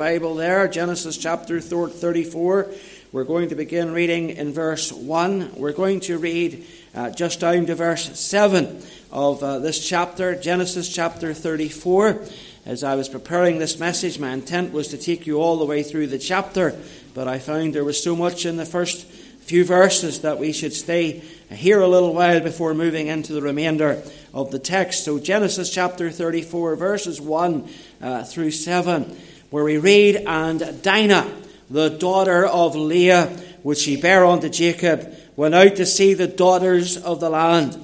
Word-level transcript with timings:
Bible 0.00 0.34
there, 0.34 0.66
Genesis 0.66 1.18
chapter 1.18 1.60
34. 1.60 2.70
We're 3.12 3.24
going 3.24 3.50
to 3.50 3.54
begin 3.54 3.92
reading 3.92 4.30
in 4.30 4.50
verse 4.50 4.90
1. 4.90 5.56
We're 5.56 5.74
going 5.74 6.00
to 6.00 6.16
read 6.16 6.66
uh, 6.94 7.10
just 7.10 7.40
down 7.40 7.66
to 7.66 7.74
verse 7.74 8.18
7 8.18 8.82
of 9.12 9.42
uh, 9.42 9.58
this 9.58 9.86
chapter, 9.86 10.34
Genesis 10.34 10.88
chapter 10.88 11.34
34. 11.34 12.18
As 12.64 12.82
I 12.82 12.94
was 12.94 13.10
preparing 13.10 13.58
this 13.58 13.78
message, 13.78 14.18
my 14.18 14.30
intent 14.30 14.72
was 14.72 14.88
to 14.88 14.96
take 14.96 15.26
you 15.26 15.38
all 15.38 15.58
the 15.58 15.66
way 15.66 15.82
through 15.82 16.06
the 16.06 16.18
chapter, 16.18 16.80
but 17.12 17.28
I 17.28 17.38
found 17.38 17.74
there 17.74 17.84
was 17.84 18.02
so 18.02 18.16
much 18.16 18.46
in 18.46 18.56
the 18.56 18.64
first 18.64 19.04
few 19.04 19.66
verses 19.66 20.22
that 20.22 20.38
we 20.38 20.52
should 20.52 20.72
stay 20.72 21.22
here 21.50 21.80
a 21.80 21.88
little 21.88 22.14
while 22.14 22.40
before 22.40 22.72
moving 22.72 23.08
into 23.08 23.34
the 23.34 23.42
remainder 23.42 24.02
of 24.32 24.50
the 24.50 24.58
text. 24.58 25.04
So, 25.04 25.18
Genesis 25.18 25.68
chapter 25.68 26.10
34, 26.10 26.76
verses 26.76 27.20
1 27.20 27.68
uh, 28.00 28.24
through 28.24 28.52
7 28.52 29.14
where 29.50 29.64
we 29.64 29.78
read, 29.78 30.16
And 30.26 30.82
Dinah, 30.82 31.30
the 31.68 31.90
daughter 31.90 32.46
of 32.46 32.74
Leah, 32.74 33.26
which 33.62 33.78
she 33.78 34.00
bare 34.00 34.24
unto 34.24 34.48
Jacob, 34.48 35.14
went 35.36 35.54
out 35.54 35.76
to 35.76 35.86
see 35.86 36.14
the 36.14 36.26
daughters 36.26 36.96
of 36.96 37.20
the 37.20 37.30
land. 37.30 37.76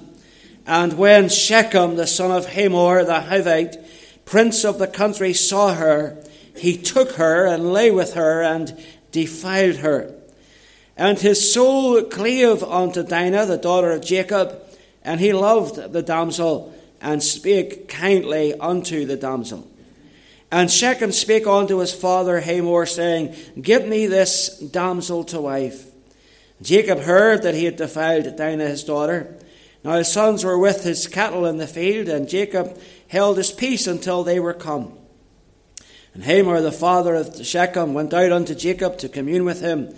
And 0.67 0.95
when 0.95 1.29
Shechem, 1.29 1.97
the 1.97 2.07
son 2.07 2.31
of 2.31 2.47
Hamor 2.47 3.05
the 3.05 3.21
Hivite, 3.21 3.85
prince 4.25 4.65
of 4.65 4.79
the 4.79 4.89
country, 4.89 5.33
saw 5.33 5.75
her, 5.75 6.23
he 6.57 6.77
took 6.77 7.13
her 7.13 7.47
and 7.47 7.73
lay 7.73 7.91
with 7.91 8.15
her 8.15 8.43
and 8.43 8.77
defiled 9.13 9.77
her. 9.77 10.13
And 10.97 11.19
his 11.19 11.53
soul 11.53 12.03
clave 12.03 12.63
unto 12.65 13.03
Dinah, 13.03 13.47
the 13.47 13.59
daughter 13.59 13.93
of 13.93 14.03
Jacob, 14.03 14.61
and 15.03 15.21
he 15.21 15.33
loved 15.33 15.93
the 15.93 16.03
damsel 16.03 16.75
and 17.01 17.23
spake 17.23 17.89
kindly 17.89 18.55
unto 18.55 19.05
the 19.05 19.17
damsel. 19.17 19.69
And 20.51 20.71
Shechem 20.71 21.13
spake 21.13 21.47
unto 21.47 21.79
his 21.79 21.93
father 21.93 22.41
Hamor, 22.41 22.87
saying, 22.87 23.35
Give 23.61 23.87
me 23.87 24.07
this 24.07 24.59
damsel 24.59 25.25
to 25.25 25.41
wife. 25.41 25.91
Jacob 26.63 27.01
heard 27.01 27.43
that 27.43 27.55
he 27.55 27.65
had 27.65 27.77
defiled 27.77 28.37
Dinah 28.37 28.69
his 28.69 28.85
daughter. 28.85 29.37
Now 29.83 29.93
his 29.93 30.13
sons 30.13 30.45
were 30.45 30.59
with 30.59 30.85
his 30.85 31.07
cattle 31.07 31.47
in 31.47 31.59
the 31.59 31.67
field, 31.67 32.09
and 32.09 32.29
Jacob 32.29 32.79
held 33.09 33.37
his 33.37 33.53
peace 33.53 33.87
until 33.87 34.25
they 34.25 34.41
were 34.41 34.55
come. 34.55 34.97
And 36.15 36.25
Hamor, 36.25 36.61
the 36.61 36.73
father 36.73 37.15
of 37.15 37.45
Shechem, 37.45 37.93
went 37.93 38.15
out 38.15 38.33
unto 38.33 38.55
Jacob 38.55 38.99
to 38.99 39.09
commune 39.09 39.45
with 39.45 39.61
him. 39.61 39.95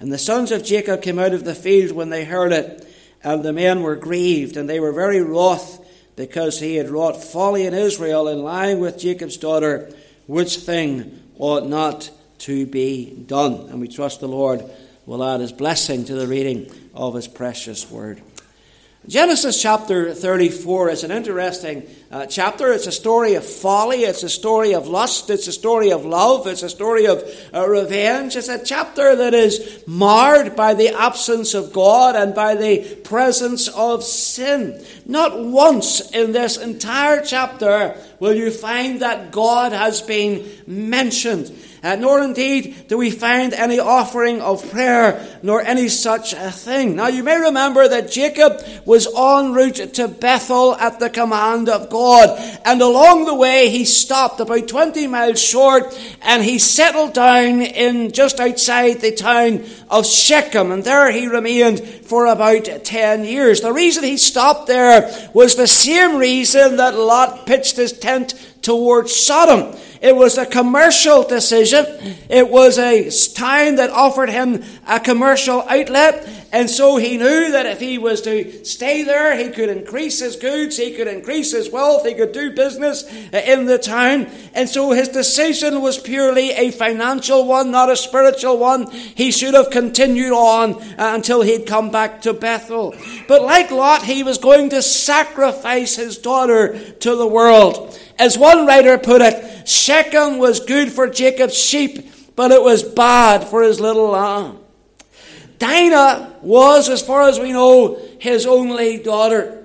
And 0.00 0.12
the 0.12 0.18
sons 0.18 0.52
of 0.52 0.64
Jacob 0.64 1.00
came 1.00 1.18
out 1.18 1.32
of 1.32 1.44
the 1.44 1.54
field 1.54 1.92
when 1.92 2.10
they 2.10 2.24
heard 2.24 2.52
it, 2.52 2.86
and 3.24 3.42
the 3.42 3.52
men 3.52 3.82
were 3.82 3.96
grieved, 3.96 4.56
and 4.56 4.68
they 4.68 4.80
were 4.80 4.92
very 4.92 5.22
wroth 5.22 5.81
because 6.22 6.60
he 6.60 6.76
had 6.76 6.88
wrought 6.88 7.20
folly 7.20 7.66
in 7.66 7.74
Israel 7.74 8.28
in 8.28 8.44
lying 8.44 8.78
with 8.78 8.96
Jacob's 8.96 9.36
daughter, 9.36 9.92
which 10.28 10.58
thing 10.58 11.20
ought 11.36 11.66
not 11.66 12.12
to 12.38 12.64
be 12.64 13.24
done. 13.26 13.54
And 13.70 13.80
we 13.80 13.88
trust 13.88 14.20
the 14.20 14.28
Lord 14.28 14.62
will 15.04 15.24
add 15.24 15.40
his 15.40 15.50
blessing 15.50 16.04
to 16.04 16.14
the 16.14 16.28
reading 16.28 16.70
of 16.94 17.14
his 17.14 17.26
precious 17.26 17.90
word. 17.90 18.22
Genesis 19.08 19.60
chapter 19.60 20.14
34 20.14 20.90
is 20.90 21.02
an 21.02 21.10
interesting 21.10 21.88
uh, 22.12 22.24
chapter. 22.26 22.72
It's 22.72 22.86
a 22.86 22.92
story 22.92 23.34
of 23.34 23.44
folly, 23.44 24.04
it's 24.04 24.22
a 24.22 24.28
story 24.28 24.74
of 24.74 24.86
lust, 24.86 25.28
it's 25.28 25.48
a 25.48 25.52
story 25.52 25.90
of 25.90 26.04
love, 26.04 26.46
it's 26.46 26.62
a 26.62 26.70
story 26.70 27.08
of 27.08 27.24
uh, 27.52 27.68
revenge. 27.68 28.36
It's 28.36 28.48
a 28.48 28.64
chapter 28.64 29.16
that 29.16 29.34
is 29.34 29.82
marred 29.88 30.54
by 30.54 30.74
the 30.74 30.90
absence 30.90 31.52
of 31.52 31.72
God 31.72 32.14
and 32.14 32.32
by 32.32 32.54
the 32.54 32.94
presence 33.02 33.66
of 33.66 34.04
sin. 34.04 34.80
Not 35.04 35.36
once 35.36 36.12
in 36.12 36.30
this 36.30 36.56
entire 36.56 37.24
chapter 37.24 37.96
will 38.20 38.34
you 38.34 38.52
find 38.52 39.02
that 39.02 39.32
God 39.32 39.72
has 39.72 40.00
been 40.00 40.48
mentioned. 40.64 41.52
Uh, 41.82 41.96
nor 41.96 42.22
indeed 42.22 42.86
do 42.86 42.96
we 42.96 43.10
find 43.10 43.52
any 43.52 43.80
offering 43.80 44.40
of 44.40 44.70
prayer, 44.70 45.26
nor 45.42 45.60
any 45.60 45.88
such 45.88 46.32
a 46.32 46.48
thing. 46.48 46.94
Now 46.94 47.08
you 47.08 47.24
may 47.24 47.36
remember 47.36 47.88
that 47.88 48.08
Jacob 48.08 48.62
was 48.84 49.08
en 49.08 49.52
route 49.52 49.92
to 49.94 50.06
Bethel 50.06 50.76
at 50.76 51.00
the 51.00 51.10
command 51.10 51.68
of 51.68 51.90
God, 51.90 52.38
and 52.64 52.80
along 52.80 53.24
the 53.24 53.34
way 53.34 53.68
he 53.68 53.84
stopped 53.84 54.38
about 54.38 54.68
20 54.68 55.08
miles 55.08 55.42
short, 55.42 55.98
and 56.22 56.44
he 56.44 56.60
settled 56.60 57.14
down 57.14 57.60
in 57.60 58.12
just 58.12 58.38
outside 58.38 59.00
the 59.00 59.10
town 59.10 59.64
of 59.90 60.06
Shechem, 60.06 60.70
and 60.70 60.84
there 60.84 61.10
he 61.10 61.26
remained 61.26 61.80
for 61.80 62.26
about 62.26 62.84
10 62.84 63.24
years. 63.24 63.60
The 63.60 63.72
reason 63.72 64.04
he 64.04 64.18
stopped 64.18 64.68
there 64.68 65.10
was 65.34 65.56
the 65.56 65.66
same 65.66 66.16
reason 66.16 66.76
that 66.76 66.94
Lot 66.94 67.44
pitched 67.44 67.74
his 67.74 67.92
tent 67.92 68.34
towards 68.62 69.14
Sodom. 69.14 69.76
It 70.02 70.16
was 70.16 70.36
a 70.36 70.44
commercial 70.44 71.22
decision. 71.22 71.86
It 72.28 72.48
was 72.48 72.76
a 72.76 73.08
town 73.34 73.76
that 73.76 73.90
offered 73.90 74.30
him 74.30 74.64
a 74.86 74.98
commercial 74.98 75.62
outlet. 75.68 76.28
And 76.52 76.68
so 76.68 76.96
he 76.98 77.16
knew 77.16 77.52
that 77.52 77.64
if 77.64 77.80
he 77.80 77.96
was 77.96 78.20
to 78.22 78.64
stay 78.64 79.04
there, 79.04 79.38
he 79.38 79.48
could 79.50 79.70
increase 79.70 80.20
his 80.20 80.36
goods, 80.36 80.76
he 80.76 80.94
could 80.94 81.06
increase 81.06 81.52
his 81.52 81.70
wealth, 81.70 82.04
he 82.04 82.12
could 82.12 82.32
do 82.32 82.50
business 82.50 83.04
uh, 83.32 83.40
in 83.46 83.64
the 83.64 83.78
town. 83.78 84.26
And 84.52 84.68
so 84.68 84.90
his 84.90 85.08
decision 85.08 85.80
was 85.80 85.98
purely 85.98 86.50
a 86.50 86.70
financial 86.70 87.46
one, 87.46 87.70
not 87.70 87.88
a 87.88 87.96
spiritual 87.96 88.58
one. 88.58 88.90
He 88.90 89.30
should 89.30 89.54
have 89.54 89.70
continued 89.70 90.32
on 90.32 90.74
uh, 90.74 90.94
until 90.98 91.40
he'd 91.40 91.66
come 91.66 91.90
back 91.90 92.20
to 92.22 92.34
Bethel. 92.34 92.94
But 93.28 93.42
like 93.42 93.70
Lot, 93.70 94.02
he 94.02 94.22
was 94.22 94.36
going 94.36 94.68
to 94.70 94.82
sacrifice 94.82 95.96
his 95.96 96.18
daughter 96.18 96.78
to 96.90 97.16
the 97.16 97.26
world. 97.26 97.98
As 98.18 98.38
one 98.38 98.66
writer 98.66 98.98
put 98.98 99.22
it, 99.22 99.68
Shechem 99.68 100.38
was 100.38 100.60
good 100.60 100.92
for 100.92 101.08
Jacob's 101.08 101.56
sheep, 101.56 102.10
but 102.36 102.50
it 102.50 102.62
was 102.62 102.82
bad 102.82 103.44
for 103.44 103.62
his 103.62 103.80
little 103.80 104.08
lamb. 104.08 104.58
Dinah 105.58 106.36
was, 106.42 106.88
as 106.88 107.02
far 107.02 107.28
as 107.28 107.38
we 107.38 107.52
know, 107.52 108.00
his 108.18 108.46
only 108.46 108.98
daughter. 108.98 109.61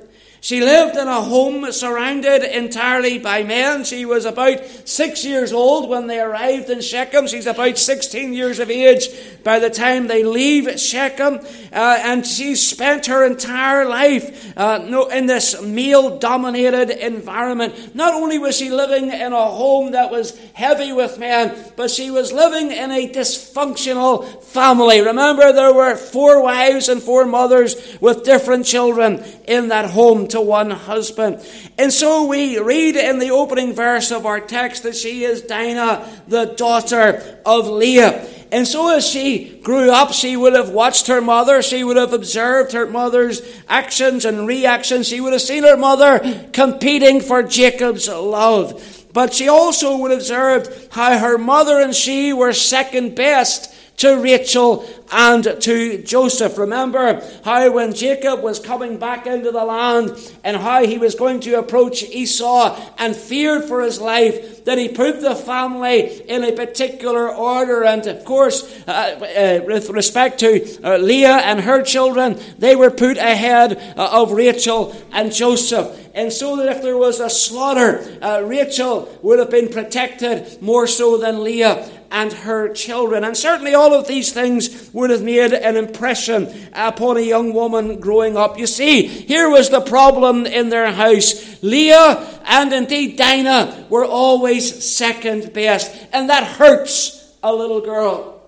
She 0.47 0.62
lived 0.62 0.96
in 0.96 1.09
a 1.09 1.22
home 1.22 1.74
surrounded 1.74 2.41
entirely 2.41 3.19
by 3.19 3.44
men. 3.44 3.84
She 3.84 4.06
was 4.06 4.24
about 4.24 4.66
six 4.85 5.25
years 5.25 5.52
old 5.52 5.90
when 5.90 6.08
they 6.08 6.22
arrived 6.22 6.69
in 6.69 6.80
Shechem. 6.80 7.28
She's 7.28 7.47
about 7.47 7.78
16 7.78 8.31
years 8.31 8.59
of 8.59 8.72
age 8.72 9.09
by 9.44 9.59
the 9.59 9.69
time 9.69 10.07
they 10.07 10.24
leave 10.24 10.80
Shechem. 10.80 11.41
Uh, 11.74 12.00
and 12.02 12.25
she 12.25 12.56
spent 12.56 13.07
her 13.07 13.25
entire 13.25 13.84
life 13.90 14.57
uh, 14.57 15.07
in 15.12 15.25
this 15.25 15.62
male 15.62 16.18
dominated 16.18 16.91
environment. 16.91 17.94
Not 17.94 18.13
only 18.13 18.40
was 18.40 18.57
she 18.57 18.69
living 18.69 19.12
in 19.12 19.34
a 19.34 19.46
home 19.47 19.91
that 19.91 20.12
was 20.12 20.40
heavy 20.53 20.94
with 20.94 21.19
men, 21.19 21.57
but 21.75 21.91
she 21.91 22.09
was 22.09 22.31
living 22.31 22.72
in 22.72 22.90
a 22.90 23.09
dysfunctional 23.09 24.41
family. 24.41 25.02
Remember, 25.02 25.52
there 25.52 25.74
were 25.74 25.97
four 25.97 26.41
wives 26.41 26.88
and 26.88 27.03
four 27.03 27.25
mothers 27.25 27.97
with 28.00 28.24
different 28.24 28.66
children 28.66 29.22
in 29.46 29.68
that 29.68 29.90
home 29.90 30.30
to 30.38 30.42
one 30.42 30.70
husband. 30.70 31.44
And 31.78 31.92
so 31.92 32.25
we 32.25 32.59
read 32.59 32.96
in 32.96 33.20
the 33.20 33.31
opening 33.31 33.74
verse 33.74 34.12
of 34.12 34.25
our 34.25 34.40
text 34.40 34.84
that 34.84 34.96
she 34.96 35.24
is 35.24 35.42
Dinah, 35.42 36.08
the 36.28 36.46
daughter 36.46 37.40
of 37.46 37.68
Leah. 37.68 38.28
And 38.52 38.68
so 38.68 38.96
as 38.96 39.06
she 39.06 39.59
grew 39.62 39.92
up, 39.92 40.14
she 40.14 40.38
would 40.38 40.53
have 40.53 40.70
watched 40.70 41.08
her 41.08 41.22
mother. 41.22 41.62
She 41.62 41.84
would 41.84 41.98
have 41.98 42.14
observed 42.14 42.72
her 42.72 42.86
mother's 42.86 43.42
actions 43.68 44.24
and 44.24 44.48
reactions. 44.48 45.08
She 45.08 45.20
would 45.20 45.34
have 45.34 45.42
seen 45.42 45.64
her 45.64 45.75
mother 45.75 46.48
competing 46.54 47.19
for 47.19 47.44
Jacob's 47.44 48.08
love. 48.08 49.06
But 49.12 49.34
she 49.34 49.50
also 49.50 49.98
would 49.98 50.12
have 50.12 50.19
observed 50.19 50.94
how 50.94 51.18
her 51.18 51.38
mother 51.38 51.81
and 51.81 51.94
she 51.94 52.31
were 52.31 52.54
second 52.54 53.16
best 53.16 53.74
to 53.98 54.16
Rachel 54.16 54.88
and 55.12 55.44
to 55.62 56.03
Joseph. 56.03 56.57
Remember 56.57 57.22
how 57.44 57.72
when 57.72 57.94
Jacob 57.94 58.41
was 58.41 58.59
coming 58.59 58.97
back 58.97 59.25
into 59.28 59.51
the 59.51 59.63
land 59.63 60.12
and 60.44 60.57
how 60.57 60.85
he 60.85 60.97
was 60.97 61.16
going 61.16 61.40
to 61.41 61.59
approach 61.59 62.03
Esau 62.03 62.79
and 62.97 63.16
feared 63.16 63.66
for 63.66 63.81
his 63.81 64.01
life, 64.01 64.66
that 64.66 64.78
he 64.78 64.90
put 64.90 65.22
the 65.22 65.35
family 65.35 66.22
in 66.28 66.44
a 66.44 66.51
particular 66.51 67.34
order. 67.34 67.84
And 67.84 68.06
of 68.07 68.25
course, 68.25 68.63
uh, 68.88 68.92
uh, 68.92 69.65
with 69.65 69.89
respect 69.89 70.39
to 70.39 70.83
uh, 70.83 70.98
Leah 70.98 71.38
and 71.38 71.62
her 71.62 71.81
children, 71.83 72.39
they 72.57 72.75
were 72.75 72.92
put 72.92 73.18
ahead 73.18 73.77
uh, 73.98 74.21
of 74.21 74.31
Rachel 74.31 74.95
and 75.12 75.33
Joseph. 75.33 76.04
And 76.13 76.33
so 76.33 76.56
that 76.57 76.75
if 76.75 76.81
there 76.81 76.98
was 76.98 77.19
a 77.19 77.30
slaughter, 77.30 78.04
uh, 78.24 78.42
Rachel 78.44 79.07
would 79.21 79.38
have 79.38 79.51
been 79.51 79.69
protected 79.69 80.62
more 80.62 80.88
so 80.88 81.18
than 81.18 81.44
Leah 81.44 81.89
and 82.12 82.31
her 82.33 82.74
children. 82.74 83.24
And 83.24 83.36
certainly 83.36 83.74
all 83.74 83.94
of 83.94 84.07
these 84.07 84.31
things 84.31 84.89
would 84.97 85.11
have 85.11 85.21
made 85.21 85.53
an 85.53 85.77
impression 85.77 86.51
upon 86.73 87.17
a 87.17 87.21
young 87.21 87.53
woman 87.53 87.99
growing 87.99 88.35
up. 88.35 88.57
You 88.57 88.65
see, 88.65 89.05
here 89.05 89.47
was 89.47 89.69
the 89.69 89.79
problem 89.79 90.47
in 90.47 90.69
their 90.69 90.91
house. 90.91 91.61
Leah 91.61 92.41
and 92.44 92.73
indeed 92.73 93.15
Dinah 93.15 93.85
were 93.89 94.05
always 94.05 94.83
second 94.83 95.53
best, 95.53 95.95
and 96.11 96.31
that 96.31 96.57
hurts 96.57 97.38
a 97.44 97.53
little 97.53 97.79
girl. 97.79 98.41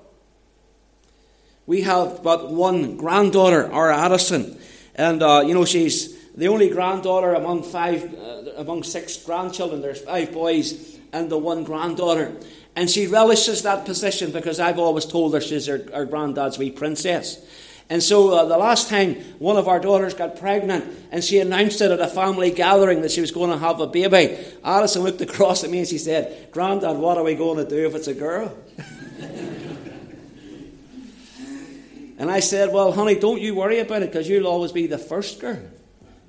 We 1.68 1.82
have 1.82 2.24
but 2.24 2.50
one 2.50 2.98
granddaughter, 2.98 3.72
our 3.72 3.92
Addison, 3.92 4.58
and 4.96 5.22
uh, 5.22 5.44
you 5.46 5.54
know 5.54 5.66
she's 5.66 6.18
the 6.34 6.48
only 6.48 6.70
granddaughter 6.72 7.36
among 7.36 7.62
five, 7.62 8.12
uh, 8.12 8.54
among 8.58 8.82
six 8.82 9.18
grandchildren. 9.18 9.84
There's 9.84 10.02
five 10.02 10.34
boys 10.34 10.98
and 11.14 11.30
the 11.30 11.38
one 11.38 11.64
granddaughter. 11.64 12.34
And 12.76 12.90
she 12.90 13.08
relishes 13.08 13.64
that 13.64 13.86
position 13.86 14.32
because 14.32 14.60
I've 14.60 14.80
always 14.80 15.06
told 15.06 15.34
her 15.34 15.42
she's 15.42 15.66
her, 15.68 15.86
her 15.94 16.06
granddad's 16.06 16.58
wee 16.58 16.72
princess. 16.72 17.46
And 17.90 18.04
so 18.04 18.30
uh, 18.30 18.46
the 18.46 18.58
last 18.58 18.88
time 18.88 19.16
one 19.40 19.58
of 19.58 19.68
our 19.68 19.80
daughters 19.80 20.14
got 20.14 20.40
pregnant 20.40 20.86
and 21.12 21.24
she 21.24 21.40
announced 21.40 21.82
it 21.82 21.90
at 21.90 22.00
a 22.00 22.08
family 22.08 22.52
gathering 22.52 23.02
that 23.02 23.10
she 23.12 23.22
was 23.22 23.32
going 23.32 23.50
to 23.50 23.58
have 23.58 23.80
a 23.80 23.88
baby, 23.88 24.38
Alison 24.64 25.02
looked 25.02 25.22
across 25.22 25.64
at 25.64 25.72
me 25.72 25.80
and 25.80 25.88
she 25.88 25.98
said, 25.98 26.52
Granddad, 26.52 26.98
what 26.98 27.18
are 27.18 27.24
we 27.24 27.34
going 27.34 27.58
to 27.58 27.68
do 27.68 27.88
if 27.88 27.96
it's 27.96 28.08
a 28.08 28.14
girl? 28.14 28.56
and 32.20 32.30
I 32.30 32.42
said, 32.42 32.72
Well, 32.72 32.92
honey, 32.92 33.16
don't 33.16 33.42
you 33.42 33.56
worry 33.56 33.80
about 33.80 34.04
it 34.04 34.12
because 34.12 34.30
you'll 34.30 34.46
always 34.46 34.72
be 34.72 34.86
the 34.86 35.00
first 35.00 35.40
girl. 35.40 35.60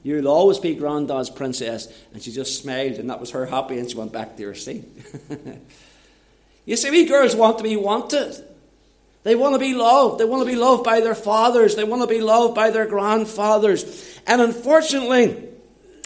You'll 0.03 0.29
always 0.29 0.59
be 0.59 0.75
Granddad's 0.75 1.29
princess. 1.29 1.93
And 2.15 2.23
she 2.23 2.33
just 2.33 2.63
smiled 2.63 2.95
and 2.95 3.11
that 3.11 3.21
was 3.21 3.33
her 3.33 3.45
happy 3.45 3.79
and 3.79 3.91
she 3.91 3.99
went 3.99 4.15
back 4.15 4.39
to 4.39 4.45
her 4.45 4.55
seat. 4.55 4.87
you 6.65 6.77
see, 6.77 6.91
we 6.91 7.07
girls 7.07 7.35
want 7.35 7.59
to 7.59 7.65
be 7.65 7.77
wanted. 7.77 8.37
They 9.23 9.35
want 9.35 9.55
to 9.55 9.59
be 9.59 9.75
loved. 9.75 10.19
They 10.19 10.25
want 10.25 10.47
to 10.47 10.51
be 10.51 10.57
loved 10.57 10.85
by 10.85 11.01
their 11.01 11.15
fathers. 11.15 11.77
They 11.77 11.85
want 11.85 12.03
to 12.03 12.09
be 12.09 12.21
loved 12.21 12.55
by 12.55 12.71
their 12.71 12.87
grandfathers. 12.87 14.19
And 14.27 14.41
unfortunately, 14.41 15.49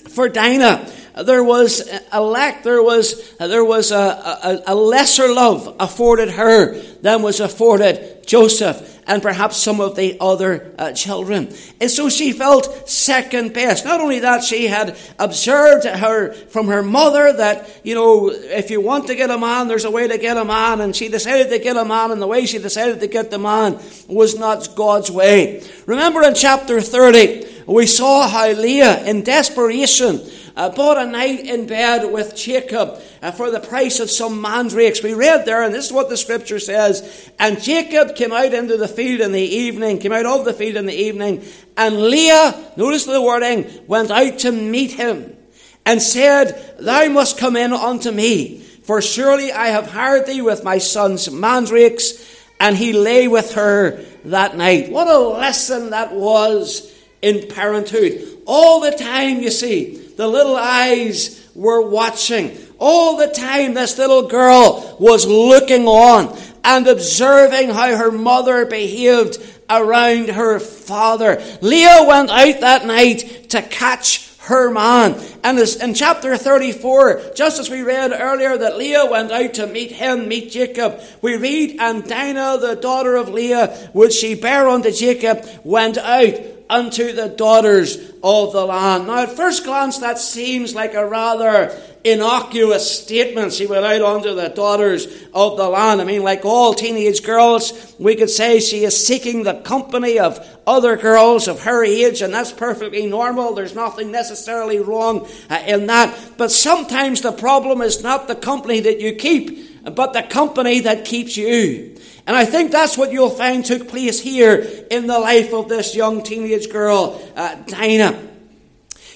for 0.09 0.29
Dinah, 0.29 0.91
there 1.23 1.45
was 1.45 1.89
a 2.11 2.21
lack, 2.21 2.65
there 2.65 2.83
was, 2.83 3.37
there 3.39 3.65
was 3.65 3.93
a, 3.93 3.97
a, 3.97 4.63
a 4.69 4.75
lesser 4.75 5.33
love 5.33 5.77
afforded 5.79 6.31
her 6.31 6.75
than 7.03 7.23
was 7.23 7.41
afforded 7.41 8.27
Joseph 8.27 8.95
and 9.07 9.23
perhaps 9.23 9.57
some 9.57 9.81
of 9.81 9.97
the 9.97 10.17
other 10.21 10.73
uh, 10.79 10.93
children. 10.93 11.55
And 11.81 11.91
so 11.91 12.09
she 12.09 12.33
felt 12.33 12.89
second 12.89 13.53
best. 13.53 13.85
Not 13.85 14.01
only 14.01 14.21
that, 14.21 14.43
she 14.43 14.67
had 14.67 14.97
observed 15.19 15.85
her 15.85 16.33
from 16.33 16.69
her 16.69 16.83
mother 16.83 17.33
that, 17.33 17.81
you 17.85 17.95
know, 17.95 18.31
if 18.31 18.71
you 18.71 18.81
want 18.81 19.07
to 19.09 19.15
get 19.15 19.31
a 19.31 19.39
man, 19.39 19.69
there's 19.69 19.85
a 19.85 19.91
way 19.91 20.09
to 20.09 20.19
get 20.19 20.37
a 20.37 20.45
man. 20.45 20.81
And 20.81 20.97
she 20.97 21.09
decided 21.09 21.51
to 21.51 21.59
get 21.59 21.77
a 21.77 21.85
man, 21.85 22.11
and 22.11 22.21
the 22.21 22.27
way 22.27 22.47
she 22.47 22.59
decided 22.59 23.01
to 23.01 23.07
get 23.07 23.31
the 23.31 23.39
man 23.39 23.79
was 24.09 24.39
not 24.39 24.75
God's 24.75 25.11
way. 25.11 25.63
Remember 25.87 26.23
in 26.23 26.35
chapter 26.35 26.81
30, 26.81 27.65
we 27.67 27.87
saw 27.87 28.29
how 28.29 28.51
Leah, 28.51 29.05
in 29.05 29.23
desperation, 29.23 30.21
uh, 30.57 30.71
bought 30.71 30.99
a 30.99 31.07
night 31.07 31.41
in 31.41 31.67
bed 31.67 32.13
with 32.13 32.37
Jacob 32.37 33.01
uh, 33.23 33.33
for 33.33 33.51
the 33.51 33.61
price 33.61 34.01
of 34.01 34.11
some 34.11 34.41
mandrakes. 34.41 35.03
We 35.03 35.15
read 35.15 35.47
there, 35.47 35.63
and 35.63 35.75
this 35.75 35.87
is 35.87 35.93
what 35.93 36.09
the 36.09 36.17
scripture 36.17 36.61
says. 36.61 37.31
And 37.39 37.61
Jacob 37.61 38.15
came 38.15 38.33
out 38.33 38.55
into 38.55 38.77
the 38.77 38.89
field 38.89 39.21
in 39.21 39.33
the 39.33 39.41
evening, 39.41 39.99
came 39.99 40.13
out 40.13 40.27
of 40.27 40.45
the 40.45 40.53
field 40.53 40.77
in 40.77 40.87
the 40.87 40.95
evening, 40.95 41.45
and 41.77 42.03
Leah, 42.03 42.73
notice 42.77 43.05
the 43.05 43.21
wording, 43.21 43.69
went 43.87 44.11
out 44.11 44.39
to 44.41 44.53
meet 44.53 44.93
him 44.93 45.37
and 45.85 46.01
said, 46.01 46.77
Thou 46.79 47.09
must 47.09 47.39
come 47.39 47.57
in 47.57 47.73
unto 47.73 48.11
me, 48.11 48.61
for 48.61 49.03
surely 49.03 49.51
I 49.51 49.69
have 49.69 49.91
hired 49.91 50.27
thee 50.27 50.43
with 50.43 50.65
my 50.65 50.79
son's 50.79 51.31
mandrakes. 51.31 52.33
And 52.61 52.77
he 52.77 52.93
lay 52.93 53.27
with 53.27 53.55
her 53.55 54.05
that 54.27 54.57
night. 54.57 54.91
What 54.91 55.09
a 55.09 55.19
lesson 55.19 55.91
that 55.91 56.15
was 56.15 56.91
in 57.21 57.49
parenthood. 57.49 58.43
All 58.47 58.81
the 58.81 58.93
time, 58.93 59.41
you 59.41 59.51
see, 59.51 60.04
the 60.17 60.29
little 60.29 60.57
eyes 60.57 61.49
were 61.55 61.89
watching. 61.89 62.57
All 62.79 63.17
the 63.17 63.29
time, 63.29 63.75
this 63.75 63.99
little 63.99 64.29
girl 64.29 64.97
was 64.99 65.27
looking 65.27 65.87
on 65.87 66.37
and 66.65 66.87
observing 66.87 67.71
how 67.71 67.97
her 67.97 68.11
mother 68.11 68.67
behaved 68.67 69.39
around 69.69 70.31
her 70.31 70.59
father. 70.59 71.43
Leah 71.61 72.05
went 72.07 72.31
out 72.31 72.61
that 72.61 72.87
night 72.87 73.51
to 73.51 73.63
catch 73.63 74.31
her 74.45 74.71
man. 74.71 75.19
And 75.43 75.59
in 75.59 75.95
chapter 75.95 76.37
34, 76.37 77.33
just 77.35 77.59
as 77.59 77.71
we 77.71 77.83
read 77.83 78.13
earlier 78.13 78.57
that 78.59 78.77
Leah 78.77 79.07
went 79.07 79.33
out 79.33 79.55
to 79.55 79.67
meet 79.67 79.93
him, 79.93 80.29
meet 80.29 80.53
Jacob, 80.53 81.01
we 81.23 81.37
read, 81.37 81.77
And 81.81 82.07
Dinah, 82.07 82.59
the 82.59 82.77
daughter 82.77 83.17
of 83.17 83.31
Leah, 83.31 83.91
which 83.93 84.13
she 84.13 84.35
bare 84.35 84.69
unto 84.69 84.91
Jacob, 84.91 85.47
went 85.65 85.97
out 85.97 86.35
unto 86.69 87.13
the 87.13 87.29
daughters 87.29 87.97
of 88.23 88.53
the 88.53 88.65
land. 88.65 89.07
Now, 89.07 89.23
at 89.23 89.37
first 89.37 89.65
glance, 89.65 89.99
that 89.99 90.19
seems 90.19 90.75
like 90.75 90.95
a 90.95 91.07
rather 91.07 91.79
innocuous 92.05 93.03
statement. 93.03 93.53
She 93.53 93.67
went 93.67 93.85
out 93.85 94.03
unto 94.03 94.35
the 94.35 94.49
daughters 94.49 95.07
of 95.33 95.57
the 95.57 95.69
land. 95.69 96.01
I 96.01 96.05
mean, 96.05 96.23
like 96.23 96.45
all 96.45 96.75
teenage 96.75 97.23
girls, 97.23 97.95
we 97.99 98.15
could 98.15 98.31
say 98.31 98.61
she 98.61 98.85
is 98.85 99.07
seeking 99.07 99.43
the 99.43 99.61
company 99.61 100.19
of 100.19 100.39
other 100.67 100.97
girls 100.97 101.49
of 101.49 101.63
her 101.63 101.85
age, 101.85 102.23
and 102.23 102.33
that's 102.33 102.53
perfectly 102.53 103.07
normal. 103.07 103.55
There's 103.55 103.75
nothing 103.75 104.11
necessarily 104.11 104.79
wrong 104.79 105.27
uh, 105.51 105.63
in 105.67 105.87
that. 105.87 106.17
But 106.37 106.51
sometimes 106.51 107.23
the 107.23 107.33
problem 107.33 107.81
is 107.81 108.03
not 108.03 108.29
the 108.29 108.37
company 108.37 108.81
that 108.81 109.01
you 109.01 109.15
keep, 109.15 109.85
but 109.95 110.13
the 110.13 110.23
company 110.23 110.81
that 110.81 111.05
keeps 111.05 111.37
you. 111.37 111.97
And 112.27 112.37
I 112.37 112.45
think 112.45 112.73
that's 112.73 112.97
what 112.97 113.13
you'll 113.13 113.31
find 113.31 113.65
took 113.65 113.89
place 113.89 114.21
here 114.21 114.67
in 114.91 115.07
the 115.07 115.19
life 115.19 115.53
of 115.53 115.69
this 115.69 115.95
young 115.95 116.23
teenage 116.23 116.71
girl, 116.71 117.21
uh, 117.37 117.57
Dinah. 117.67 118.19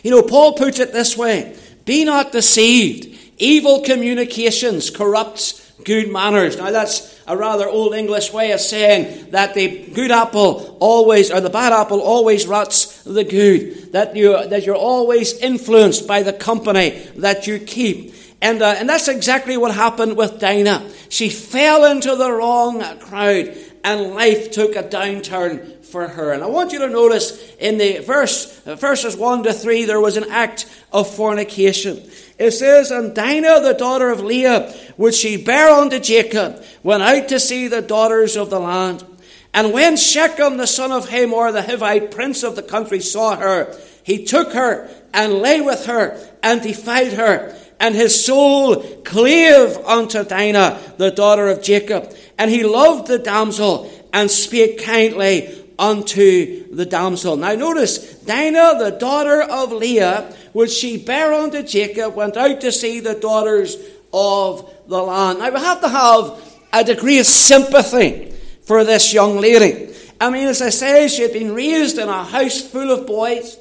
You 0.03 0.11
know, 0.11 0.23
Paul 0.23 0.55
puts 0.55 0.79
it 0.79 0.93
this 0.93 1.17
way 1.17 1.57
Be 1.85 2.05
not 2.05 2.33
deceived. 2.33 3.17
Evil 3.39 3.83
communications 3.83 4.91
corrupts 4.91 5.69
good 5.85 6.11
manners. 6.11 6.57
Now, 6.59 6.71
that's 6.71 7.19
a 7.27 7.37
rather 7.37 7.69
old 7.69 7.95
English 7.95 8.33
way 8.33 8.51
of 8.53 8.61
saying 8.61 9.31
that 9.31 9.55
the 9.55 9.87
good 9.95 10.11
apple 10.11 10.77
always, 10.81 11.31
or 11.31 11.41
the 11.41 11.51
bad 11.51 11.73
apple 11.73 12.01
always 12.01 12.47
rots 12.47 13.03
the 13.05 13.25
good. 13.25 13.93
That, 13.93 14.17
you, 14.17 14.47
that 14.49 14.67
you're 14.67 14.75
always 14.75 15.39
influenced 15.39 16.07
by 16.07 16.23
the 16.23 16.33
company 16.33 16.91
that 17.17 17.47
you 17.47 17.59
keep. 17.59 18.15
And, 18.41 18.63
uh, 18.63 18.77
and 18.79 18.89
that's 18.89 19.09
exactly 19.09 19.57
what 19.57 19.75
happened 19.75 20.17
with 20.17 20.39
Dinah. 20.39 20.89
She 21.09 21.29
fell 21.29 21.85
into 21.85 22.15
the 22.15 22.31
wrong 22.31 22.81
crowd, 22.99 23.57
and 23.83 24.15
life 24.15 24.53
took 24.53 24.77
a 24.77 24.83
downturn 24.83 25.85
for 25.85 26.07
her. 26.07 26.33
And 26.33 26.45
I 26.45 26.47
want 26.47 26.73
you 26.73 26.79
to 26.81 26.89
notice 26.89 27.53
in 27.57 27.79
the 27.79 27.99
verse, 27.99 28.65
uh, 28.67 28.77
verses 28.77 29.17
1 29.17 29.43
to 29.45 29.53
3, 29.53 29.87
there 29.87 30.01
was 30.01 30.17
an 30.17 30.31
act 30.31 30.67
of 30.93 31.13
fornication. 31.13 32.09
It 32.39 32.53
says, 32.53 32.91
And 32.91 33.15
Dinah, 33.15 33.61
the 33.63 33.75
daughter 33.75 34.11
of 34.11 34.21
Leah, 34.21 34.73
which 34.97 35.17
she 35.17 35.43
bare 35.43 35.71
unto 35.71 35.99
Jacob, 35.99 36.63
went 36.83 37.03
out 37.03 37.29
to 37.29 37.41
see 37.41 37.67
the 37.67 37.83
daughters 37.83 38.37
of 38.37 38.51
the 38.51 38.61
land. 38.61 39.05
And 39.53 39.73
when 39.73 39.97
Shechem, 39.97 40.59
the 40.59 40.67
son 40.67 40.93
of 40.93 41.09
Hamor, 41.09 41.51
the 41.51 41.63
Hivite, 41.63 42.13
prince 42.13 42.45
of 42.45 42.55
the 42.55 42.63
country, 42.63 43.01
saw 43.01 43.37
her, 43.37 43.77
he 44.05 44.25
took 44.25 44.53
her 44.53 44.89
and 45.13 45.35
lay 45.35 45.61
with 45.61 45.87
her 45.87 46.21
and 46.43 46.63
defiled 46.63 47.15
her 47.15 47.57
and 47.81 47.95
his 47.95 48.25
soul 48.25 48.83
clave 49.05 49.77
unto 49.87 50.25
Dinah, 50.25 50.95
the 50.97 51.11
daughter 51.11 51.49
of 51.49 51.63
Jacob. 51.63 52.15
And 52.37 52.51
he 52.51 52.65
loved 52.65 53.09
the 53.09 53.19
damsel 53.19 53.91
and 54.13 54.31
spake 54.31 54.83
kindly 54.83 55.65
unto 55.79 56.75
the 56.75 56.87
damsel. 56.87 57.37
Now 57.37 57.55
notice, 57.55 58.15
Dinah, 58.21 58.79
the 58.79 58.97
daughter 58.99 59.43
of 59.43 59.73
Leah, 59.73 60.35
which 60.53 60.71
she 60.71 60.99
bare 60.99 61.33
unto 61.33 61.63
Jacob, 61.63 62.15
went 62.15 62.37
out 62.37 62.61
to 62.63 62.73
see 62.73 63.01
the 63.01 63.15
daughters 63.15 63.77
of 64.13 64.73
the 64.89 65.03
land. 65.03 65.39
Now 65.39 65.51
we 65.51 65.61
have 65.61 65.81
to 65.83 65.89
have 65.89 66.57
a 66.73 66.85
degree 66.85 67.19
of 67.21 67.27
sympathy 67.27 68.33
for 68.63 68.85
this 68.85 69.13
young 69.13 69.39
lady. 69.39 69.95
I 70.21 70.31
mean, 70.31 70.49
as 70.49 70.61
I 70.61 70.71
say, 70.71 71.07
she 71.09 71.23
had 71.23 71.33
been 71.33 71.55
raised 71.55 71.99
in 71.99 72.09
a 72.09 72.25
house 72.25 72.61
full 72.61 72.91
of 72.91 73.07
boys. 73.07 73.58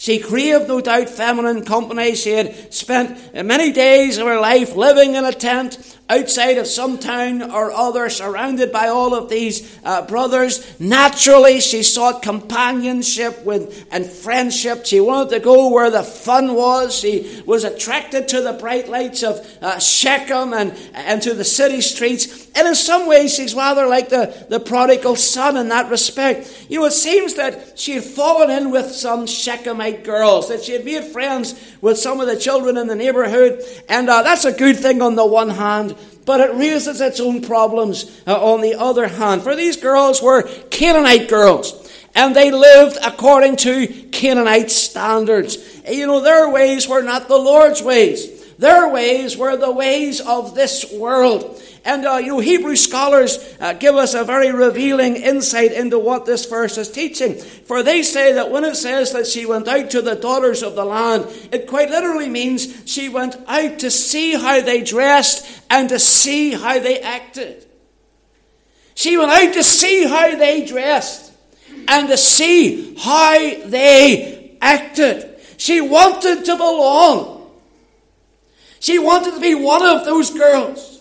She 0.00 0.20
craved, 0.20 0.68
no 0.68 0.80
doubt, 0.80 1.08
feminine 1.10 1.64
company. 1.64 2.14
She 2.14 2.30
had 2.30 2.72
spent 2.72 3.34
many 3.34 3.72
days 3.72 4.16
of 4.18 4.28
her 4.28 4.38
life 4.38 4.76
living 4.76 5.16
in 5.16 5.24
a 5.24 5.32
tent 5.32 5.96
outside 6.08 6.56
of 6.56 6.68
some 6.68 6.98
town 6.98 7.42
or 7.42 7.72
other, 7.72 8.08
surrounded 8.08 8.70
by 8.70 8.86
all 8.86 9.12
of 9.12 9.28
these 9.28 9.76
uh, 9.84 10.06
brothers. 10.06 10.78
Naturally, 10.80 11.60
she 11.60 11.82
sought 11.82 12.22
companionship 12.22 13.44
with, 13.44 13.86
and 13.90 14.06
friendship. 14.06 14.86
She 14.86 15.00
wanted 15.00 15.30
to 15.30 15.40
go 15.40 15.68
where 15.68 15.90
the 15.90 16.04
fun 16.04 16.54
was. 16.54 16.96
She 16.96 17.42
was 17.44 17.64
attracted 17.64 18.28
to 18.28 18.40
the 18.40 18.52
bright 18.52 18.88
lights 18.88 19.24
of 19.24 19.44
uh, 19.60 19.80
Shechem 19.80 20.54
and, 20.54 20.78
and 20.94 21.20
to 21.22 21.34
the 21.34 21.44
city 21.44 21.80
streets. 21.80 22.47
And 22.58 22.66
in 22.66 22.74
some 22.74 23.06
ways, 23.06 23.32
she's 23.32 23.54
rather 23.54 23.86
like 23.86 24.08
the, 24.08 24.34
the 24.48 24.58
prodigal 24.58 25.14
son 25.14 25.56
in 25.56 25.68
that 25.68 25.92
respect. 25.92 26.66
You 26.68 26.80
know, 26.80 26.86
it 26.86 26.92
seems 26.92 27.34
that 27.34 27.78
she 27.78 27.92
had 27.92 28.02
fallen 28.02 28.50
in 28.50 28.72
with 28.72 28.90
some 28.90 29.26
Shechemite 29.26 30.02
girls, 30.02 30.48
that 30.48 30.64
she 30.64 30.72
had 30.72 30.84
made 30.84 31.04
friends 31.04 31.54
with 31.80 31.98
some 31.98 32.18
of 32.18 32.26
the 32.26 32.36
children 32.36 32.76
in 32.76 32.88
the 32.88 32.96
neighborhood. 32.96 33.62
And 33.88 34.10
uh, 34.10 34.22
that's 34.22 34.44
a 34.44 34.50
good 34.50 34.76
thing 34.76 35.02
on 35.02 35.14
the 35.14 35.24
one 35.24 35.50
hand 35.50 35.96
but 36.24 36.40
it 36.40 36.54
raises 36.56 37.00
its 37.00 37.20
own 37.20 37.40
problems 37.40 38.20
uh, 38.26 38.52
on 38.52 38.60
the 38.60 38.74
other 38.74 39.08
hand. 39.08 39.40
For 39.40 39.56
these 39.56 39.78
girls 39.78 40.20
were 40.20 40.42
Canaanite 40.42 41.26
girls, 41.26 41.90
and 42.14 42.36
they 42.36 42.50
lived 42.50 42.98
according 43.02 43.56
to 43.56 43.86
Canaanite 44.12 44.70
standards. 44.70 45.56
You 45.88 46.06
know, 46.06 46.20
their 46.20 46.50
ways 46.50 46.86
were 46.86 47.00
not 47.00 47.28
the 47.28 47.38
Lord's 47.38 47.80
ways, 47.80 48.44
their 48.56 48.90
ways 48.90 49.38
were 49.38 49.56
the 49.56 49.72
ways 49.72 50.20
of 50.20 50.54
this 50.54 50.92
world. 50.92 51.62
And, 51.84 52.04
uh, 52.04 52.16
you 52.16 52.28
know, 52.28 52.38
Hebrew 52.40 52.76
scholars 52.76 53.56
uh, 53.60 53.72
give 53.72 53.94
us 53.94 54.14
a 54.14 54.24
very 54.24 54.52
revealing 54.52 55.16
insight 55.16 55.72
into 55.72 55.98
what 55.98 56.26
this 56.26 56.44
verse 56.46 56.76
is 56.76 56.90
teaching. 56.90 57.34
For 57.34 57.82
they 57.82 58.02
say 58.02 58.32
that 58.32 58.50
when 58.50 58.64
it 58.64 58.76
says 58.76 59.12
that 59.12 59.26
she 59.26 59.46
went 59.46 59.68
out 59.68 59.90
to 59.90 60.02
the 60.02 60.16
daughters 60.16 60.62
of 60.62 60.74
the 60.74 60.84
land, 60.84 61.26
it 61.52 61.66
quite 61.66 61.90
literally 61.90 62.28
means 62.28 62.82
she 62.90 63.08
went 63.08 63.36
out 63.46 63.78
to 63.78 63.90
see 63.90 64.34
how 64.34 64.60
they 64.60 64.82
dressed 64.82 65.62
and 65.70 65.88
to 65.88 65.98
see 65.98 66.52
how 66.52 66.78
they 66.78 67.00
acted. 67.00 67.64
She 68.94 69.16
went 69.16 69.30
out 69.30 69.52
to 69.54 69.62
see 69.62 70.04
how 70.06 70.36
they 70.36 70.66
dressed 70.66 71.32
and 71.86 72.08
to 72.08 72.16
see 72.16 72.96
how 72.96 73.38
they 73.64 74.56
acted. 74.60 75.40
She 75.56 75.80
wanted 75.80 76.44
to 76.44 76.56
belong. 76.56 77.50
She 78.80 78.98
wanted 78.98 79.34
to 79.34 79.40
be 79.40 79.54
one 79.54 79.84
of 79.84 80.04
those 80.04 80.30
girls. 80.30 80.97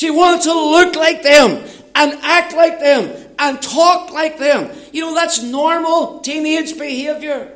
She 0.00 0.08
wanted 0.10 0.44
to 0.44 0.54
look 0.54 0.96
like 0.96 1.22
them 1.22 1.62
and 1.94 2.18
act 2.22 2.54
like 2.54 2.80
them 2.80 3.14
and 3.38 3.60
talk 3.60 4.10
like 4.10 4.38
them. 4.38 4.74
You 4.94 5.02
know, 5.02 5.14
that's 5.14 5.42
normal 5.42 6.20
teenage 6.20 6.78
behavior. 6.78 7.54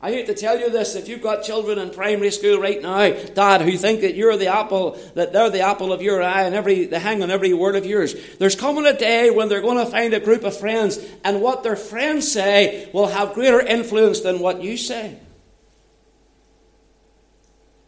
I 0.00 0.12
hate 0.12 0.28
to 0.28 0.34
tell 0.34 0.56
you 0.56 0.70
this, 0.70 0.94
if 0.94 1.08
you've 1.08 1.20
got 1.20 1.42
children 1.42 1.80
in 1.80 1.90
primary 1.90 2.30
school 2.30 2.60
right 2.60 2.80
now, 2.80 3.10
Dad, 3.10 3.62
who 3.62 3.76
think 3.76 4.02
that 4.02 4.14
you're 4.14 4.36
the 4.36 4.54
apple, 4.54 5.00
that 5.16 5.32
they're 5.32 5.50
the 5.50 5.62
apple 5.62 5.92
of 5.92 6.00
your 6.00 6.22
eye 6.22 6.44
and 6.44 6.54
every, 6.54 6.84
they 6.84 7.00
hang 7.00 7.24
on 7.24 7.32
every 7.32 7.52
word 7.52 7.74
of 7.74 7.84
yours, 7.84 8.14
there's 8.38 8.54
coming 8.54 8.86
a 8.86 8.96
day 8.96 9.32
when 9.32 9.48
they're 9.48 9.60
going 9.60 9.84
to 9.84 9.90
find 9.90 10.14
a 10.14 10.20
group 10.20 10.44
of 10.44 10.56
friends, 10.56 11.04
and 11.24 11.42
what 11.42 11.64
their 11.64 11.74
friends 11.74 12.30
say 12.30 12.88
will 12.92 13.08
have 13.08 13.34
greater 13.34 13.60
influence 13.60 14.20
than 14.20 14.38
what 14.38 14.62
you 14.62 14.76
say. 14.76 15.18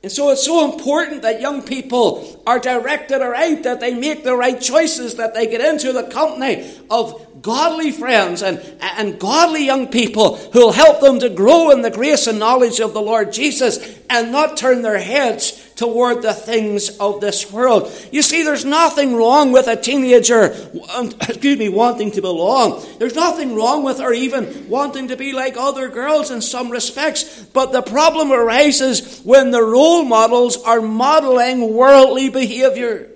And 0.06 0.12
so 0.12 0.30
it's 0.30 0.44
so 0.44 0.72
important 0.72 1.22
that 1.22 1.40
young 1.40 1.62
people 1.62 2.40
are 2.46 2.60
directed 2.60 3.18
right, 3.18 3.60
that 3.64 3.80
they 3.80 3.92
make 3.92 4.22
the 4.22 4.36
right 4.36 4.60
choices, 4.60 5.16
that 5.16 5.34
they 5.34 5.48
get 5.48 5.60
into 5.60 5.92
the 5.92 6.04
company 6.04 6.72
of 6.88 7.42
godly 7.42 7.90
friends 7.90 8.40
and, 8.40 8.60
and 8.80 9.18
godly 9.18 9.66
young 9.66 9.88
people 9.88 10.36
who 10.36 10.60
will 10.60 10.70
help 10.70 11.00
them 11.00 11.18
to 11.18 11.28
grow 11.28 11.72
in 11.72 11.82
the 11.82 11.90
grace 11.90 12.28
and 12.28 12.38
knowledge 12.38 12.78
of 12.78 12.94
the 12.94 13.02
Lord 13.02 13.32
Jesus 13.32 13.98
and 14.08 14.30
not 14.30 14.56
turn 14.56 14.82
their 14.82 15.00
heads 15.00 15.65
toward 15.76 16.22
the 16.22 16.32
things 16.32 16.88
of 16.98 17.20
this 17.20 17.52
world. 17.52 17.92
You 18.10 18.22
see, 18.22 18.42
there's 18.42 18.64
nothing 18.64 19.14
wrong 19.14 19.52
with 19.52 19.68
a 19.68 19.76
teenager, 19.76 20.46
excuse 21.28 21.58
me, 21.58 21.68
wanting 21.68 22.10
to 22.12 22.22
belong. 22.22 22.84
There's 22.98 23.14
nothing 23.14 23.54
wrong 23.54 23.84
with 23.84 23.98
her 23.98 24.12
even 24.12 24.68
wanting 24.68 25.08
to 25.08 25.16
be 25.16 25.32
like 25.32 25.56
other 25.56 25.88
girls 25.88 26.30
in 26.30 26.40
some 26.40 26.70
respects. 26.70 27.44
But 27.44 27.72
the 27.72 27.82
problem 27.82 28.32
arises 28.32 29.20
when 29.20 29.50
the 29.50 29.62
role 29.62 30.02
models 30.04 30.56
are 30.62 30.80
modeling 30.80 31.74
worldly 31.74 32.30
behavior. 32.30 33.10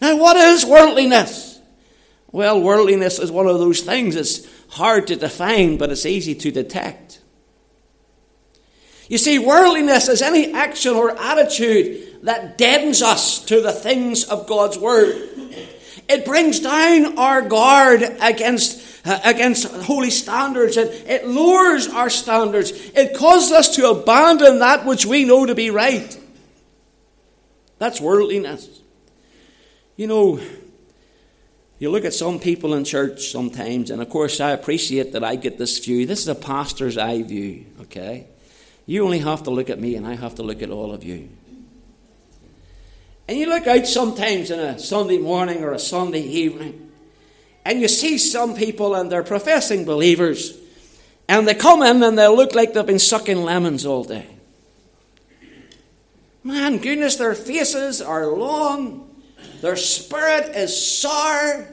Now, 0.00 0.16
what 0.16 0.36
is 0.36 0.64
worldliness? 0.64 1.60
Well, 2.30 2.60
worldliness 2.60 3.18
is 3.18 3.30
one 3.30 3.46
of 3.46 3.58
those 3.58 3.82
things. 3.82 4.16
It's 4.16 4.48
hard 4.68 5.08
to 5.08 5.16
define, 5.16 5.76
but 5.76 5.90
it's 5.90 6.06
easy 6.06 6.34
to 6.36 6.50
detect. 6.50 7.21
You 9.12 9.18
see, 9.18 9.38
worldliness 9.38 10.08
is 10.08 10.22
any 10.22 10.54
action 10.54 10.94
or 10.94 11.10
attitude 11.10 12.20
that 12.22 12.56
deadens 12.56 13.02
us 13.02 13.44
to 13.44 13.60
the 13.60 13.70
things 13.70 14.24
of 14.24 14.46
God's 14.46 14.78
Word. 14.78 15.28
It 16.08 16.24
brings 16.24 16.60
down 16.60 17.18
our 17.18 17.42
guard 17.42 18.02
against, 18.22 19.06
uh, 19.06 19.20
against 19.22 19.66
holy 19.82 20.08
standards. 20.08 20.78
It, 20.78 21.06
it 21.06 21.28
lowers 21.28 21.88
our 21.88 22.08
standards. 22.08 22.70
It 22.70 23.14
causes 23.14 23.52
us 23.52 23.76
to 23.76 23.90
abandon 23.90 24.60
that 24.60 24.86
which 24.86 25.04
we 25.04 25.26
know 25.26 25.44
to 25.44 25.54
be 25.54 25.68
right. 25.68 26.18
That's 27.76 28.00
worldliness. 28.00 28.80
You 29.94 30.06
know, 30.06 30.40
you 31.78 31.90
look 31.90 32.06
at 32.06 32.14
some 32.14 32.40
people 32.40 32.72
in 32.72 32.84
church 32.86 33.26
sometimes, 33.26 33.90
and 33.90 34.00
of 34.00 34.08
course, 34.08 34.40
I 34.40 34.52
appreciate 34.52 35.12
that 35.12 35.22
I 35.22 35.36
get 35.36 35.58
this 35.58 35.84
view. 35.84 36.06
This 36.06 36.20
is 36.20 36.28
a 36.28 36.34
pastor's 36.34 36.96
eye 36.96 37.20
view, 37.20 37.66
okay? 37.82 38.28
You 38.86 39.04
only 39.04 39.20
have 39.20 39.44
to 39.44 39.50
look 39.50 39.70
at 39.70 39.80
me, 39.80 39.94
and 39.94 40.06
I 40.06 40.14
have 40.14 40.34
to 40.36 40.42
look 40.42 40.62
at 40.62 40.70
all 40.70 40.92
of 40.92 41.04
you. 41.04 41.28
And 43.28 43.38
you 43.38 43.48
look 43.48 43.66
out 43.66 43.86
sometimes 43.86 44.50
in 44.50 44.58
a 44.58 44.78
Sunday 44.78 45.18
morning 45.18 45.62
or 45.62 45.72
a 45.72 45.78
Sunday 45.78 46.22
evening, 46.22 46.90
and 47.64 47.80
you 47.80 47.88
see 47.88 48.18
some 48.18 48.54
people, 48.54 48.94
and 48.94 49.10
they're 49.10 49.22
professing 49.22 49.84
believers, 49.84 50.58
and 51.28 51.46
they 51.46 51.54
come 51.54 51.82
in 51.82 52.02
and 52.02 52.18
they 52.18 52.28
look 52.28 52.54
like 52.54 52.72
they've 52.72 52.84
been 52.84 52.98
sucking 52.98 53.42
lemons 53.42 53.86
all 53.86 54.04
day. 54.04 54.26
Man, 56.44 56.78
goodness, 56.78 57.16
their 57.16 57.34
faces 57.34 58.02
are 58.02 58.26
long. 58.26 59.08
Their 59.60 59.76
spirit 59.76 60.56
is 60.56 61.00
sour. 61.00 61.68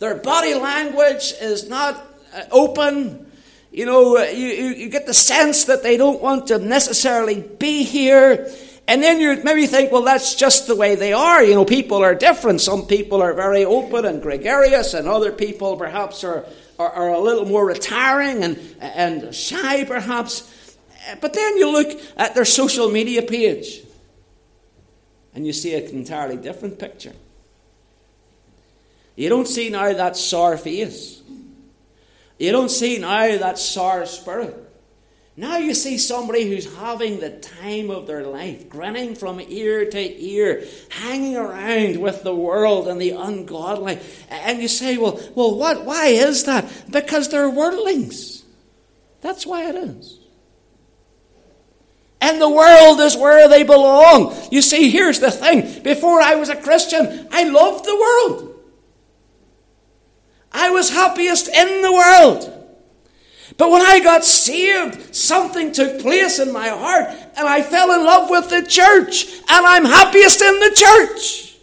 Their 0.00 0.16
body 0.16 0.54
language 0.54 1.32
is 1.40 1.68
not 1.68 2.04
uh, 2.34 2.42
open. 2.50 3.27
You 3.70 3.86
know, 3.86 4.16
uh, 4.16 4.22
you, 4.22 4.46
you 4.46 4.88
get 4.88 5.06
the 5.06 5.14
sense 5.14 5.64
that 5.64 5.82
they 5.82 5.96
don't 5.96 6.22
want 6.22 6.46
to 6.48 6.58
necessarily 6.58 7.40
be 7.40 7.84
here. 7.84 8.50
And 8.86 9.02
then 9.02 9.20
you 9.20 9.42
maybe 9.44 9.66
think, 9.66 9.92
well, 9.92 10.02
that's 10.02 10.34
just 10.34 10.66
the 10.66 10.74
way 10.74 10.94
they 10.94 11.12
are. 11.12 11.44
You 11.44 11.54
know, 11.54 11.66
people 11.66 11.98
are 11.98 12.14
different. 12.14 12.62
Some 12.62 12.86
people 12.86 13.20
are 13.20 13.34
very 13.34 13.64
open 13.64 14.06
and 14.06 14.22
gregarious, 14.22 14.94
and 14.94 15.06
other 15.06 15.30
people 15.30 15.76
perhaps 15.76 16.24
are, 16.24 16.46
are, 16.78 16.90
are 16.90 17.10
a 17.10 17.20
little 17.20 17.44
more 17.44 17.66
retiring 17.66 18.42
and, 18.42 18.58
and 18.80 19.34
shy, 19.34 19.84
perhaps. 19.84 20.76
But 21.20 21.34
then 21.34 21.58
you 21.58 21.70
look 21.70 22.00
at 22.16 22.34
their 22.34 22.46
social 22.46 22.90
media 22.90 23.20
page, 23.20 23.82
and 25.34 25.46
you 25.46 25.52
see 25.52 25.74
an 25.74 25.84
entirely 25.90 26.38
different 26.38 26.78
picture. 26.78 27.12
You 29.16 29.28
don't 29.28 29.48
see 29.48 29.68
now 29.68 29.92
that 29.92 30.16
sour 30.16 30.56
face. 30.56 31.20
You 32.38 32.52
don't 32.52 32.70
see 32.70 32.98
now 32.98 33.36
that 33.38 33.58
sour 33.58 34.06
spirit. 34.06 34.64
Now 35.38 35.56
you 35.56 35.72
see 35.72 35.98
somebody 35.98 36.48
who's 36.48 36.74
having 36.76 37.20
the 37.20 37.30
time 37.30 37.90
of 37.90 38.08
their 38.08 38.24
life, 38.26 38.68
grinning 38.68 39.14
from 39.14 39.40
ear 39.40 39.88
to 39.88 40.22
ear, 40.22 40.64
hanging 40.88 41.36
around 41.36 42.00
with 42.00 42.24
the 42.24 42.34
world 42.34 42.88
and 42.88 43.00
the 43.00 43.10
ungodly. 43.10 44.00
And 44.30 44.60
you 44.60 44.66
say, 44.66 44.98
well, 44.98 45.20
well 45.36 45.56
what, 45.56 45.84
why 45.84 46.06
is 46.06 46.42
that? 46.44 46.90
Because 46.90 47.28
they're 47.28 47.48
worldlings. 47.48 48.42
That's 49.20 49.46
why 49.46 49.68
it 49.68 49.76
is. 49.76 50.18
And 52.20 52.40
the 52.40 52.50
world 52.50 52.98
is 52.98 53.16
where 53.16 53.48
they 53.48 53.62
belong. 53.62 54.36
You 54.50 54.60
see, 54.60 54.90
here's 54.90 55.20
the 55.20 55.30
thing. 55.30 55.82
Before 55.84 56.20
I 56.20 56.34
was 56.34 56.48
a 56.48 56.56
Christian, 56.56 57.28
I 57.30 57.44
loved 57.44 57.84
the 57.84 57.94
world. 57.94 58.47
I 60.52 60.70
was 60.70 60.90
happiest 60.90 61.48
in 61.48 61.82
the 61.82 61.92
world. 61.92 62.54
But 63.56 63.70
when 63.70 63.82
I 63.82 63.98
got 64.00 64.24
saved, 64.24 65.14
something 65.14 65.72
took 65.72 66.00
place 66.00 66.38
in 66.38 66.52
my 66.52 66.68
heart, 66.68 67.08
and 67.36 67.48
I 67.48 67.62
fell 67.62 67.92
in 67.92 68.04
love 68.04 68.30
with 68.30 68.50
the 68.50 68.62
church, 68.62 69.26
and 69.48 69.66
I'm 69.66 69.84
happiest 69.84 70.40
in 70.40 70.60
the 70.60 70.72
church. 70.74 71.56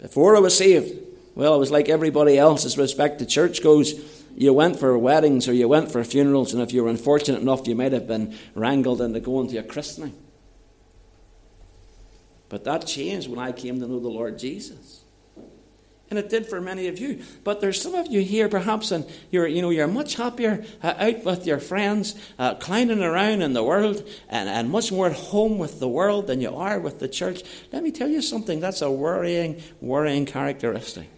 Before 0.00 0.36
I 0.36 0.40
was 0.40 0.56
saved, 0.56 0.98
well, 1.34 1.52
I 1.52 1.56
was 1.56 1.70
like 1.70 1.88
everybody 1.88 2.38
else 2.38 2.64
as 2.64 2.78
respect 2.78 3.18
to 3.18 3.26
church 3.26 3.62
goes. 3.62 3.94
You 4.36 4.52
went 4.52 4.78
for 4.78 4.96
weddings 4.96 5.48
or 5.48 5.52
you 5.52 5.68
went 5.68 5.90
for 5.90 6.02
funerals, 6.04 6.54
and 6.54 6.62
if 6.62 6.72
you 6.72 6.84
were 6.84 6.90
unfortunate 6.90 7.42
enough, 7.42 7.66
you 7.66 7.74
might 7.74 7.92
have 7.92 8.06
been 8.06 8.36
wrangled 8.54 9.00
into 9.00 9.20
going 9.20 9.48
to 9.48 9.58
a 9.58 9.62
christening. 9.62 10.14
But 12.48 12.64
that 12.64 12.86
changed 12.86 13.28
when 13.28 13.38
I 13.38 13.52
came 13.52 13.80
to 13.80 13.86
know 13.86 14.00
the 14.00 14.08
Lord 14.08 14.38
Jesus 14.38 14.99
and 16.10 16.18
it 16.18 16.28
did 16.28 16.46
for 16.46 16.60
many 16.60 16.88
of 16.88 16.98
you. 16.98 17.22
But 17.44 17.60
there's 17.60 17.80
some 17.80 17.94
of 17.94 18.08
you 18.08 18.20
here, 18.20 18.48
perhaps, 18.48 18.90
and 18.90 19.06
you're, 19.30 19.46
you 19.46 19.62
know, 19.62 19.70
you're 19.70 19.86
much 19.86 20.16
happier 20.16 20.64
uh, 20.82 20.94
out 20.98 21.24
with 21.24 21.46
your 21.46 21.60
friends, 21.60 22.16
uh, 22.38 22.56
climbing 22.56 23.02
around 23.02 23.42
in 23.42 23.52
the 23.52 23.62
world, 23.62 24.06
and, 24.28 24.48
and 24.48 24.70
much 24.70 24.90
more 24.90 25.06
at 25.06 25.16
home 25.16 25.58
with 25.58 25.78
the 25.78 25.88
world 25.88 26.26
than 26.26 26.40
you 26.40 26.54
are 26.54 26.80
with 26.80 26.98
the 26.98 27.08
church. 27.08 27.42
Let 27.72 27.84
me 27.84 27.92
tell 27.92 28.08
you 28.08 28.22
something. 28.22 28.58
That's 28.58 28.82
a 28.82 28.90
worrying, 28.90 29.62
worrying 29.80 30.26
characteristic. 30.26 31.08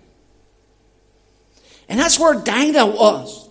And 1.89 1.99
that's 1.99 2.19
where 2.19 2.35
Dinah 2.35 2.87
was. 2.87 3.49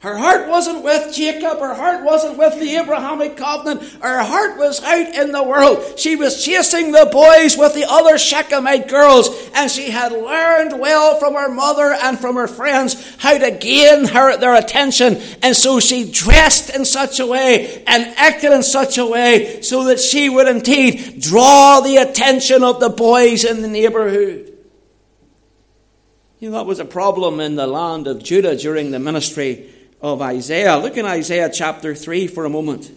Her 0.00 0.18
heart 0.18 0.46
wasn't 0.46 0.84
with 0.84 1.14
Jacob. 1.14 1.58
Her 1.58 1.72
heart 1.72 2.04
wasn't 2.04 2.36
with 2.36 2.60
the 2.60 2.76
Abrahamic 2.76 3.38
covenant. 3.38 3.82
Her 4.02 4.22
heart 4.22 4.58
was 4.58 4.82
out 4.82 5.14
in 5.14 5.32
the 5.32 5.42
world. 5.42 5.98
She 5.98 6.16
was 6.16 6.44
chasing 6.44 6.92
the 6.92 7.08
boys 7.10 7.56
with 7.56 7.74
the 7.74 7.86
other 7.88 8.16
Shechemite 8.16 8.88
girls, 8.88 9.30
and 9.54 9.70
she 9.70 9.90
had 9.90 10.12
learned 10.12 10.78
well 10.78 11.18
from 11.18 11.32
her 11.32 11.48
mother 11.48 11.96
and 12.02 12.18
from 12.18 12.36
her 12.36 12.46
friends 12.46 13.16
how 13.16 13.38
to 13.38 13.50
gain 13.50 14.04
her, 14.08 14.36
their 14.36 14.54
attention. 14.54 15.16
And 15.42 15.56
so 15.56 15.80
she 15.80 16.10
dressed 16.10 16.74
in 16.74 16.84
such 16.84 17.18
a 17.18 17.26
way 17.26 17.82
and 17.86 18.04
acted 18.18 18.52
in 18.52 18.62
such 18.62 18.98
a 18.98 19.06
way 19.06 19.62
so 19.62 19.84
that 19.84 19.98
she 19.98 20.28
would 20.28 20.46
indeed 20.46 21.22
draw 21.22 21.80
the 21.80 21.96
attention 21.96 22.62
of 22.62 22.80
the 22.80 22.90
boys 22.90 23.46
in 23.46 23.62
the 23.62 23.68
neighborhood. 23.68 24.52
You 26.38 26.50
know, 26.50 26.58
that 26.58 26.66
was 26.66 26.80
a 26.80 26.84
problem 26.84 27.40
in 27.40 27.56
the 27.56 27.66
land 27.66 28.06
of 28.06 28.22
Judah 28.22 28.56
during 28.56 28.90
the 28.90 28.98
ministry 28.98 29.72
of 30.00 30.22
Isaiah. 30.22 30.76
Look 30.76 30.96
in 30.96 31.06
Isaiah 31.06 31.50
chapter 31.52 31.94
3 31.94 32.26
for 32.26 32.44
a 32.44 32.50
moment. 32.50 32.90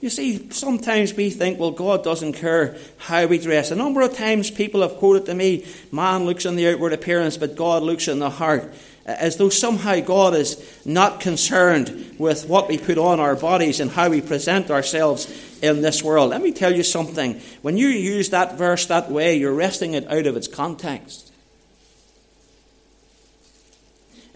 You 0.00 0.10
see, 0.10 0.50
sometimes 0.50 1.14
we 1.14 1.30
think, 1.30 1.58
well, 1.58 1.70
God 1.70 2.04
doesn't 2.04 2.34
care 2.34 2.76
how 2.98 3.24
we 3.24 3.38
dress. 3.38 3.70
A 3.70 3.74
number 3.74 4.02
of 4.02 4.14
times 4.14 4.50
people 4.50 4.82
have 4.82 4.96
quoted 4.96 5.24
to 5.26 5.34
me, 5.34 5.64
man 5.90 6.26
looks 6.26 6.44
on 6.44 6.56
the 6.56 6.68
outward 6.68 6.92
appearance, 6.92 7.38
but 7.38 7.56
God 7.56 7.82
looks 7.82 8.06
in 8.06 8.18
the 8.18 8.28
heart. 8.28 8.70
As 9.06 9.38
though 9.38 9.48
somehow 9.48 10.00
God 10.00 10.34
is 10.34 10.62
not 10.84 11.20
concerned 11.20 12.16
with 12.18 12.46
what 12.48 12.68
we 12.68 12.76
put 12.76 12.98
on 12.98 13.18
our 13.18 13.34
bodies 13.34 13.80
and 13.80 13.90
how 13.90 14.10
we 14.10 14.20
present 14.20 14.70
ourselves 14.70 15.58
in 15.62 15.80
this 15.80 16.02
world. 16.02 16.30
Let 16.30 16.42
me 16.42 16.52
tell 16.52 16.74
you 16.74 16.82
something. 16.82 17.40
When 17.62 17.78
you 17.78 17.88
use 17.88 18.28
that 18.28 18.58
verse 18.58 18.86
that 18.86 19.10
way, 19.10 19.36
you're 19.36 19.54
wresting 19.54 19.94
it 19.94 20.10
out 20.10 20.26
of 20.26 20.36
its 20.36 20.48
context. 20.48 21.32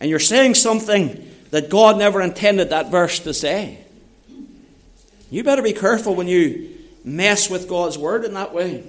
And 0.01 0.09
you're 0.09 0.19
saying 0.19 0.55
something 0.55 1.27
that 1.51 1.71
God 1.71 1.99
never 1.99 2.21
intended 2.21 2.71
that 2.71 2.91
verse 2.91 3.21
to 3.21 3.33
say. 3.35 3.85
You 5.31 5.45
better 5.45 5.63
be 5.63 5.73
careful 5.73 6.15
when 6.15 6.29
you 6.29 6.77
mess 7.05 7.51
with 7.51 7.69
God's 7.69 7.99
word 7.99 8.25
in 8.25 8.35
that 8.35 8.55
way. 8.55 8.85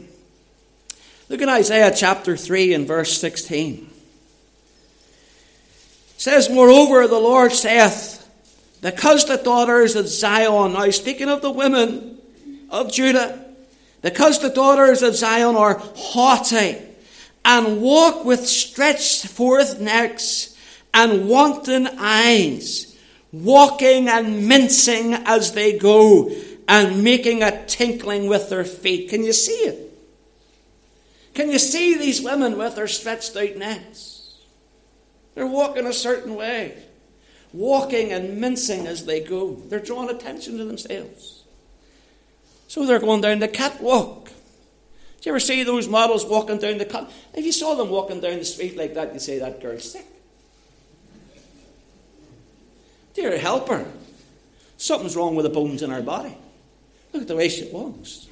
Look 1.28 1.42
at 1.42 1.50
Isaiah 1.50 1.94
chapter 1.96 2.36
3 2.36 2.74
and 2.74 2.88
verse 2.88 3.18
16. 3.20 3.90
It 6.16 6.22
says, 6.22 6.50
Moreover, 6.50 7.08
the 7.08 7.20
Lord 7.20 7.52
saith, 7.52 8.28
Because 8.82 9.26
the 9.26 9.38
daughters 9.38 9.96
of 9.96 10.08
Zion, 10.08 10.74
now 10.74 10.90
speaking 10.90 11.30
of 11.30 11.42
the 11.42 11.52
women 11.52 12.18
of 12.70 12.92
Judah, 12.92 13.46
because 14.02 14.40
the 14.40 14.50
daughters 14.50 15.02
of 15.02 15.16
Zion 15.16 15.56
are 15.56 15.82
haughty 15.96 16.78
and 17.44 17.82
walk 17.82 18.26
with 18.26 18.48
stretched 18.48 19.28
forth 19.28 19.80
necks 19.80 20.56
and 20.94 21.28
wanton 21.28 21.88
eyes, 21.98 22.98
walking 23.32 24.08
and 24.08 24.48
mincing 24.48 25.14
as 25.14 25.54
they 25.54 25.78
go, 25.78 26.32
and 26.68 27.04
making 27.04 27.42
a 27.44 27.66
tinkling 27.66 28.28
with 28.28 28.50
their 28.50 28.66
feet. 28.66 29.10
Can 29.10 29.24
you 29.24 29.34
see 29.34 29.52
it? 29.54 29.86
Can 31.34 31.50
you 31.50 31.60
see 31.60 31.98
these 31.98 32.22
women 32.22 32.58
with 32.58 32.76
their 32.76 32.88
stretched 32.88 33.36
out 33.36 33.56
necks? 33.56 34.36
They're 35.36 35.48
walking 35.48 35.86
a 35.86 35.94
certain 35.94 36.36
way, 36.36 36.78
walking 37.54 38.12
and 38.12 38.42
mincing 38.42 38.88
as 38.88 39.06
they 39.06 39.22
go. 39.22 39.54
They're 39.54 39.80
drawing 39.80 40.10
attention 40.10 40.58
to 40.58 40.66
themselves. 40.66 41.44
So 42.68 42.86
they're 42.86 43.00
going 43.00 43.22
down 43.22 43.40
the 43.40 43.48
catwalk. 43.48 44.26
Do 44.26 45.30
you 45.30 45.32
ever 45.32 45.40
see 45.40 45.64
those 45.64 45.88
models 45.88 46.26
walking 46.26 46.60
down 46.60 46.78
the 46.78 46.86
cat? 46.86 47.10
If 47.34 47.46
you 47.46 47.52
saw 47.52 47.76
them 47.76 47.90
walking 47.90 48.22
down 48.22 48.38
the 48.38 48.46
street 48.46 48.78
like 48.78 48.94
that, 48.94 49.14
you'd 49.14 49.22
say 49.22 49.40
that 49.40 49.62
girl's 49.62 49.92
sick. 49.92 50.06
Dear 53.14 53.38
helper, 53.38 53.86
something's 54.78 55.16
wrong 55.16 55.36
with 55.36 55.44
the 55.44 55.50
bones 55.50 55.82
in 55.82 55.92
our 55.92 56.02
body. 56.02 56.38
Look 57.14 57.24
at 57.24 57.28
the 57.28 57.36
way 57.36 57.50
she 57.50 57.70
walks. 57.72 58.28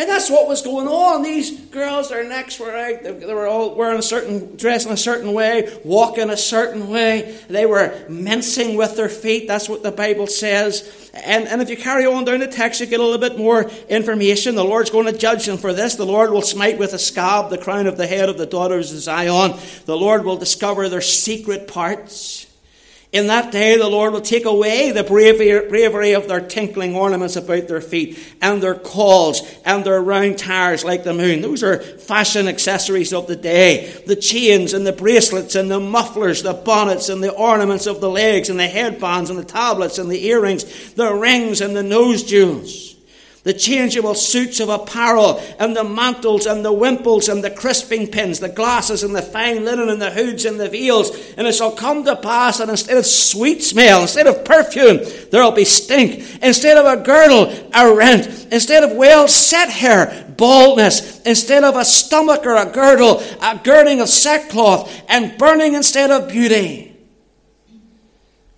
And 0.00 0.08
that's 0.08 0.30
what 0.30 0.48
was 0.48 0.62
going 0.62 0.88
on. 0.88 1.22
These 1.22 1.60
girls, 1.66 2.08
their 2.08 2.26
necks 2.26 2.58
were 2.58 2.74
out. 2.74 3.02
They 3.02 3.34
were 3.34 3.46
all 3.46 3.74
wearing 3.74 3.98
a 3.98 4.02
certain 4.02 4.56
dress 4.56 4.86
in 4.86 4.92
a 4.92 4.96
certain 4.96 5.34
way, 5.34 5.78
walking 5.84 6.30
a 6.30 6.38
certain 6.38 6.88
way. 6.88 7.38
They 7.48 7.66
were 7.66 8.06
mincing 8.08 8.78
with 8.78 8.96
their 8.96 9.10
feet. 9.10 9.46
That's 9.46 9.68
what 9.68 9.82
the 9.82 9.92
Bible 9.92 10.26
says. 10.26 11.10
And, 11.12 11.46
and 11.46 11.60
if 11.60 11.68
you 11.68 11.76
carry 11.76 12.06
on 12.06 12.24
down 12.24 12.40
the 12.40 12.46
text, 12.46 12.80
you 12.80 12.86
get 12.86 12.98
a 12.98 13.02
little 13.04 13.18
bit 13.18 13.36
more 13.36 13.70
information. 13.90 14.54
The 14.54 14.64
Lord's 14.64 14.88
going 14.88 15.04
to 15.04 15.12
judge 15.12 15.44
them 15.44 15.58
for 15.58 15.74
this. 15.74 15.96
The 15.96 16.06
Lord 16.06 16.30
will 16.30 16.40
smite 16.40 16.78
with 16.78 16.94
a 16.94 16.98
scab 16.98 17.50
the 17.50 17.58
crown 17.58 17.86
of 17.86 17.98
the 17.98 18.06
head 18.06 18.30
of 18.30 18.38
the 18.38 18.46
daughters 18.46 18.94
of 18.94 19.00
Zion. 19.00 19.52
The 19.84 19.98
Lord 19.98 20.24
will 20.24 20.38
discover 20.38 20.88
their 20.88 21.02
secret 21.02 21.68
parts. 21.68 22.49
In 23.12 23.26
that 23.26 23.50
day, 23.50 23.76
the 23.76 23.88
Lord 23.88 24.12
will 24.12 24.20
take 24.20 24.44
away 24.44 24.92
the 24.92 25.02
bravery 25.02 26.12
of 26.12 26.28
their 26.28 26.40
tinkling 26.40 26.94
ornaments 26.94 27.34
about 27.34 27.66
their 27.66 27.80
feet, 27.80 28.16
and 28.40 28.62
their 28.62 28.76
cauls, 28.76 29.42
and 29.64 29.84
their 29.84 30.00
round 30.00 30.38
tires 30.38 30.84
like 30.84 31.02
the 31.02 31.12
moon. 31.12 31.40
Those 31.40 31.64
are 31.64 31.80
fashion 31.80 32.46
accessories 32.46 33.12
of 33.12 33.26
the 33.26 33.34
day. 33.34 34.00
The 34.06 34.14
chains, 34.14 34.74
and 34.74 34.86
the 34.86 34.92
bracelets, 34.92 35.56
and 35.56 35.68
the 35.68 35.80
mufflers, 35.80 36.44
the 36.44 36.54
bonnets, 36.54 37.08
and 37.08 37.20
the 37.20 37.32
ornaments 37.32 37.86
of 37.86 38.00
the 38.00 38.08
legs, 38.08 38.48
and 38.48 38.60
the 38.60 38.68
headbands, 38.68 39.28
and 39.28 39.38
the 39.38 39.44
tablets, 39.44 39.98
and 39.98 40.08
the 40.08 40.26
earrings, 40.26 40.92
the 40.94 41.12
rings, 41.12 41.60
and 41.60 41.74
the 41.74 41.82
nose 41.82 42.22
jewels 42.22 42.90
the 43.42 43.54
changeable 43.54 44.14
suits 44.14 44.60
of 44.60 44.68
apparel, 44.68 45.42
and 45.58 45.74
the 45.74 45.84
mantles, 45.84 46.44
and 46.44 46.62
the 46.62 46.72
wimples, 46.72 47.26
and 47.28 47.42
the 47.42 47.50
crisping 47.50 48.06
pins, 48.06 48.38
the 48.38 48.50
glasses, 48.50 49.02
and 49.02 49.16
the 49.16 49.22
fine 49.22 49.64
linen, 49.64 49.88
and 49.88 50.00
the 50.00 50.10
hoods, 50.10 50.44
and 50.44 50.60
the 50.60 50.68
veils. 50.68 51.10
And 51.38 51.46
it 51.46 51.54
shall 51.54 51.72
come 51.72 52.04
to 52.04 52.16
pass 52.16 52.58
that 52.58 52.68
instead 52.68 52.98
of 52.98 53.06
sweet 53.06 53.62
smell, 53.62 54.02
instead 54.02 54.26
of 54.26 54.44
perfume, 54.44 55.00
there'll 55.30 55.52
be 55.52 55.64
stink. 55.64 56.38
Instead 56.42 56.76
of 56.76 56.84
a 56.84 57.02
girdle, 57.02 57.50
a 57.72 57.94
rent. 57.94 58.26
Instead 58.52 58.84
of 58.84 58.94
well 58.96 59.26
set 59.26 59.70
hair, 59.70 60.34
baldness. 60.36 61.22
Instead 61.22 61.64
of 61.64 61.76
a 61.76 61.84
stomach 61.84 62.44
or 62.44 62.56
a 62.56 62.70
girdle, 62.70 63.22
a 63.40 63.58
girding 63.64 64.02
of 64.02 64.10
sackcloth, 64.10 64.92
and 65.08 65.38
burning 65.38 65.72
instead 65.72 66.10
of 66.10 66.28
beauty. 66.28 66.94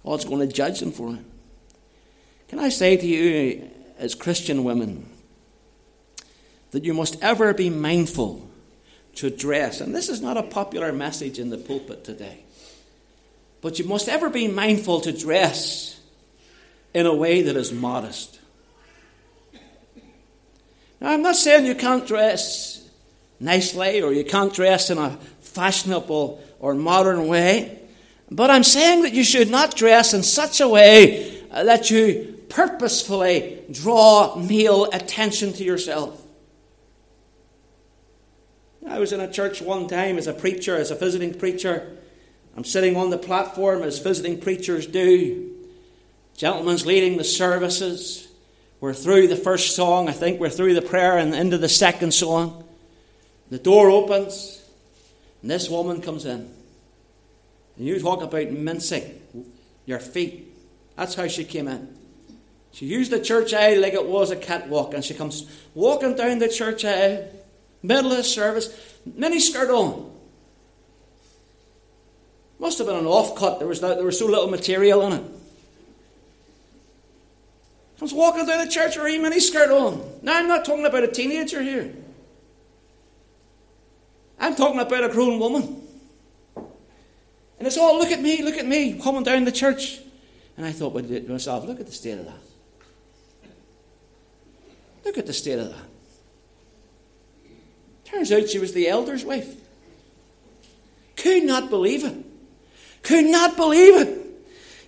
God's 0.04 0.24
going 0.24 0.40
to 0.40 0.52
judge 0.52 0.80
them 0.80 0.90
for 0.90 1.14
it. 1.14 1.24
Can 2.48 2.58
I 2.58 2.68
say 2.68 2.96
to 2.96 3.06
you, 3.06 3.70
as 4.02 4.16
Christian 4.16 4.64
women 4.64 5.08
that 6.72 6.84
you 6.84 6.92
must 6.92 7.22
ever 7.22 7.54
be 7.54 7.70
mindful 7.70 8.50
to 9.14 9.30
dress. 9.30 9.80
And 9.80 9.94
this 9.94 10.08
is 10.08 10.20
not 10.20 10.36
a 10.36 10.42
popular 10.42 10.92
message 10.92 11.38
in 11.38 11.50
the 11.50 11.56
pulpit 11.56 12.02
today. 12.02 12.40
But 13.60 13.78
you 13.78 13.84
must 13.84 14.08
ever 14.08 14.28
be 14.28 14.48
mindful 14.48 15.02
to 15.02 15.12
dress 15.12 16.00
in 16.92 17.06
a 17.06 17.14
way 17.14 17.42
that 17.42 17.54
is 17.54 17.72
modest. 17.72 18.40
Now, 21.00 21.12
I'm 21.12 21.22
not 21.22 21.36
saying 21.36 21.66
you 21.66 21.76
can't 21.76 22.06
dress 22.06 22.88
nicely 23.38 24.02
or 24.02 24.12
you 24.12 24.24
can't 24.24 24.52
dress 24.52 24.90
in 24.90 24.98
a 24.98 25.10
fashionable 25.40 26.42
or 26.58 26.74
modern 26.74 27.28
way, 27.28 27.78
but 28.30 28.50
I'm 28.50 28.64
saying 28.64 29.02
that 29.02 29.12
you 29.12 29.22
should 29.22 29.50
not 29.50 29.76
dress 29.76 30.12
in 30.12 30.24
such 30.24 30.60
a 30.60 30.66
way 30.66 31.44
that 31.50 31.90
you 31.90 32.31
purposefully 32.52 33.64
draw 33.70 34.36
male 34.36 34.84
attention 34.92 35.52
to 35.54 35.64
yourself. 35.64 36.20
I 38.86 38.98
was 38.98 39.12
in 39.12 39.20
a 39.20 39.30
church 39.30 39.62
one 39.62 39.88
time 39.88 40.18
as 40.18 40.26
a 40.26 40.32
preacher, 40.32 40.76
as 40.76 40.90
a 40.90 40.94
visiting 40.94 41.34
preacher. 41.34 41.96
I'm 42.56 42.64
sitting 42.64 42.96
on 42.96 43.10
the 43.10 43.18
platform 43.18 43.82
as 43.82 44.00
visiting 44.00 44.38
preachers 44.38 44.86
do. 44.86 45.50
Gentlemen's 46.36 46.84
leading 46.84 47.16
the 47.16 47.24
services. 47.24 48.28
We're 48.80 48.92
through 48.92 49.28
the 49.28 49.36
first 49.36 49.74
song. 49.74 50.08
I 50.08 50.12
think 50.12 50.40
we're 50.40 50.50
through 50.50 50.74
the 50.74 50.82
prayer 50.82 51.16
and 51.16 51.34
into 51.34 51.56
the 51.56 51.68
second 51.68 52.12
song. 52.12 52.64
The 53.50 53.58
door 53.58 53.90
opens, 53.90 54.62
and 55.40 55.50
this 55.50 55.70
woman 55.70 56.02
comes 56.02 56.26
in. 56.26 56.52
And 57.76 57.86
you 57.86 58.00
talk 58.00 58.22
about 58.22 58.50
mincing 58.50 59.20
your 59.86 60.00
feet. 60.00 60.54
That's 60.96 61.14
how 61.14 61.28
she 61.28 61.44
came 61.44 61.68
in. 61.68 62.01
She 62.72 62.86
used 62.86 63.12
the 63.12 63.20
church 63.20 63.52
aisle 63.52 63.80
like 63.80 63.92
it 63.92 64.06
was 64.06 64.30
a 64.30 64.36
catwalk, 64.36 64.94
and 64.94 65.04
she 65.04 65.14
comes 65.14 65.46
walking 65.74 66.16
down 66.16 66.38
the 66.38 66.48
church 66.48 66.84
aisle, 66.84 67.28
middle 67.82 68.10
of 68.10 68.16
the 68.16 68.24
service, 68.24 68.98
mini 69.04 69.40
skirt 69.40 69.70
on. 69.70 70.10
Must 72.58 72.78
have 72.78 72.86
been 72.86 72.96
an 72.96 73.06
off 73.06 73.36
cut. 73.36 73.58
There 73.58 73.68
was 73.68 73.80
there 73.80 74.02
was 74.02 74.18
so 74.18 74.26
little 74.26 74.48
material 74.48 75.02
in 75.06 75.12
it. 75.12 75.24
Comes 77.98 78.14
walking 78.14 78.46
down 78.46 78.64
the 78.64 78.70
church 78.70 78.96
with 78.96 79.06
a 79.06 79.18
mini 79.18 79.40
skirt 79.40 79.70
on. 79.70 80.02
Now 80.22 80.38
I'm 80.38 80.48
not 80.48 80.64
talking 80.64 80.86
about 80.86 81.04
a 81.04 81.08
teenager 81.08 81.62
here. 81.62 81.94
I'm 84.40 84.56
talking 84.56 84.80
about 84.80 85.04
a 85.04 85.08
grown 85.08 85.38
woman. 85.38 85.82
And 87.58 87.66
it's 87.66 87.76
all 87.76 87.98
look 87.98 88.10
at 88.10 88.20
me, 88.20 88.42
look 88.42 88.56
at 88.56 88.66
me, 88.66 88.98
coming 88.98 89.22
down 89.22 89.44
the 89.44 89.52
church. 89.52 90.00
And 90.56 90.66
I 90.66 90.72
thought 90.72 90.96
to 90.96 91.20
myself, 91.28 91.64
look 91.64 91.78
at 91.78 91.86
the 91.86 91.92
state 91.92 92.18
of 92.18 92.24
that. 92.24 92.51
Look 95.04 95.18
at 95.18 95.26
the 95.26 95.32
state 95.32 95.58
of 95.58 95.70
that. 95.70 95.86
Turns 98.04 98.30
out 98.30 98.48
she 98.48 98.58
was 98.58 98.72
the 98.72 98.88
elder's 98.88 99.24
wife. 99.24 99.56
Could 101.16 101.44
not 101.44 101.70
believe 101.70 102.04
it. 102.04 102.16
Could 103.02 103.24
not 103.26 103.56
believe 103.56 104.00
it. 104.00 104.18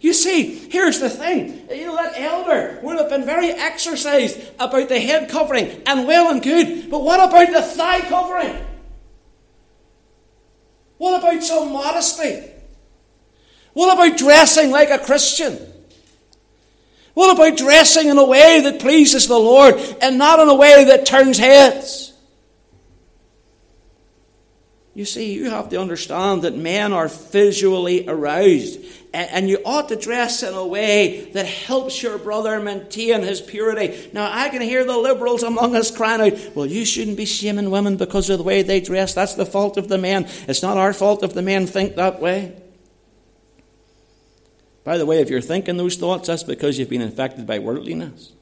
You 0.01 0.13
see, 0.13 0.69
here's 0.69 1.01
the 1.01 1.09
thing. 1.09 1.67
You 1.71 1.87
know, 1.87 1.97
that 1.97 2.13
elder 2.21 2.79
would 2.83 2.99
have 2.99 3.09
been 3.09 3.25
very 3.25 3.51
exercised 3.51 4.39
about 4.61 4.91
the 4.91 5.01
head 5.01 5.31
covering, 5.31 5.83
and 5.87 6.07
well 6.07 6.31
and 6.31 6.43
good. 6.43 6.91
But 6.91 7.03
what 7.03 7.27
about 7.27 7.53
the 7.53 7.63
thigh 7.63 8.03
covering? 8.03 8.63
What 10.99 11.19
about 11.19 11.43
some 11.43 11.73
modesty? 11.73 12.51
What 13.73 13.95
about 13.95 14.19
dressing 14.19 14.71
like 14.71 14.91
a 14.91 14.99
Christian? 14.99 15.59
What 17.15 17.35
about 17.35 17.57
dressing 17.57 18.09
in 18.09 18.19
a 18.19 18.25
way 18.25 18.61
that 18.63 18.81
pleases 18.81 19.29
the 19.29 19.39
Lord 19.39 19.75
and 20.03 20.19
not 20.19 20.41
in 20.41 20.49
a 20.49 20.55
way 20.55 20.85
that 20.85 21.07
turns 21.07 21.39
heads? 21.39 22.13
You 24.95 25.05
see, 25.05 25.33
you 25.33 25.51
have 25.51 25.71
to 25.71 25.81
understand 25.81 26.43
that 26.43 26.57
men 26.57 26.93
are 26.93 27.09
visually 27.09 28.07
aroused 28.07 28.81
and 29.13 29.49
you 29.49 29.59
ought 29.65 29.89
to 29.91 29.97
dress 29.97 30.43
in 30.43 30.55
a 30.55 30.67
way 30.67 31.31
that 31.35 31.47
helps 31.47 32.03
your 32.03 32.19
brother 32.19 32.59
maintain 32.59 33.23
his 33.23 33.41
purity. 33.41 34.11
Now, 34.13 34.29
I 34.31 34.49
can 34.49 34.61
hear 34.61 34.85
the 34.85 34.99
liberals 34.99 35.45
among 35.45 35.77
us 35.77 35.97
crying 35.97 36.21
out, 36.21 36.57
Well, 36.57 36.67
you 36.67 36.85
shouldn't 36.85 37.17
be 37.17 37.25
shaming 37.25 37.71
women 37.71 37.97
because 37.97 38.29
of 38.29 38.39
the 38.39 38.45
way 38.45 38.63
they 38.63 38.81
dress. 38.81 39.15
That's 39.15 39.35
the 39.35 39.47
fault 39.47 39.77
of 39.77 39.87
the 39.87 39.99
men. 39.99 40.27
It's 40.49 40.63
not 40.63 40.77
our 40.77 40.93
fault 40.93 41.23
if 41.23 41.33
the 41.33 41.43
men 41.43 41.67
think 41.67 41.95
that 41.95 42.21
way. 42.21 42.57
By 44.85 44.99
the 44.99 45.07
way, 45.07 45.21
if 45.21 45.31
you're 45.31 45.41
thinking 45.41 45.79
those 45.79 45.97
thoughts, 45.97 46.29
that's 46.29 46.43
because 46.43 46.79
you've 46.79 46.91
been 46.91 47.01
infected 47.01 47.47
by 47.47 47.59
worldliness. 47.59 48.33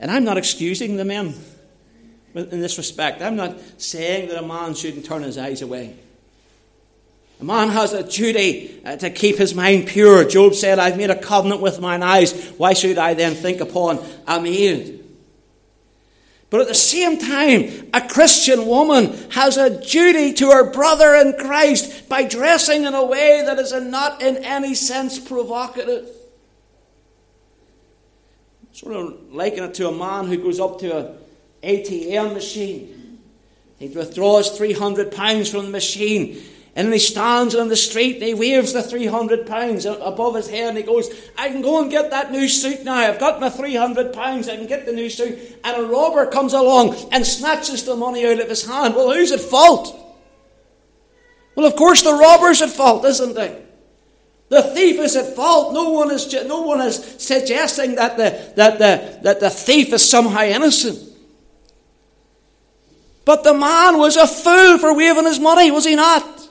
And 0.00 0.10
I'm 0.10 0.24
not 0.24 0.38
excusing 0.38 0.96
the 0.96 1.04
men 1.04 1.34
in 2.34 2.60
this 2.60 2.78
respect. 2.78 3.20
I'm 3.20 3.36
not 3.36 3.58
saying 3.76 4.28
that 4.28 4.42
a 4.42 4.46
man 4.46 4.74
shouldn't 4.74 5.04
turn 5.04 5.22
his 5.22 5.36
eyes 5.36 5.60
away. 5.60 5.96
A 7.40 7.44
man 7.44 7.68
has 7.68 7.92
a 7.92 8.02
duty 8.02 8.80
uh, 8.84 8.96
to 8.96 9.10
keep 9.10 9.36
his 9.36 9.54
mind 9.54 9.86
pure. 9.86 10.24
Job 10.24 10.54
said, 10.54 10.78
I've 10.78 10.96
made 10.96 11.10
a 11.10 11.20
covenant 11.20 11.60
with 11.60 11.80
mine 11.80 12.02
eyes. 12.02 12.50
Why 12.56 12.72
should 12.72 12.98
I 12.98 13.14
then 13.14 13.34
think 13.34 13.60
upon 13.60 14.04
a 14.26 14.40
maid? 14.40 15.04
But 16.50 16.62
at 16.62 16.68
the 16.68 16.74
same 16.74 17.18
time, 17.18 17.90
a 17.92 18.00
Christian 18.08 18.66
woman 18.66 19.12
has 19.30 19.58
a 19.58 19.84
duty 19.84 20.32
to 20.34 20.50
her 20.50 20.70
brother 20.70 21.14
in 21.14 21.34
Christ 21.34 22.08
by 22.08 22.24
dressing 22.24 22.84
in 22.84 22.94
a 22.94 23.04
way 23.04 23.42
that 23.44 23.58
is 23.58 23.72
not 23.72 24.22
in 24.22 24.38
any 24.38 24.74
sense 24.74 25.18
provocative. 25.18 26.08
Sort 28.72 28.96
of 28.96 29.32
liken 29.32 29.64
it 29.64 29.74
to 29.74 29.88
a 29.88 29.92
man 29.92 30.26
who 30.26 30.38
goes 30.38 30.58
up 30.58 30.78
to 30.80 30.96
an 30.96 31.14
ATM 31.62 32.32
machine. 32.32 33.18
He 33.78 33.88
withdraws 33.88 34.58
£300 34.58 35.50
from 35.50 35.66
the 35.66 35.70
machine 35.70 36.42
and 36.78 36.92
he 36.92 37.00
stands 37.00 37.56
on 37.56 37.66
the 37.66 37.74
street 37.74 38.14
and 38.14 38.22
he 38.22 38.34
waves 38.34 38.72
the 38.72 38.84
300 38.84 39.48
pounds 39.48 39.84
above 39.84 40.36
his 40.36 40.48
head 40.48 40.68
and 40.68 40.78
he 40.78 40.84
goes, 40.84 41.10
I 41.36 41.48
can 41.48 41.60
go 41.60 41.82
and 41.82 41.90
get 41.90 42.12
that 42.12 42.30
new 42.30 42.48
suit 42.48 42.84
now. 42.84 42.94
I've 42.94 43.18
got 43.18 43.40
my 43.40 43.50
300 43.50 44.12
pounds. 44.12 44.48
I 44.48 44.54
can 44.54 44.68
get 44.68 44.86
the 44.86 44.92
new 44.92 45.10
suit. 45.10 45.58
And 45.64 45.76
a 45.76 45.88
robber 45.88 46.26
comes 46.26 46.52
along 46.52 46.94
and 47.10 47.26
snatches 47.26 47.82
the 47.82 47.96
money 47.96 48.24
out 48.24 48.38
of 48.38 48.48
his 48.48 48.64
hand. 48.64 48.94
Well, 48.94 49.12
who's 49.12 49.32
at 49.32 49.40
fault? 49.40 49.92
Well, 51.56 51.66
of 51.66 51.74
course, 51.74 52.04
the 52.04 52.14
robber's 52.14 52.62
at 52.62 52.70
fault, 52.70 53.04
isn't 53.04 53.36
he? 53.36 53.56
The 54.48 54.62
thief 54.62 55.00
is 55.00 55.16
at 55.16 55.34
fault. 55.34 55.74
No 55.74 55.90
one 55.90 56.12
is, 56.12 56.32
no 56.32 56.60
one 56.60 56.80
is 56.80 57.16
suggesting 57.18 57.96
that 57.96 58.16
the, 58.16 58.52
that, 58.54 58.78
the, 58.78 59.18
that 59.24 59.40
the 59.40 59.50
thief 59.50 59.92
is 59.92 60.08
somehow 60.08 60.42
innocent. 60.42 61.00
But 63.24 63.42
the 63.42 63.52
man 63.52 63.98
was 63.98 64.16
a 64.16 64.28
fool 64.28 64.78
for 64.78 64.94
waving 64.94 65.24
his 65.24 65.40
money, 65.40 65.72
was 65.72 65.84
he 65.84 65.96
not? 65.96 66.47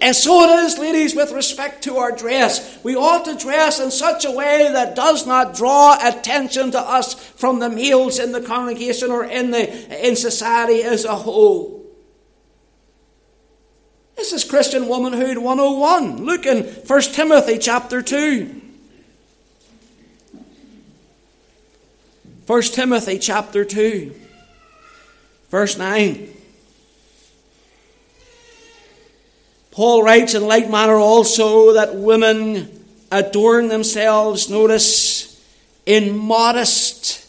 And 0.00 0.14
so 0.14 0.42
it 0.42 0.64
is, 0.64 0.78
ladies, 0.78 1.14
with 1.14 1.32
respect 1.32 1.84
to 1.84 1.96
our 1.96 2.12
dress. 2.12 2.82
We 2.84 2.96
ought 2.96 3.24
to 3.24 3.36
dress 3.36 3.80
in 3.80 3.90
such 3.90 4.24
a 4.24 4.30
way 4.30 4.68
that 4.70 4.94
does 4.94 5.26
not 5.26 5.54
draw 5.54 5.96
attention 6.00 6.70
to 6.72 6.80
us 6.80 7.14
from 7.14 7.58
the 7.58 7.70
males 7.70 8.18
in 8.18 8.32
the 8.32 8.42
congregation 8.42 9.10
or 9.10 9.24
in, 9.24 9.50
the, 9.50 10.06
in 10.06 10.16
society 10.16 10.82
as 10.82 11.04
a 11.04 11.16
whole. 11.16 11.84
This 14.16 14.32
is 14.32 14.44
Christian 14.44 14.88
Womanhood 14.88 15.38
101. 15.38 16.24
Look 16.24 16.46
in 16.46 16.64
1 16.64 17.00
Timothy 17.00 17.58
chapter 17.58 18.02
2. 18.02 18.62
1 22.46 22.62
Timothy 22.62 23.18
chapter 23.18 23.64
2, 23.64 24.14
verse 25.50 25.76
9. 25.76 26.35
Paul 29.76 30.02
writes 30.02 30.32
in 30.32 30.46
like 30.46 30.70
manner 30.70 30.94
also 30.94 31.74
that 31.74 31.94
women 31.94 32.82
adorn 33.12 33.68
themselves, 33.68 34.48
notice, 34.48 35.38
in 35.84 36.16
modest 36.16 37.22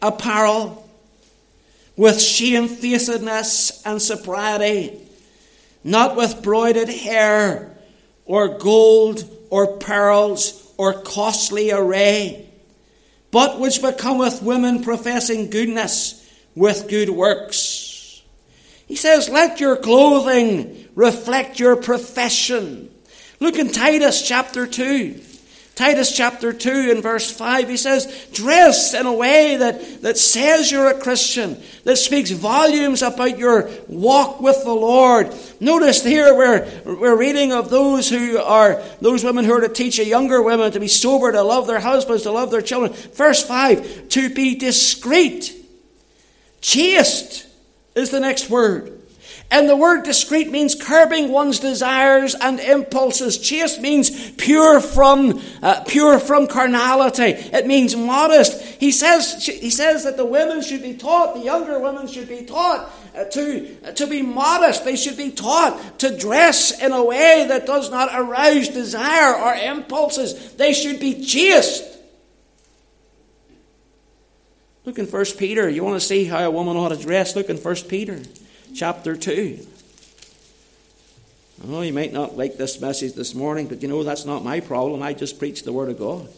apparel, 0.00 0.88
with 1.94 2.18
shamefacedness 2.18 3.82
and 3.84 4.00
sobriety, 4.00 4.98
not 5.84 6.16
with 6.16 6.40
broided 6.40 6.88
hair, 6.88 7.76
or 8.24 8.56
gold, 8.56 9.28
or 9.50 9.76
pearls, 9.76 10.72
or 10.78 10.94
costly 10.94 11.72
array, 11.72 12.48
but 13.30 13.60
which 13.60 13.82
becometh 13.82 14.40
women 14.40 14.82
professing 14.82 15.50
goodness 15.50 16.26
with 16.54 16.88
good 16.88 17.10
works. 17.10 18.22
He 18.86 18.96
says, 18.96 19.28
Let 19.28 19.60
your 19.60 19.76
clothing 19.76 20.81
reflect 20.94 21.58
your 21.58 21.76
profession. 21.76 22.90
Look 23.40 23.56
in 23.56 23.70
Titus 23.70 24.26
chapter 24.26 24.66
2. 24.66 25.20
Titus 25.74 26.14
chapter 26.14 26.52
2 26.52 26.90
and 26.90 27.02
verse 27.02 27.30
5, 27.30 27.68
he 27.68 27.78
says, 27.78 28.28
Dress 28.32 28.92
in 28.92 29.06
a 29.06 29.12
way 29.12 29.56
that, 29.56 30.02
that 30.02 30.18
says 30.18 30.70
you're 30.70 30.90
a 30.90 31.00
Christian, 31.00 31.60
that 31.84 31.96
speaks 31.96 32.30
volumes 32.30 33.00
about 33.00 33.38
your 33.38 33.70
walk 33.88 34.42
with 34.42 34.62
the 34.64 34.74
Lord. 34.74 35.34
Notice 35.60 36.04
here 36.04 36.34
we're, 36.34 36.70
we're 36.84 37.16
reading 37.16 37.52
of 37.52 37.70
those 37.70 38.10
who 38.10 38.36
are, 38.38 38.82
those 39.00 39.24
women 39.24 39.46
who 39.46 39.54
are 39.54 39.62
to 39.62 39.68
teach 39.68 39.98
a 39.98 40.04
younger 40.04 40.42
women 40.42 40.70
to 40.72 40.80
be 40.80 40.88
sober, 40.88 41.32
to 41.32 41.42
love 41.42 41.66
their 41.66 41.80
husbands, 41.80 42.24
to 42.24 42.32
love 42.32 42.50
their 42.50 42.60
children. 42.60 42.92
Verse 42.92 43.42
5, 43.42 44.10
to 44.10 44.32
be 44.32 44.54
discreet. 44.56 45.54
Chaste 46.60 47.46
is 47.94 48.10
the 48.10 48.20
next 48.20 48.50
word. 48.50 49.01
And 49.52 49.68
the 49.68 49.76
word 49.76 50.04
discreet 50.04 50.50
means 50.50 50.74
curbing 50.74 51.28
one's 51.28 51.60
desires 51.60 52.34
and 52.34 52.58
impulses. 52.58 53.36
Chaste 53.36 53.82
means 53.82 54.30
pure 54.32 54.80
from, 54.80 55.42
uh, 55.62 55.84
pure 55.86 56.18
from 56.18 56.46
carnality. 56.46 57.32
It 57.52 57.66
means 57.66 57.94
modest. 57.94 58.62
He 58.80 58.90
says, 58.90 59.44
he 59.44 59.68
says 59.68 60.04
that 60.04 60.16
the 60.16 60.24
women 60.24 60.62
should 60.62 60.82
be 60.82 60.94
taught, 60.94 61.34
the 61.34 61.40
younger 61.40 61.78
women 61.78 62.08
should 62.08 62.30
be 62.30 62.46
taught 62.46 62.90
uh, 63.14 63.24
to, 63.24 63.76
uh, 63.84 63.92
to 63.92 64.06
be 64.06 64.22
modest. 64.22 64.86
They 64.86 64.96
should 64.96 65.18
be 65.18 65.30
taught 65.30 65.98
to 65.98 66.16
dress 66.16 66.80
in 66.80 66.92
a 66.92 67.04
way 67.04 67.44
that 67.48 67.66
does 67.66 67.90
not 67.90 68.08
arouse 68.10 68.68
desire 68.68 69.34
or 69.34 69.52
impulses. 69.52 70.54
They 70.54 70.72
should 70.72 70.98
be 70.98 71.26
chaste. 71.26 71.84
Look 74.86 74.98
in 74.98 75.04
1 75.04 75.24
Peter. 75.36 75.68
You 75.68 75.84
want 75.84 76.00
to 76.00 76.06
see 76.06 76.24
how 76.24 76.42
a 76.42 76.50
woman 76.50 76.78
ought 76.78 76.88
to 76.88 76.96
dress? 76.96 77.36
Look 77.36 77.50
in 77.50 77.58
1 77.58 77.76
Peter 77.90 78.18
chapter 78.74 79.16
2. 79.16 79.66
Oh, 81.68 81.82
you 81.82 81.92
might 81.92 82.12
not 82.12 82.36
like 82.36 82.56
this 82.56 82.80
message 82.80 83.12
this 83.12 83.34
morning, 83.34 83.68
but 83.68 83.82
you 83.82 83.88
know 83.88 84.02
that's 84.02 84.24
not 84.24 84.42
my 84.42 84.60
problem. 84.60 85.02
I 85.02 85.12
just 85.14 85.38
preach 85.38 85.62
the 85.62 85.72
Word 85.72 85.90
of 85.90 85.98
God. 85.98 86.28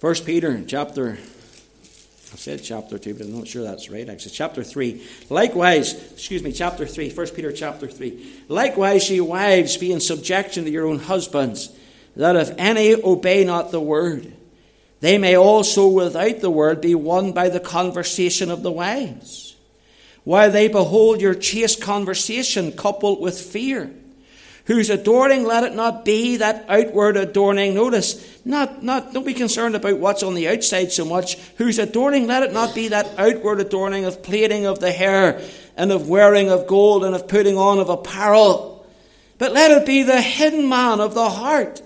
First 0.00 0.26
Peter 0.26 0.64
chapter 0.66 1.18
I 2.32 2.36
said 2.36 2.62
chapter 2.62 2.98
2, 2.98 3.14
but 3.14 3.26
I'm 3.26 3.36
not 3.36 3.46
sure 3.46 3.62
that's 3.62 3.90
right. 3.90 4.08
Actually, 4.08 4.32
chapter 4.32 4.64
3. 4.64 5.06
Likewise, 5.28 6.12
excuse 6.12 6.42
me, 6.42 6.52
chapter 6.52 6.86
3, 6.86 7.10
1 7.10 7.26
Peter 7.28 7.52
chapter 7.52 7.86
3. 7.86 8.44
Likewise, 8.48 9.10
ye 9.10 9.20
wives, 9.20 9.76
be 9.76 9.92
in 9.92 10.00
subjection 10.00 10.64
to 10.64 10.70
your 10.70 10.86
own 10.86 10.98
husbands, 10.98 11.70
that 12.16 12.36
if 12.36 12.50
any 12.56 12.94
obey 12.94 13.44
not 13.44 13.70
the 13.70 13.80
word, 13.80 14.32
they 15.00 15.18
may 15.18 15.36
also 15.36 15.88
without 15.88 16.40
the 16.40 16.50
word 16.50 16.80
be 16.80 16.94
won 16.94 17.32
by 17.32 17.50
the 17.50 17.60
conversation 17.60 18.50
of 18.50 18.62
the 18.62 18.72
wives, 18.72 19.56
while 20.24 20.50
they 20.50 20.68
behold 20.68 21.20
your 21.20 21.34
chaste 21.34 21.82
conversation 21.82 22.72
coupled 22.72 23.20
with 23.20 23.38
fear 23.38 23.92
whose 24.66 24.90
adorning 24.90 25.44
let 25.44 25.64
it 25.64 25.74
not 25.74 26.04
be 26.04 26.36
that 26.36 26.64
outward 26.68 27.16
adorning. 27.16 27.74
Notice, 27.74 28.44
not, 28.44 28.82
not, 28.82 29.12
don't 29.12 29.26
be 29.26 29.34
concerned 29.34 29.74
about 29.74 29.98
what's 29.98 30.22
on 30.22 30.34
the 30.34 30.48
outside 30.48 30.92
so 30.92 31.04
much. 31.04 31.36
Whose 31.56 31.78
adorning 31.78 32.26
let 32.26 32.42
it 32.42 32.52
not 32.52 32.74
be 32.74 32.88
that 32.88 33.08
outward 33.18 33.60
adorning 33.60 34.04
of 34.04 34.22
plaiting 34.22 34.66
of 34.66 34.78
the 34.78 34.92
hair 34.92 35.40
and 35.76 35.90
of 35.90 36.08
wearing 36.08 36.50
of 36.50 36.66
gold 36.66 37.04
and 37.04 37.14
of 37.14 37.28
putting 37.28 37.56
on 37.56 37.78
of 37.78 37.88
apparel. 37.88 38.86
But 39.38 39.52
let 39.52 39.70
it 39.70 39.86
be 39.86 40.02
the 40.02 40.20
hidden 40.20 40.68
man 40.68 41.00
of 41.00 41.14
the 41.14 41.28
heart 41.28 41.82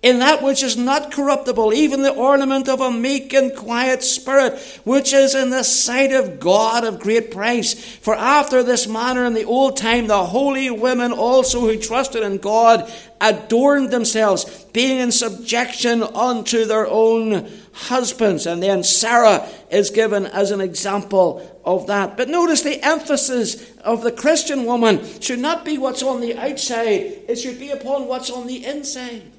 in 0.00 0.20
that 0.20 0.42
which 0.42 0.62
is 0.62 0.76
not 0.76 1.10
corruptible, 1.10 1.74
even 1.74 2.02
the 2.02 2.14
ornament 2.14 2.68
of 2.68 2.80
a 2.80 2.90
meek 2.90 3.32
and 3.34 3.54
quiet 3.54 4.04
spirit, 4.04 4.56
which 4.84 5.12
is 5.12 5.34
in 5.34 5.50
the 5.50 5.64
sight 5.64 6.12
of 6.12 6.38
God 6.38 6.84
of 6.84 7.00
great 7.00 7.32
price. 7.32 7.74
For 7.96 8.14
after 8.14 8.62
this 8.62 8.86
manner 8.86 9.24
in 9.24 9.34
the 9.34 9.44
old 9.44 9.76
time, 9.76 10.06
the 10.06 10.26
holy 10.26 10.70
women 10.70 11.10
also 11.10 11.60
who 11.60 11.76
trusted 11.76 12.22
in 12.22 12.38
God 12.38 12.90
adorned 13.20 13.90
themselves, 13.90 14.64
being 14.66 15.00
in 15.00 15.10
subjection 15.10 16.04
unto 16.04 16.64
their 16.64 16.86
own 16.86 17.50
husbands. 17.72 18.46
And 18.46 18.62
then 18.62 18.84
Sarah 18.84 19.48
is 19.68 19.90
given 19.90 20.26
as 20.26 20.52
an 20.52 20.60
example 20.60 21.60
of 21.64 21.88
that. 21.88 22.16
But 22.16 22.28
notice 22.28 22.62
the 22.62 22.80
emphasis 22.84 23.76
of 23.78 24.02
the 24.02 24.12
Christian 24.12 24.64
woman 24.64 25.04
should 25.20 25.40
not 25.40 25.64
be 25.64 25.76
what's 25.76 26.04
on 26.04 26.20
the 26.20 26.36
outside, 26.36 27.24
it 27.28 27.36
should 27.36 27.58
be 27.58 27.70
upon 27.70 28.06
what's 28.06 28.30
on 28.30 28.46
the 28.46 28.64
inside. 28.64 29.32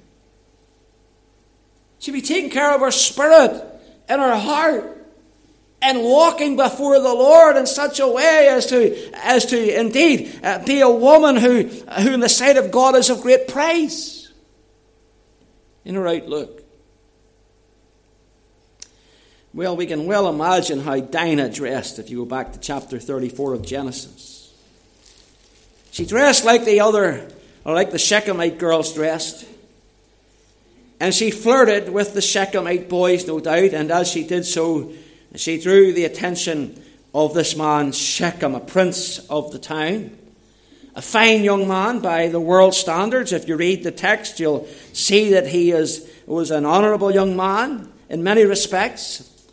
She'd 1.99 2.11
be 2.11 2.21
taking 2.21 2.49
care 2.49 2.73
of 2.73 2.81
her 2.81 2.91
spirit 2.91 3.63
and 4.07 4.21
her 4.21 4.37
heart 4.37 4.99
and 5.81 6.01
walking 6.01 6.55
before 6.55 6.99
the 6.99 7.13
Lord 7.13 7.55
in 7.55 7.65
such 7.65 7.99
a 7.99 8.07
way 8.07 8.47
as 8.49 8.65
to, 8.67 9.11
as 9.15 9.45
to 9.47 9.79
indeed 9.79 10.39
uh, 10.43 10.63
be 10.65 10.81
a 10.81 10.89
woman 10.89 11.35
who, 11.35 11.63
who, 11.63 12.13
in 12.13 12.19
the 12.19 12.29
sight 12.29 12.57
of 12.57 12.71
God, 12.71 12.95
is 12.95 13.09
of 13.09 13.21
great 13.21 13.47
praise 13.47 14.31
in 15.85 15.95
her 15.95 16.07
outlook. 16.07 16.63
Well, 19.53 19.75
we 19.75 19.87
can 19.87 20.05
well 20.05 20.29
imagine 20.29 20.79
how 20.79 20.99
Dinah 20.99 21.49
dressed 21.49 21.97
if 21.97 22.09
you 22.09 22.19
go 22.19 22.25
back 22.25 22.53
to 22.53 22.59
chapter 22.59 22.99
34 22.99 23.53
of 23.53 23.65
Genesis. 23.65 24.53
She 25.91 26.05
dressed 26.05 26.45
like 26.45 26.65
the 26.65 26.81
other, 26.81 27.27
or 27.65 27.73
like 27.73 27.91
the 27.91 27.97
Shechemite 27.97 28.59
girls 28.59 28.93
dressed. 28.93 29.47
And 30.99 31.13
she 31.13 31.31
flirted 31.31 31.89
with 31.89 32.13
the 32.13 32.19
Shechemite 32.19 32.89
boys, 32.89 33.25
no 33.25 33.39
doubt, 33.39 33.73
and 33.73 33.89
as 33.89 34.09
she 34.09 34.23
did 34.23 34.45
so, 34.45 34.91
she 35.35 35.59
drew 35.59 35.93
the 35.93 36.05
attention 36.05 36.81
of 37.13 37.33
this 37.33 37.55
man, 37.55 37.91
Shechem, 37.91 38.55
a 38.55 38.59
prince 38.59 39.19
of 39.29 39.51
the 39.51 39.59
town. 39.59 40.17
A 40.95 41.01
fine 41.01 41.43
young 41.43 41.67
man 41.67 41.99
by 41.99 42.27
the 42.27 42.39
world 42.39 42.73
standards. 42.73 43.31
If 43.31 43.47
you 43.47 43.55
read 43.55 43.83
the 43.83 43.91
text, 43.91 44.39
you'll 44.39 44.67
see 44.91 45.31
that 45.31 45.47
he 45.47 45.71
is, 45.71 46.09
was 46.25 46.51
an 46.51 46.65
honourable 46.65 47.11
young 47.11 47.37
man 47.37 47.91
in 48.09 48.23
many 48.23 48.43
respects. 48.43 49.47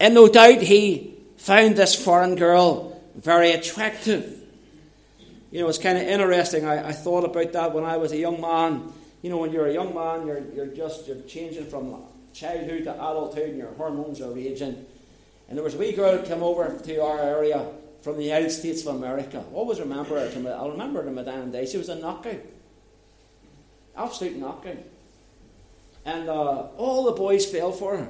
And 0.00 0.14
no 0.14 0.28
doubt 0.28 0.62
he 0.62 1.14
found 1.36 1.76
this 1.76 1.94
foreign 1.94 2.36
girl 2.36 3.00
very 3.16 3.50
attractive. 3.50 4.40
You 5.50 5.60
know, 5.62 5.68
it's 5.68 5.78
kind 5.78 5.98
of 5.98 6.04
interesting. 6.04 6.64
I, 6.64 6.88
I 6.88 6.92
thought 6.92 7.24
about 7.24 7.52
that 7.52 7.74
when 7.74 7.84
I 7.84 7.96
was 7.96 8.12
a 8.12 8.18
young 8.18 8.40
man. 8.40 8.92
You 9.22 9.30
know, 9.30 9.38
when 9.38 9.52
you're 9.52 9.66
a 9.66 9.72
young 9.72 9.94
man, 9.94 10.26
you're, 10.26 10.42
you're 10.54 10.74
just 10.74 11.08
you're 11.08 11.20
changing 11.22 11.66
from 11.66 12.02
childhood 12.32 12.84
to 12.84 12.94
adulthood, 12.94 13.50
and 13.50 13.58
your 13.58 13.72
hormones 13.72 14.20
are 14.20 14.30
raging. 14.30 14.86
And 15.48 15.56
there 15.56 15.64
was 15.64 15.74
a 15.74 15.78
wee 15.78 15.92
girl 15.92 16.16
who 16.16 16.26
came 16.26 16.42
over 16.42 16.78
to 16.78 17.02
our 17.02 17.20
area 17.20 17.66
from 18.02 18.16
the 18.16 18.24
United 18.24 18.50
States 18.50 18.86
of 18.86 18.94
America. 18.94 19.38
I 19.38 19.54
always 19.54 19.80
remember 19.80 20.20
her. 20.20 20.54
I'll 20.54 20.70
remember 20.70 21.00
her 21.02 21.08
to 21.08 21.14
my 21.14 21.22
damn 21.22 21.50
day. 21.50 21.66
She 21.66 21.78
was 21.78 21.88
a 21.88 21.96
knockout. 21.96 22.40
Absolute 23.96 24.36
knockout. 24.36 24.76
And 26.04 26.28
uh, 26.28 26.68
all 26.76 27.04
the 27.04 27.12
boys 27.12 27.44
fell 27.44 27.72
for 27.72 27.96
her. 27.96 28.08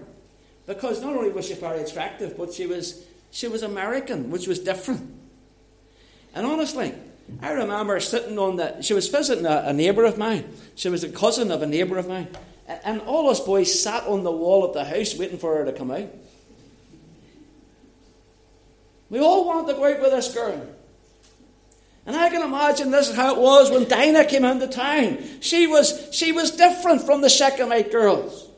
Because 0.67 1.01
not 1.01 1.17
only 1.17 1.31
was 1.31 1.49
she 1.49 1.55
very 1.55 1.81
attractive, 1.81 2.37
but 2.37 2.53
she 2.53 2.67
was, 2.67 3.07
she 3.31 3.49
was 3.49 3.63
American, 3.63 4.31
which 4.31 4.47
was 4.47 4.59
different. 4.59 5.19
And 6.35 6.47
honestly, 6.47 6.95
I 7.41 7.53
remember 7.53 8.01
sitting 8.01 8.39
on 8.39 8.57
the. 8.57 8.81
She 8.83 8.95
was 8.95 9.09
visiting 9.09 9.47
a, 9.47 9.65
a 9.67 9.73
neighbour 9.73 10.05
of 10.05 10.19
mine. 10.19 10.53
She 10.75 10.89
was 10.89 11.05
a 11.05 11.09
cousin 11.09 11.51
of 11.51 11.63
a 11.63 11.67
neighbour 11.67 11.99
of 11.99 12.09
mine. 12.09 12.29
And, 12.67 12.81
and 12.85 13.01
all 13.03 13.29
us 13.31 13.41
boys 13.41 13.81
sat 13.81 14.07
on 14.07 14.25
the 14.25 14.33
wall 14.33 14.65
of 14.65 14.75
the 14.75 14.85
house 14.85 15.17
waiting 15.17 15.39
for 15.39 15.57
her 15.57 15.65
to 15.65 15.73
come 15.73 15.91
out. 15.91 16.09
We 19.11 19.21
all 19.21 19.47
wanted 19.47 19.73
to 19.73 19.79
go 19.79 19.85
out 19.85 20.01
with 20.01 20.11
this 20.11 20.35
girl. 20.35 20.67
And 22.07 22.17
I 22.17 22.31
can 22.31 22.43
imagine 22.43 22.91
this 22.91 23.11
is 23.11 23.17
how 23.17 23.35
it 23.35 23.41
was 23.41 23.71
when 23.71 23.87
Dinah 23.87 24.25
came 24.25 24.45
into 24.45 24.67
town. 24.67 25.19
She 25.41 25.67
was, 25.67 26.09
she 26.11 26.33
was 26.33 26.51
different 26.51 27.03
from 27.03 27.21
the 27.21 27.29
Shechemite 27.29 27.93
girls. 27.93 28.49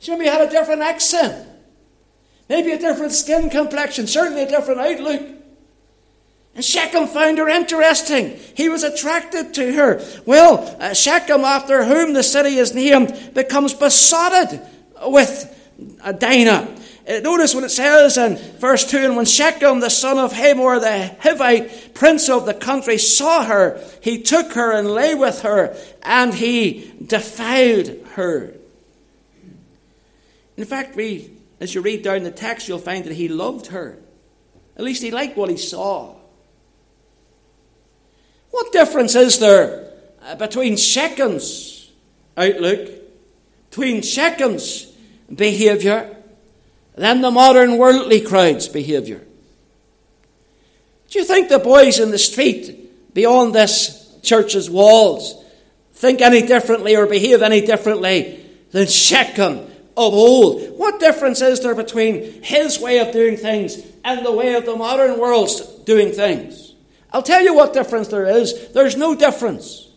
She 0.00 0.10
maybe 0.10 0.26
had 0.26 0.40
a 0.40 0.50
different 0.50 0.82
accent, 0.82 1.48
maybe 2.48 2.72
a 2.72 2.78
different 2.78 3.12
skin 3.12 3.50
complexion, 3.50 4.06
certainly 4.06 4.42
a 4.42 4.48
different 4.48 4.80
outlook. 4.80 5.35
And 6.56 6.64
Shechem 6.64 7.06
found 7.06 7.36
her 7.36 7.48
interesting. 7.50 8.38
He 8.54 8.70
was 8.70 8.82
attracted 8.82 9.52
to 9.54 9.74
her. 9.74 10.02
Well, 10.24 10.74
uh, 10.80 10.94
Shechem, 10.94 11.42
after 11.42 11.84
whom 11.84 12.14
the 12.14 12.22
city 12.22 12.56
is 12.56 12.74
named, 12.74 13.34
becomes 13.34 13.74
besotted 13.74 14.62
with 15.02 15.52
Dinah. 16.18 16.74
Uh, 17.06 17.20
notice 17.20 17.54
what 17.54 17.62
it 17.62 17.68
says 17.68 18.16
in 18.16 18.36
verse 18.58 18.90
2 18.90 18.96
And 18.96 19.16
when 19.16 19.26
Shechem, 19.26 19.80
the 19.80 19.90
son 19.90 20.16
of 20.16 20.32
Hamor 20.32 20.80
the 20.80 21.14
Hivite, 21.20 21.92
prince 21.92 22.30
of 22.30 22.46
the 22.46 22.54
country, 22.54 22.96
saw 22.96 23.44
her, 23.44 23.78
he 24.00 24.22
took 24.22 24.54
her 24.54 24.72
and 24.72 24.90
lay 24.90 25.14
with 25.14 25.42
her, 25.42 25.76
and 26.02 26.32
he 26.32 26.90
defiled 27.04 27.88
her. 28.14 28.54
In 30.56 30.64
fact, 30.64 30.96
we, 30.96 31.32
as 31.60 31.74
you 31.74 31.82
read 31.82 32.02
down 32.02 32.22
the 32.22 32.30
text, 32.30 32.66
you'll 32.66 32.78
find 32.78 33.04
that 33.04 33.12
he 33.12 33.28
loved 33.28 33.66
her. 33.66 33.98
At 34.74 34.84
least 34.84 35.02
he 35.02 35.10
liked 35.10 35.36
what 35.36 35.50
he 35.50 35.58
saw. 35.58 36.15
What 38.56 38.72
difference 38.72 39.14
is 39.14 39.38
there 39.38 39.92
uh, 40.22 40.34
between 40.36 40.76
Shechem's 40.76 41.92
outlook, 42.38 42.88
between 43.68 44.00
Shechem's 44.00 44.86
behaviour, 45.30 46.16
than 46.94 47.20
the 47.20 47.30
modern 47.30 47.76
worldly 47.76 48.22
crowd's 48.22 48.66
behaviour? 48.66 49.22
Do 51.10 51.18
you 51.18 51.26
think 51.26 51.50
the 51.50 51.58
boys 51.58 51.98
in 51.98 52.12
the 52.12 52.18
street 52.18 53.12
beyond 53.12 53.54
this 53.54 54.18
church's 54.22 54.70
walls 54.70 55.34
think 55.92 56.22
any 56.22 56.40
differently 56.40 56.96
or 56.96 57.04
behave 57.04 57.42
any 57.42 57.60
differently 57.60 58.42
than 58.70 58.86
Shechem 58.86 59.58
of 59.98 60.14
old? 60.14 60.78
What 60.78 60.98
difference 60.98 61.42
is 61.42 61.60
there 61.60 61.74
between 61.74 62.42
his 62.42 62.80
way 62.80 63.00
of 63.00 63.12
doing 63.12 63.36
things 63.36 63.76
and 64.02 64.24
the 64.24 64.32
way 64.32 64.54
of 64.54 64.64
the 64.64 64.76
modern 64.76 65.20
world's 65.20 65.60
doing 65.84 66.12
things? 66.12 66.65
I'll 67.16 67.22
tell 67.22 67.40
you 67.40 67.54
what 67.54 67.72
difference 67.72 68.08
there 68.08 68.26
is. 68.26 68.72
There's 68.74 68.94
no 68.94 69.14
difference. 69.14 69.88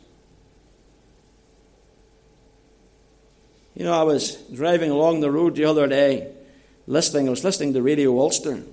You 3.75 3.84
know, 3.84 3.91
I 3.91 4.03
was 4.03 4.38
driving 4.53 4.89
along 4.89 5.19
the 5.19 5.29
road 5.29 5.55
the 5.55 5.65
other 5.65 5.86
day 5.86 6.32
listening. 6.88 7.27
I 7.27 7.32
was 7.32 7.43
listening 7.43 7.73
to 7.73 7.82
Radio 7.82 8.17
Ulster, 8.17 8.63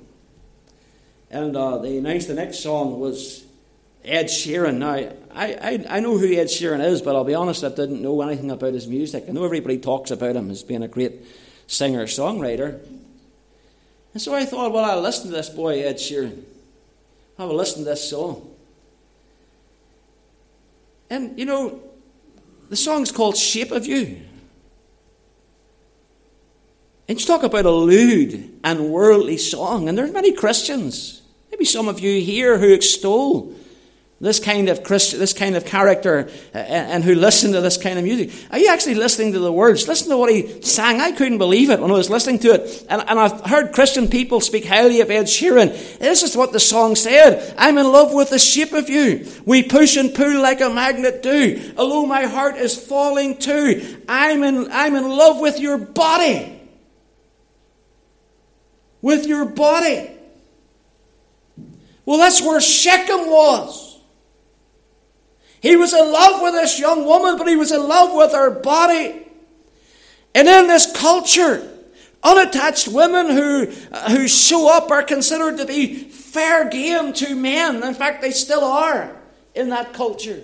and 1.29 1.57
uh, 1.57 1.79
they 1.79 1.99
announced 1.99 2.29
the 2.29 2.35
next 2.35 2.61
song 2.61 3.01
was 3.01 3.45
Ed 4.05 4.27
Sheeran. 4.27 4.77
Now, 4.77 4.93
I, 4.93 5.15
I, 5.35 5.85
I 5.97 5.99
know 5.99 6.17
who 6.17 6.33
Ed 6.33 6.47
Sheeran 6.47 6.85
is, 6.85 7.03
but 7.03 7.17
I'll 7.17 7.25
be 7.25 7.35
honest, 7.35 7.65
I 7.65 7.71
didn't 7.71 8.01
know 8.01 8.23
anything 8.23 8.53
about 8.53 8.75
his 8.75 8.87
music. 8.87 9.25
I 9.29 9.33
know 9.33 9.45
everybody 9.45 9.79
talks 9.79 10.13
about 10.13 10.37
him 10.37 10.53
as 10.53 10.63
being 10.63 10.85
a 10.85 10.89
great 10.89 11.15
singer 11.67 12.07
songwriter. 12.07 12.79
And 14.13 14.23
so 14.23 14.37
I 14.37 14.45
thought, 14.45 14.71
well, 14.71 14.85
I'll 14.85 15.03
listen 15.03 15.31
to 15.31 15.37
this 15.37 15.49
boy, 15.49 15.83
Ed 15.83 15.97
Sheeran. 15.97 16.45
I'll 17.39 17.55
listen 17.55 17.81
to 17.81 17.91
this 17.91 18.11
song. 18.11 18.51
And, 21.11 21.39
you 21.39 21.45
know, 21.45 21.81
the 22.69 22.77
song's 22.77 23.13
called 23.13 23.37
Shape 23.37 23.71
of 23.71 23.87
You. 23.87 24.23
And 27.09 27.21
you 27.21 27.27
talk 27.27 27.45
about 27.45 27.67
a 27.67 27.71
lewd 27.71 28.59
and 28.65 28.91
worldly 28.91 29.37
song, 29.37 29.89
and 29.89 29.97
there 29.97 30.05
are 30.05 30.13
many 30.13 30.33
Christians, 30.33 31.23
maybe 31.51 31.65
some 31.65 31.87
of 31.87 32.01
you 32.01 32.21
here 32.21 32.59
who 32.59 32.73
extol 32.73 33.55
this 34.21 34.41
kind 34.41 34.69
of 34.69 34.83
Christian, 34.83 35.19
this 35.19 35.33
kind 35.33 35.57
of 35.57 35.67
character, 35.67 36.31
uh, 36.55 36.59
and 36.59 37.05
who 37.05 37.15
listen 37.15 37.53
to 37.53 37.61
this 37.61 37.77
kind 37.77 37.99
of 37.99 38.05
music. 38.05 38.33
Are 38.51 38.59
you 38.59 38.73
actually 38.73 38.95
listening 38.95 39.35
to 39.35 39.39
the 39.39 39.53
words? 39.53 39.87
Listen 39.87 40.09
to 40.11 40.17
what 40.17 40.33
he 40.33 40.63
sang. 40.63 41.01
I 41.01 41.13
couldn't 41.13 41.39
believe 41.39 41.71
it 41.71 41.81
when 41.81 41.91
I 41.91 41.95
was 41.95 42.09
listening 42.09 42.39
to 42.41 42.55
it. 42.55 42.87
And, 42.89 43.03
and 43.07 43.19
I've 43.19 43.41
heard 43.43 43.73
Christian 43.73 44.09
people 44.09 44.41
speak 44.41 44.65
highly 44.65 45.01
of 45.01 45.11
Ed 45.11 45.25
Sheeran. 45.25 45.99
This 45.99 46.23
is 46.23 46.37
what 46.37 46.53
the 46.53 46.61
song 46.61 46.97
said. 46.97 47.55
I'm 47.59 47.77
in 47.79 47.87
love 47.93 48.15
with 48.15 48.31
the 48.31 48.39
shape 48.39 48.73
of 48.73 48.89
you. 48.89 49.27
We 49.45 49.63
push 49.63 49.97
and 49.97 50.15
pull 50.15 50.41
like 50.41 50.61
a 50.61 50.71
magnet 50.71 51.23
do. 51.23 51.75
Although 51.77 52.07
my 52.07 52.25
heart 52.25 52.57
is 52.57 52.77
falling 52.77 53.39
too. 53.39 54.03
I'm 54.09 54.43
in, 54.43 54.69
I'm 54.73 54.95
in 54.95 55.09
love 55.09 55.41
with 55.41 55.61
your 55.61 55.79
body 55.79 56.57
with 59.07 59.25
your 59.25 59.45
body. 59.45 60.11
Well, 62.05 62.19
that's 62.19 62.43
where 62.43 62.61
Shechem 62.61 63.31
was. 63.31 63.86
He 65.67 65.75
was 65.75 65.93
in 65.93 66.13
love 66.13 66.41
with 66.43 66.55
this 66.55 66.79
young 66.79 67.05
woman, 67.05 67.37
but 67.37 67.49
he 67.49 67.57
was 67.57 67.73
in 67.73 67.89
love 67.89 68.15
with 68.15 68.31
her 68.31 68.51
body. 68.51 69.27
And 70.33 70.47
in 70.47 70.69
this 70.69 70.97
culture, 70.97 71.69
unattached 72.23 72.87
women 72.87 73.27
who, 73.27 73.73
uh, 73.91 74.11
who 74.11 74.29
show 74.29 74.73
up 74.73 74.93
are 74.93 75.03
considered 75.03 75.57
to 75.57 75.67
be 75.67 75.97
fair 75.97 76.69
game 76.69 77.13
to 77.15 77.35
men. 77.35 77.83
In 77.83 77.95
fact, 77.95 78.23
they 78.23 78.31
still 78.31 78.63
are 78.63 79.17
in 79.57 79.71
that 79.71 79.93
culture. 79.93 80.41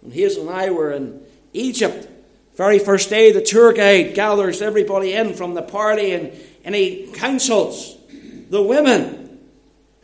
When 0.00 0.10
Hazel 0.10 0.48
and 0.48 0.56
I 0.56 0.70
were 0.70 0.90
in 0.90 1.20
Egypt, 1.52 2.08
very 2.56 2.78
first 2.78 3.10
day, 3.10 3.32
the 3.32 3.42
tour 3.42 3.74
guide 3.74 4.14
gathers 4.14 4.62
everybody 4.62 5.12
in 5.12 5.34
from 5.34 5.52
the 5.52 5.62
party 5.62 6.12
and, 6.12 6.32
and 6.64 6.74
he 6.74 7.10
counsels 7.12 7.98
the 8.48 8.62
women. 8.62 9.23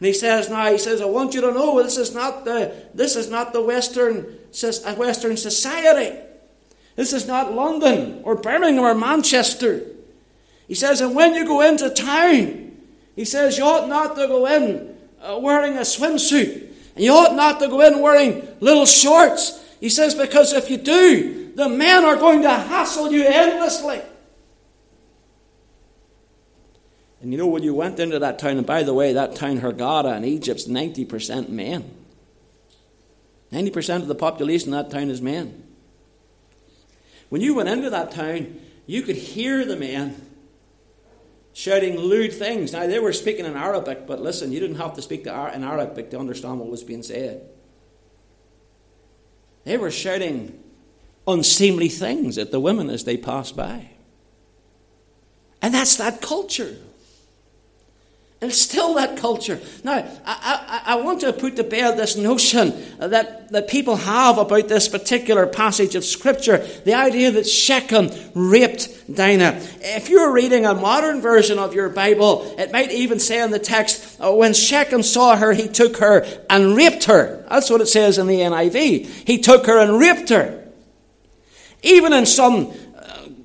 And 0.01 0.07
he 0.07 0.15
says, 0.15 0.49
now, 0.49 0.73
he 0.73 0.79
says, 0.79 1.03
I 1.03 1.05
want 1.05 1.35
you 1.35 1.43
to 1.43 1.53
know 1.53 1.83
this 1.83 1.99
is 1.99 2.15
not 2.15 2.47
the, 2.47 2.75
this 2.95 3.17
is 3.17 3.29
not 3.29 3.53
the 3.53 3.61
Western, 3.61 4.23
Western 4.97 5.37
society. 5.37 6.19
This 6.97 7.13
is 7.13 7.27
not 7.27 7.53
London 7.53 8.23
or 8.25 8.35
Birmingham 8.35 8.83
or 8.83 8.95
Manchester. 8.95 9.83
He 10.67 10.75
says, 10.75 11.03
and 11.03 11.15
when 11.15 11.35
you 11.35 11.45
go 11.45 11.61
into 11.61 11.91
town, 11.91 12.77
he 13.15 13.27
says, 13.27 13.59
you 13.59 13.65
ought 13.65 13.91
not 13.91 14.17
to 14.17 14.27
go 14.27 14.47
in 14.47 14.97
uh, 15.21 15.39
wearing 15.39 15.77
a 15.77 15.81
swimsuit. 15.81 16.73
And 16.95 17.05
you 17.05 17.13
ought 17.13 17.37
not 17.37 17.61
to 17.61 17.69
go 17.69 17.83
in 17.83 18.01
wearing 18.01 18.49
little 18.61 18.87
shorts. 18.87 19.63
He 19.81 19.91
says, 19.91 20.15
because 20.15 20.55
if 20.55 20.71
you 20.71 20.79
do. 20.79 21.53
The 21.57 21.69
men 21.69 22.07
are 22.07 22.17
going 22.17 22.41
to 22.43 22.51
hassle 22.51 23.13
you 23.13 23.25
endlessly. 23.27 24.01
And 27.21 27.33
you 27.33 27.39
know, 27.39 27.47
when 27.47 27.63
you 27.63 27.75
went 27.75 27.99
into 28.01 28.19
that 28.19 28.39
town, 28.39 28.57
and 28.57 28.67
by 28.67 28.83
the 28.83 28.95
way, 28.95 29.13
that 29.13 29.37
town, 29.37 29.61
Hurghada 29.61 30.17
in 30.17 30.25
Egypt's 30.25 30.67
90% 30.67 31.49
men. 31.51 31.95
90% 33.53 33.97
of 33.97 34.07
the 34.07 34.15
population 34.15 34.69
in 34.69 34.83
that 34.83 34.91
town 34.91 35.11
is 35.11 35.21
men. 35.21 35.67
When 37.29 37.43
you 37.43 37.55
went 37.55 37.69
into 37.69 37.91
that 37.91 38.11
town, 38.11 38.61
you 38.87 39.03
could 39.03 39.17
hear 39.17 39.65
the 39.65 39.77
men 39.77 40.31
shouting 41.53 41.99
lewd 41.99 42.33
things. 42.33 42.73
Now, 42.73 42.87
they 42.87 42.99
were 42.99 43.13
speaking 43.13 43.45
in 43.45 43.57
Arabic, 43.57 44.07
but 44.07 44.21
listen, 44.21 44.53
you 44.53 44.61
didn't 44.61 44.77
have 44.77 44.95
to 44.95 45.03
speak 45.03 45.27
in 45.27 45.29
Arabic 45.29 46.11
to 46.11 46.19
understand 46.19 46.59
what 46.59 46.71
was 46.71 46.85
being 46.85 47.03
said. 47.03 47.49
They 49.65 49.77
were 49.77 49.91
shouting 49.91 50.59
unseemly 51.27 51.89
things 51.89 52.39
at 52.39 52.51
the 52.51 52.61
women 52.61 52.89
as 52.89 53.05
they 53.05 53.17
passed 53.17 53.57
by. 53.57 53.91
And 55.61 55.75
that's 55.75 55.97
that 55.97 56.23
culture. 56.23 56.77
And 58.43 58.55
still 58.55 58.95
that 58.95 59.19
culture. 59.19 59.61
Now, 59.85 59.97
I, 60.25 60.83
I, 60.87 60.95
I, 60.95 60.95
want 61.03 61.21
to 61.21 61.33
put 61.35 61.57
to 61.57 61.65
bear 61.65 61.95
this 61.95 62.17
notion 62.17 62.73
that, 62.99 63.51
that 63.51 63.69
people 63.69 63.97
have 63.97 64.39
about 64.39 64.67
this 64.67 64.89
particular 64.89 65.47
passage 65.47 65.95
of 65.95 66.07
Scripture 66.07 66.67
the 66.87 66.95
idea 66.95 67.31
that 67.33 67.47
Shechem 67.47 68.09
raped 68.35 69.15
Dinah. 69.15 69.61
If 69.83 70.09
you're 70.09 70.33
reading 70.33 70.65
a 70.65 70.73
modern 70.73 71.21
version 71.21 71.59
of 71.59 71.75
your 71.75 71.91
Bible, 71.91 72.55
it 72.57 72.73
might 72.73 72.91
even 72.93 73.21
say 73.21 73.43
in 73.43 73.51
the 73.51 73.59
text, 73.59 74.17
oh, 74.21 74.37
when 74.37 74.55
Shechem 74.55 75.03
saw 75.03 75.37
her, 75.37 75.53
he 75.53 75.69
took 75.69 75.99
her 75.99 76.27
and 76.49 76.75
raped 76.75 77.05
her. 77.05 77.45
That's 77.51 77.69
what 77.69 77.83
it 77.83 77.89
says 77.89 78.17
in 78.17 78.27
the 78.27 78.41
NIV. 78.41 79.05
He 79.27 79.37
took 79.37 79.67
her 79.67 79.79
and 79.79 79.99
raped 79.99 80.31
her. 80.31 80.67
Even 81.83 82.15
in 82.15 82.25
some 82.25 82.73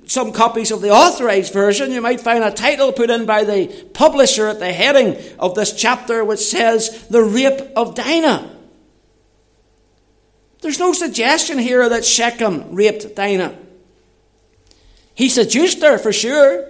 some 0.06 0.32
copies 0.32 0.70
of 0.70 0.80
the 0.80 0.90
authorized 0.90 1.52
version, 1.52 1.90
you 1.90 2.00
might 2.00 2.20
find 2.20 2.42
a 2.42 2.50
title 2.50 2.92
put 2.92 3.10
in 3.10 3.26
by 3.26 3.44
the 3.44 3.66
publisher 3.92 4.46
at 4.46 4.60
the 4.60 4.72
heading 4.72 5.16
of 5.38 5.54
this 5.54 5.72
chapter 5.72 6.24
which 6.24 6.40
says, 6.40 7.06
The 7.08 7.22
Rape 7.22 7.72
of 7.76 7.94
Dinah. 7.94 8.52
There's 10.60 10.78
no 10.78 10.92
suggestion 10.92 11.58
here 11.58 11.88
that 11.88 12.04
Shechem 12.04 12.74
raped 12.74 13.14
Dinah. 13.14 13.58
He 15.14 15.28
seduced 15.28 15.82
her 15.82 15.98
for 15.98 16.12
sure, 16.12 16.68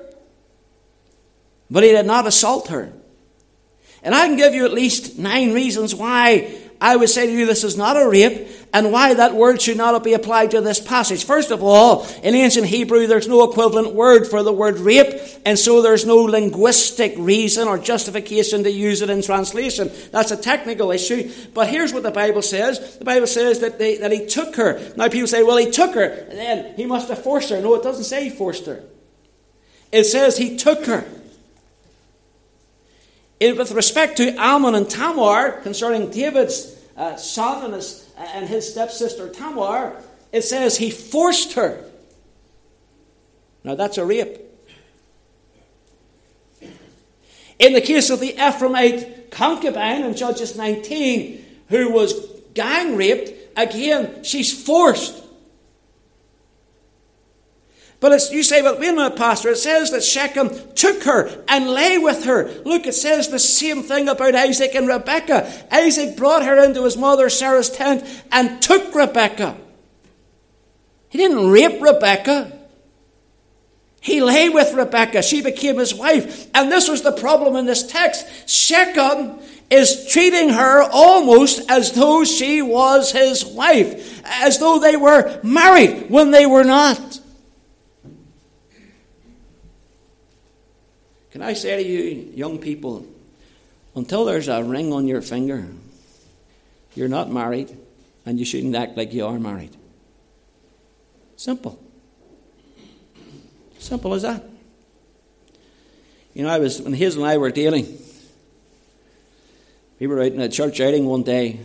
but 1.70 1.82
he 1.82 1.90
did 1.90 2.06
not 2.06 2.26
assault 2.26 2.68
her. 2.68 2.92
And 4.02 4.14
I 4.14 4.26
can 4.26 4.36
give 4.36 4.54
you 4.54 4.64
at 4.64 4.72
least 4.72 5.18
nine 5.18 5.52
reasons 5.52 5.94
why 5.94 6.54
I 6.80 6.96
would 6.96 7.08
say 7.08 7.26
to 7.26 7.32
you 7.32 7.46
this 7.46 7.64
is 7.64 7.76
not 7.76 7.96
a 7.96 8.08
rape 8.08 8.48
and 8.72 8.92
why 8.92 9.14
that 9.14 9.34
word 9.34 9.62
should 9.62 9.78
not 9.78 10.04
be 10.04 10.12
applied 10.12 10.50
to 10.50 10.60
this 10.60 10.80
passage. 10.80 11.24
First 11.24 11.50
of 11.50 11.62
all, 11.62 12.06
in 12.22 12.34
ancient 12.34 12.66
Hebrew, 12.66 13.06
there's 13.06 13.28
no 13.28 13.48
equivalent 13.48 13.94
word 13.94 14.26
for 14.26 14.42
the 14.42 14.52
word 14.52 14.78
rape, 14.78 15.18
and 15.46 15.58
so 15.58 15.80
there's 15.80 16.04
no 16.04 16.16
linguistic 16.18 17.14
reason 17.16 17.68
or 17.68 17.78
justification 17.78 18.64
to 18.64 18.70
use 18.70 19.00
it 19.00 19.08
in 19.08 19.22
translation. 19.22 19.90
That's 20.10 20.30
a 20.30 20.36
technical 20.36 20.90
issue. 20.90 21.30
But 21.54 21.68
here's 21.68 21.94
what 21.94 22.02
the 22.02 22.10
Bible 22.10 22.42
says 22.42 22.98
the 22.98 23.04
Bible 23.04 23.26
says 23.26 23.60
that, 23.60 23.78
they, 23.78 23.96
that 23.98 24.12
he 24.12 24.26
took 24.26 24.56
her. 24.56 24.92
Now, 24.96 25.08
people 25.08 25.28
say, 25.28 25.42
well, 25.42 25.56
he 25.56 25.70
took 25.70 25.94
her, 25.94 26.04
and 26.04 26.38
then 26.38 26.74
he 26.74 26.84
must 26.84 27.08
have 27.08 27.22
forced 27.22 27.50
her. 27.50 27.60
No, 27.60 27.74
it 27.74 27.82
doesn't 27.82 28.04
say 28.04 28.24
he 28.24 28.30
forced 28.30 28.66
her, 28.66 28.82
it 29.90 30.04
says 30.04 30.36
he 30.36 30.56
took 30.56 30.84
her. 30.86 31.06
In, 33.38 33.56
with 33.56 33.72
respect 33.72 34.16
to 34.16 34.34
Amnon 34.40 34.74
and 34.74 34.88
Tamar, 34.88 35.60
concerning 35.62 36.10
David's 36.10 36.74
uh, 36.96 37.16
son 37.16 37.64
and 37.66 37.74
his, 37.74 38.08
and 38.16 38.48
his 38.48 38.70
stepsister 38.70 39.28
Tamar, 39.28 40.02
it 40.32 40.42
says 40.42 40.78
he 40.78 40.90
forced 40.90 41.52
her. 41.54 41.84
Now 43.62 43.74
that's 43.74 43.98
a 43.98 44.04
rape. 44.04 44.40
In 47.58 47.72
the 47.72 47.80
case 47.80 48.10
of 48.10 48.20
the 48.20 48.32
Ephraimite 48.34 49.30
concubine 49.30 50.04
in 50.04 50.14
Judges 50.14 50.56
19, 50.56 51.44
who 51.68 51.90
was 51.90 52.14
gang 52.54 52.96
raped, 52.96 53.32
again, 53.56 54.22
she's 54.24 54.64
forced. 54.64 55.22
But 58.06 58.30
you 58.30 58.44
say, 58.44 58.62
well, 58.62 58.78
wait 58.78 58.90
a 58.90 58.92
minute, 58.92 59.16
Pastor. 59.16 59.48
It 59.48 59.56
says 59.56 59.90
that 59.90 60.04
Shechem 60.04 60.48
took 60.76 61.02
her 61.02 61.42
and 61.48 61.68
lay 61.68 61.98
with 61.98 62.22
her. 62.22 62.48
Look, 62.64 62.86
it 62.86 62.94
says 62.94 63.30
the 63.30 63.40
same 63.40 63.82
thing 63.82 64.08
about 64.08 64.36
Isaac 64.36 64.76
and 64.76 64.86
Rebekah. 64.86 65.66
Isaac 65.72 66.16
brought 66.16 66.44
her 66.44 66.62
into 66.62 66.84
his 66.84 66.96
mother 66.96 67.28
Sarah's 67.28 67.68
tent 67.68 68.04
and 68.30 68.62
took 68.62 68.94
Rebekah. 68.94 69.56
He 71.08 71.18
didn't 71.18 71.50
rape 71.50 71.82
Rebekah. 71.82 72.56
He 74.00 74.22
lay 74.22 74.50
with 74.50 74.72
Rebekah. 74.72 75.22
She 75.22 75.42
became 75.42 75.78
his 75.78 75.92
wife. 75.92 76.48
And 76.54 76.70
this 76.70 76.88
was 76.88 77.02
the 77.02 77.10
problem 77.10 77.56
in 77.56 77.66
this 77.66 77.84
text. 77.88 78.48
Shechem 78.48 79.40
is 79.68 80.06
treating 80.12 80.50
her 80.50 80.88
almost 80.92 81.68
as 81.68 81.90
though 81.90 82.22
she 82.22 82.62
was 82.62 83.10
his 83.10 83.44
wife, 83.44 84.22
as 84.24 84.60
though 84.60 84.78
they 84.78 84.94
were 84.94 85.40
married 85.42 86.08
when 86.08 86.30
they 86.30 86.46
were 86.46 86.62
not. 86.62 87.18
Can 91.36 91.42
I 91.42 91.52
say 91.52 91.76
to 91.76 91.86
you, 91.86 92.32
young 92.32 92.56
people, 92.56 93.06
until 93.94 94.24
there's 94.24 94.48
a 94.48 94.64
ring 94.64 94.90
on 94.90 95.06
your 95.06 95.20
finger, 95.20 95.66
you're 96.94 97.08
not 97.08 97.30
married, 97.30 97.76
and 98.24 98.38
you 98.38 98.46
shouldn't 98.46 98.74
act 98.74 98.96
like 98.96 99.12
you 99.12 99.26
are 99.26 99.38
married. 99.38 99.76
Simple. 101.36 101.78
Simple 103.78 104.14
as 104.14 104.22
that. 104.22 104.44
You 106.32 106.44
know, 106.44 106.48
I 106.48 106.58
was 106.58 106.80
when 106.80 106.94
Hazel 106.94 107.24
and 107.24 107.30
I 107.30 107.36
were 107.36 107.50
dealing. 107.50 107.98
We 110.00 110.06
were 110.06 110.22
out 110.22 110.32
in 110.32 110.40
a 110.40 110.48
church 110.48 110.80
outing 110.80 111.04
one 111.04 111.22
day. 111.22 111.60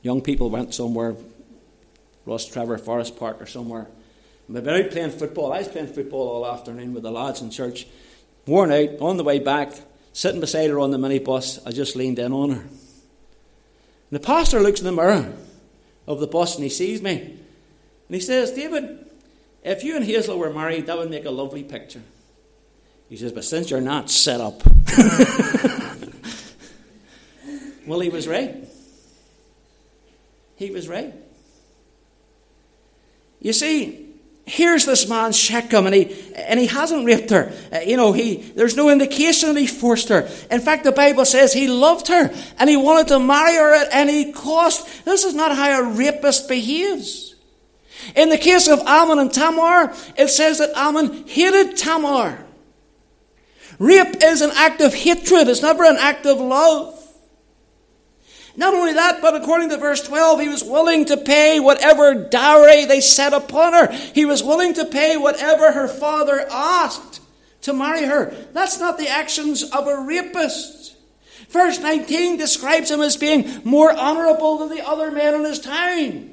Young 0.00 0.22
people 0.22 0.48
went 0.48 0.72
somewhere, 0.72 1.14
Rostrevor 2.26 2.80
Forest 2.80 3.18
Park 3.18 3.42
or 3.42 3.46
somewhere. 3.46 3.86
And 4.48 4.56
we 4.56 4.62
were 4.62 4.82
out 4.82 4.90
playing 4.90 5.10
football. 5.10 5.52
I 5.52 5.58
was 5.58 5.68
playing 5.68 5.88
football 5.88 6.26
all 6.26 6.50
afternoon 6.50 6.94
with 6.94 7.02
the 7.02 7.12
lads 7.12 7.42
in 7.42 7.50
church. 7.50 7.86
Worn 8.46 8.72
out, 8.72 9.00
on 9.00 9.16
the 9.16 9.24
way 9.24 9.38
back, 9.38 9.72
sitting 10.12 10.40
beside 10.40 10.70
her 10.70 10.78
on 10.78 10.90
the 10.90 10.98
minibus, 10.98 11.60
I 11.66 11.70
just 11.70 11.96
leaned 11.96 12.18
in 12.18 12.32
on 12.32 12.50
her. 12.50 12.60
And 12.60 12.70
the 14.10 14.20
pastor 14.20 14.60
looks 14.60 14.80
in 14.80 14.86
the 14.86 14.92
mirror 14.92 15.32
of 16.06 16.20
the 16.20 16.26
bus 16.26 16.54
and 16.54 16.62
he 16.62 16.70
sees 16.70 17.00
me. 17.02 17.20
And 17.20 18.14
he 18.14 18.20
says, 18.20 18.52
David, 18.52 19.06
if 19.62 19.82
you 19.82 19.96
and 19.96 20.04
Hazel 20.04 20.38
were 20.38 20.52
married, 20.52 20.86
that 20.86 20.98
would 20.98 21.10
make 21.10 21.24
a 21.24 21.30
lovely 21.30 21.64
picture. 21.64 22.02
He 23.08 23.16
says, 23.16 23.32
but 23.32 23.44
since 23.44 23.70
you're 23.70 23.80
not 23.80 24.10
set 24.10 24.40
up. 24.40 24.62
well, 27.86 28.00
he 28.00 28.10
was 28.10 28.28
right. 28.28 28.68
He 30.56 30.70
was 30.70 30.88
right. 30.88 31.14
You 33.40 33.52
see, 33.52 34.03
here's 34.46 34.84
this 34.84 35.08
man 35.08 35.32
Shechem, 35.32 35.86
and 35.86 35.94
he 35.94 36.32
and 36.34 36.60
he 36.60 36.66
hasn't 36.66 37.04
raped 37.06 37.30
her. 37.30 37.52
Uh, 37.72 37.80
you 37.80 37.96
know, 37.96 38.12
he 38.12 38.36
there's 38.36 38.76
no 38.76 38.90
indication 38.90 39.54
that 39.54 39.60
he 39.60 39.66
forced 39.66 40.08
her. 40.08 40.28
In 40.50 40.60
fact, 40.60 40.84
the 40.84 40.92
Bible 40.92 41.24
says 41.24 41.52
he 41.52 41.68
loved 41.68 42.08
her 42.08 42.30
and 42.58 42.70
he 42.70 42.76
wanted 42.76 43.08
to 43.08 43.18
marry 43.18 43.56
her 43.56 43.74
at 43.74 43.88
any 43.92 44.32
cost. 44.32 45.04
This 45.04 45.24
is 45.24 45.34
not 45.34 45.56
how 45.56 45.80
a 45.80 45.94
rapist 45.94 46.48
behaves. 46.48 47.34
In 48.14 48.28
the 48.28 48.38
case 48.38 48.68
of 48.68 48.80
Amnon 48.80 49.18
and 49.18 49.32
Tamar, 49.32 49.94
it 50.16 50.28
says 50.28 50.58
that 50.58 50.70
Amnon 50.76 51.26
hated 51.26 51.76
Tamar. 51.76 52.44
Rape 53.78 54.22
is 54.22 54.40
an 54.40 54.50
act 54.54 54.80
of 54.80 54.94
hatred, 54.94 55.48
it's 55.48 55.62
never 55.62 55.84
an 55.84 55.96
act 55.98 56.26
of 56.26 56.38
love. 56.38 57.00
Not 58.56 58.74
only 58.74 58.92
that, 58.92 59.20
but 59.20 59.34
according 59.34 59.70
to 59.70 59.76
verse 59.78 60.02
12, 60.02 60.40
he 60.40 60.48
was 60.48 60.62
willing 60.62 61.06
to 61.06 61.16
pay 61.16 61.58
whatever 61.58 62.14
dowry 62.14 62.84
they 62.84 63.00
set 63.00 63.32
upon 63.32 63.72
her. 63.72 63.92
He 63.92 64.24
was 64.24 64.44
willing 64.44 64.74
to 64.74 64.84
pay 64.84 65.16
whatever 65.16 65.72
her 65.72 65.88
father 65.88 66.46
asked 66.50 67.20
to 67.62 67.72
marry 67.72 68.04
her. 68.04 68.34
That's 68.52 68.78
not 68.78 68.96
the 68.96 69.08
actions 69.08 69.64
of 69.64 69.88
a 69.88 70.00
rapist. 70.00 70.96
Verse 71.48 71.80
19 71.80 72.36
describes 72.36 72.90
him 72.90 73.00
as 73.00 73.16
being 73.16 73.60
more 73.64 73.92
honorable 73.92 74.58
than 74.58 74.68
the 74.68 74.86
other 74.86 75.10
men 75.10 75.34
in 75.34 75.44
his 75.44 75.58
town. 75.58 76.30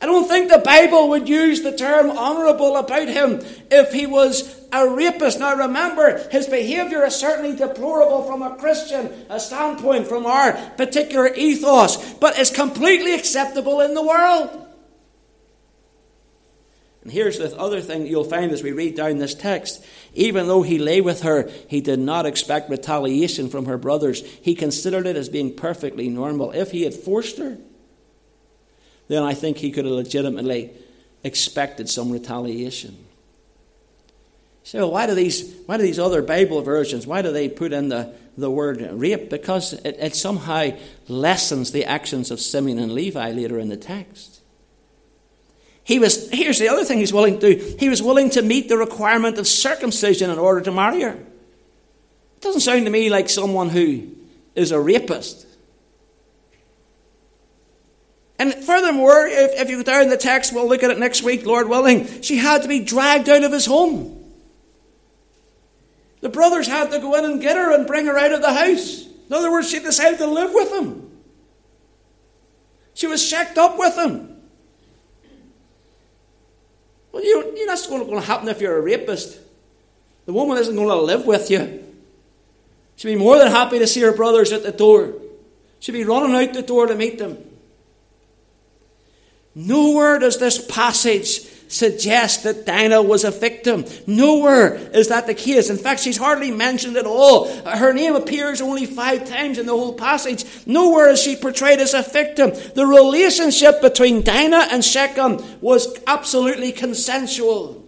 I 0.00 0.06
don't 0.06 0.28
think 0.28 0.50
the 0.50 0.58
Bible 0.58 1.10
would 1.10 1.28
use 1.28 1.62
the 1.62 1.76
term 1.76 2.10
honorable 2.10 2.76
about 2.76 3.08
him 3.08 3.40
if 3.70 3.92
he 3.92 4.06
was 4.06 4.42
a 4.74 4.88
rapist. 4.88 5.38
Now 5.38 5.54
remember, 5.54 6.28
his 6.30 6.48
behavior 6.48 7.04
is 7.04 7.14
certainly 7.14 7.56
deplorable 7.56 8.24
from 8.24 8.42
a 8.42 8.56
Christian 8.56 9.10
a 9.30 9.38
standpoint, 9.38 10.08
from 10.08 10.26
our 10.26 10.52
particular 10.76 11.32
ethos, 11.32 12.14
but 12.14 12.38
is 12.38 12.50
completely 12.50 13.14
acceptable 13.14 13.80
in 13.80 13.94
the 13.94 14.02
world. 14.02 14.60
And 17.02 17.12
here's 17.12 17.38
the 17.38 17.56
other 17.56 17.80
thing 17.80 18.06
you'll 18.06 18.24
find 18.24 18.50
as 18.50 18.62
we 18.62 18.72
read 18.72 18.96
down 18.96 19.18
this 19.18 19.34
text. 19.34 19.84
Even 20.14 20.48
though 20.48 20.62
he 20.62 20.78
lay 20.78 21.00
with 21.00 21.22
her, 21.22 21.50
he 21.68 21.80
did 21.80 22.00
not 22.00 22.26
expect 22.26 22.70
retaliation 22.70 23.50
from 23.50 23.66
her 23.66 23.78
brothers. 23.78 24.22
He 24.22 24.54
considered 24.54 25.06
it 25.06 25.14
as 25.14 25.28
being 25.28 25.54
perfectly 25.54 26.08
normal. 26.08 26.50
If 26.52 26.72
he 26.72 26.82
had 26.82 26.94
forced 26.94 27.38
her, 27.38 27.58
then 29.08 29.22
I 29.22 29.34
think 29.34 29.58
he 29.58 29.70
could 29.70 29.84
have 29.84 29.94
legitimately 29.94 30.72
expected 31.22 31.90
some 31.90 32.10
retaliation. 32.10 33.03
So 34.64 34.88
why 34.88 35.06
do 35.06 35.14
these 35.14 35.54
why 35.66 35.76
do 35.76 35.82
these 35.82 35.98
other 35.98 36.22
Bible 36.22 36.62
versions 36.62 37.06
why 37.06 37.22
do 37.22 37.30
they 37.30 37.48
put 37.48 37.72
in 37.72 37.90
the, 37.90 38.14
the 38.36 38.50
word 38.50 38.80
rape? 38.92 39.28
Because 39.28 39.74
it, 39.74 39.96
it 40.00 40.16
somehow 40.16 40.70
lessens 41.06 41.70
the 41.70 41.84
actions 41.84 42.30
of 42.30 42.40
Simeon 42.40 42.78
and 42.78 42.92
Levi 42.92 43.30
later 43.30 43.58
in 43.58 43.68
the 43.68 43.76
text. 43.76 44.40
He 45.84 45.98
was 45.98 46.30
here's 46.30 46.58
the 46.58 46.70
other 46.70 46.82
thing 46.82 46.98
he's 46.98 47.12
willing 47.12 47.38
to 47.38 47.54
do. 47.54 47.76
He 47.78 47.90
was 47.90 48.02
willing 48.02 48.30
to 48.30 48.42
meet 48.42 48.70
the 48.70 48.78
requirement 48.78 49.36
of 49.38 49.46
circumcision 49.46 50.30
in 50.30 50.38
order 50.38 50.62
to 50.62 50.72
marry 50.72 51.02
her. 51.02 51.12
It 51.12 52.40
doesn't 52.40 52.62
sound 52.62 52.86
to 52.86 52.90
me 52.90 53.10
like 53.10 53.28
someone 53.28 53.68
who 53.68 54.08
is 54.54 54.72
a 54.72 54.80
rapist. 54.80 55.46
And 58.38 58.54
furthermore, 58.54 59.26
if, 59.26 59.60
if 59.60 59.70
you 59.70 59.76
go 59.76 59.82
down 59.82 60.08
the 60.08 60.16
text, 60.16 60.54
we'll 60.54 60.68
look 60.68 60.82
at 60.82 60.90
it 60.90 60.98
next 60.98 61.22
week, 61.22 61.44
Lord 61.44 61.68
willing, 61.68 62.22
she 62.22 62.38
had 62.38 62.62
to 62.62 62.68
be 62.68 62.80
dragged 62.80 63.28
out 63.28 63.44
of 63.44 63.52
his 63.52 63.66
home. 63.66 64.23
The 66.24 66.30
brothers 66.30 66.66
had 66.66 66.90
to 66.92 66.98
go 67.00 67.16
in 67.16 67.26
and 67.26 67.38
get 67.38 67.58
her 67.58 67.74
and 67.74 67.86
bring 67.86 68.06
her 68.06 68.16
out 68.16 68.32
of 68.32 68.40
the 68.40 68.54
house. 68.54 69.04
In 69.04 69.32
other 69.34 69.52
words, 69.52 69.68
she 69.68 69.78
decided 69.78 70.16
to 70.20 70.26
live 70.26 70.54
with 70.54 70.72
him. 70.72 71.10
She 72.94 73.06
was 73.06 73.22
shacked 73.22 73.58
up 73.58 73.78
with 73.78 73.94
him. 73.94 74.34
Well, 77.12 77.22
you, 77.22 77.52
you, 77.54 77.66
that's 77.66 77.86
going 77.86 78.08
to 78.08 78.20
happen 78.22 78.48
if 78.48 78.62
you're 78.62 78.78
a 78.78 78.80
rapist. 78.80 79.38
The 80.24 80.32
woman 80.32 80.56
isn't 80.56 80.74
going 80.74 80.88
to 80.88 80.96
live 80.96 81.26
with 81.26 81.50
you. 81.50 81.84
She'd 82.96 83.08
be 83.08 83.16
more 83.16 83.36
than 83.36 83.48
happy 83.48 83.78
to 83.78 83.86
see 83.86 84.00
her 84.00 84.12
brothers 84.12 84.50
at 84.50 84.62
the 84.62 84.72
door. 84.72 85.12
She'd 85.78 85.92
be 85.92 86.04
running 86.04 86.34
out 86.34 86.54
the 86.54 86.62
door 86.62 86.86
to 86.86 86.94
meet 86.94 87.18
them. 87.18 87.36
Nowhere 89.54 90.18
does 90.18 90.38
this 90.38 90.66
passage 90.66 91.40
suggest 91.68 92.44
that 92.44 92.66
Dinah 92.66 93.02
was 93.02 93.24
a 93.24 93.30
victim. 93.30 93.84
Nowhere 94.06 94.76
is 94.76 95.08
that 95.08 95.26
the 95.26 95.34
case. 95.34 95.70
In 95.70 95.76
fact, 95.76 96.00
she's 96.00 96.16
hardly 96.16 96.50
mentioned 96.50 96.96
at 96.96 97.06
all. 97.06 97.48
Her 97.64 97.92
name 97.92 98.14
appears 98.14 98.60
only 98.60 98.86
five 98.86 99.28
times 99.28 99.58
in 99.58 99.66
the 99.66 99.72
whole 99.72 99.94
passage. 99.94 100.44
Nowhere 100.66 101.08
is 101.08 101.20
she 101.20 101.36
portrayed 101.36 101.80
as 101.80 101.94
a 101.94 102.02
victim. 102.02 102.52
The 102.74 102.86
relationship 102.86 103.80
between 103.80 104.22
Dinah 104.22 104.68
and 104.70 104.84
Shechem 104.84 105.60
was 105.60 105.98
absolutely 106.06 106.72
consensual. 106.72 107.84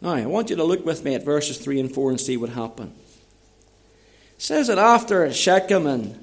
Now, 0.00 0.12
I 0.12 0.26
want 0.26 0.50
you 0.50 0.56
to 0.56 0.64
look 0.64 0.84
with 0.84 1.02
me 1.02 1.14
at 1.14 1.24
verses 1.24 1.56
3 1.58 1.80
and 1.80 1.92
4 1.92 2.10
and 2.10 2.20
see 2.20 2.36
what 2.36 2.50
happened. 2.50 2.94
It 4.36 4.42
says 4.42 4.66
that 4.66 4.76
after 4.76 5.32
Shechem 5.32 5.86
and 5.86 6.18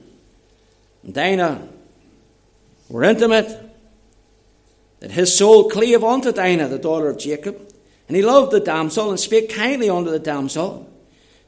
Dinah 1.10 1.68
were 2.90 3.04
intimate, 3.04 3.71
that 5.02 5.12
his 5.12 5.36
soul 5.36 5.70
clave 5.70 6.04
unto 6.04 6.32
Dinah, 6.32 6.70
the 6.70 6.80
daughter 6.80 7.10
of 7.10 7.18
Jacob. 7.18 7.60
And 8.08 8.16
he 8.16 8.24
loved 8.24 8.52
the 8.52 8.60
damsel, 8.60 9.10
and 9.10 9.20
spake 9.20 9.50
kindly 9.50 9.90
unto 9.90 10.10
the 10.10 10.20
damsel. 10.20 10.90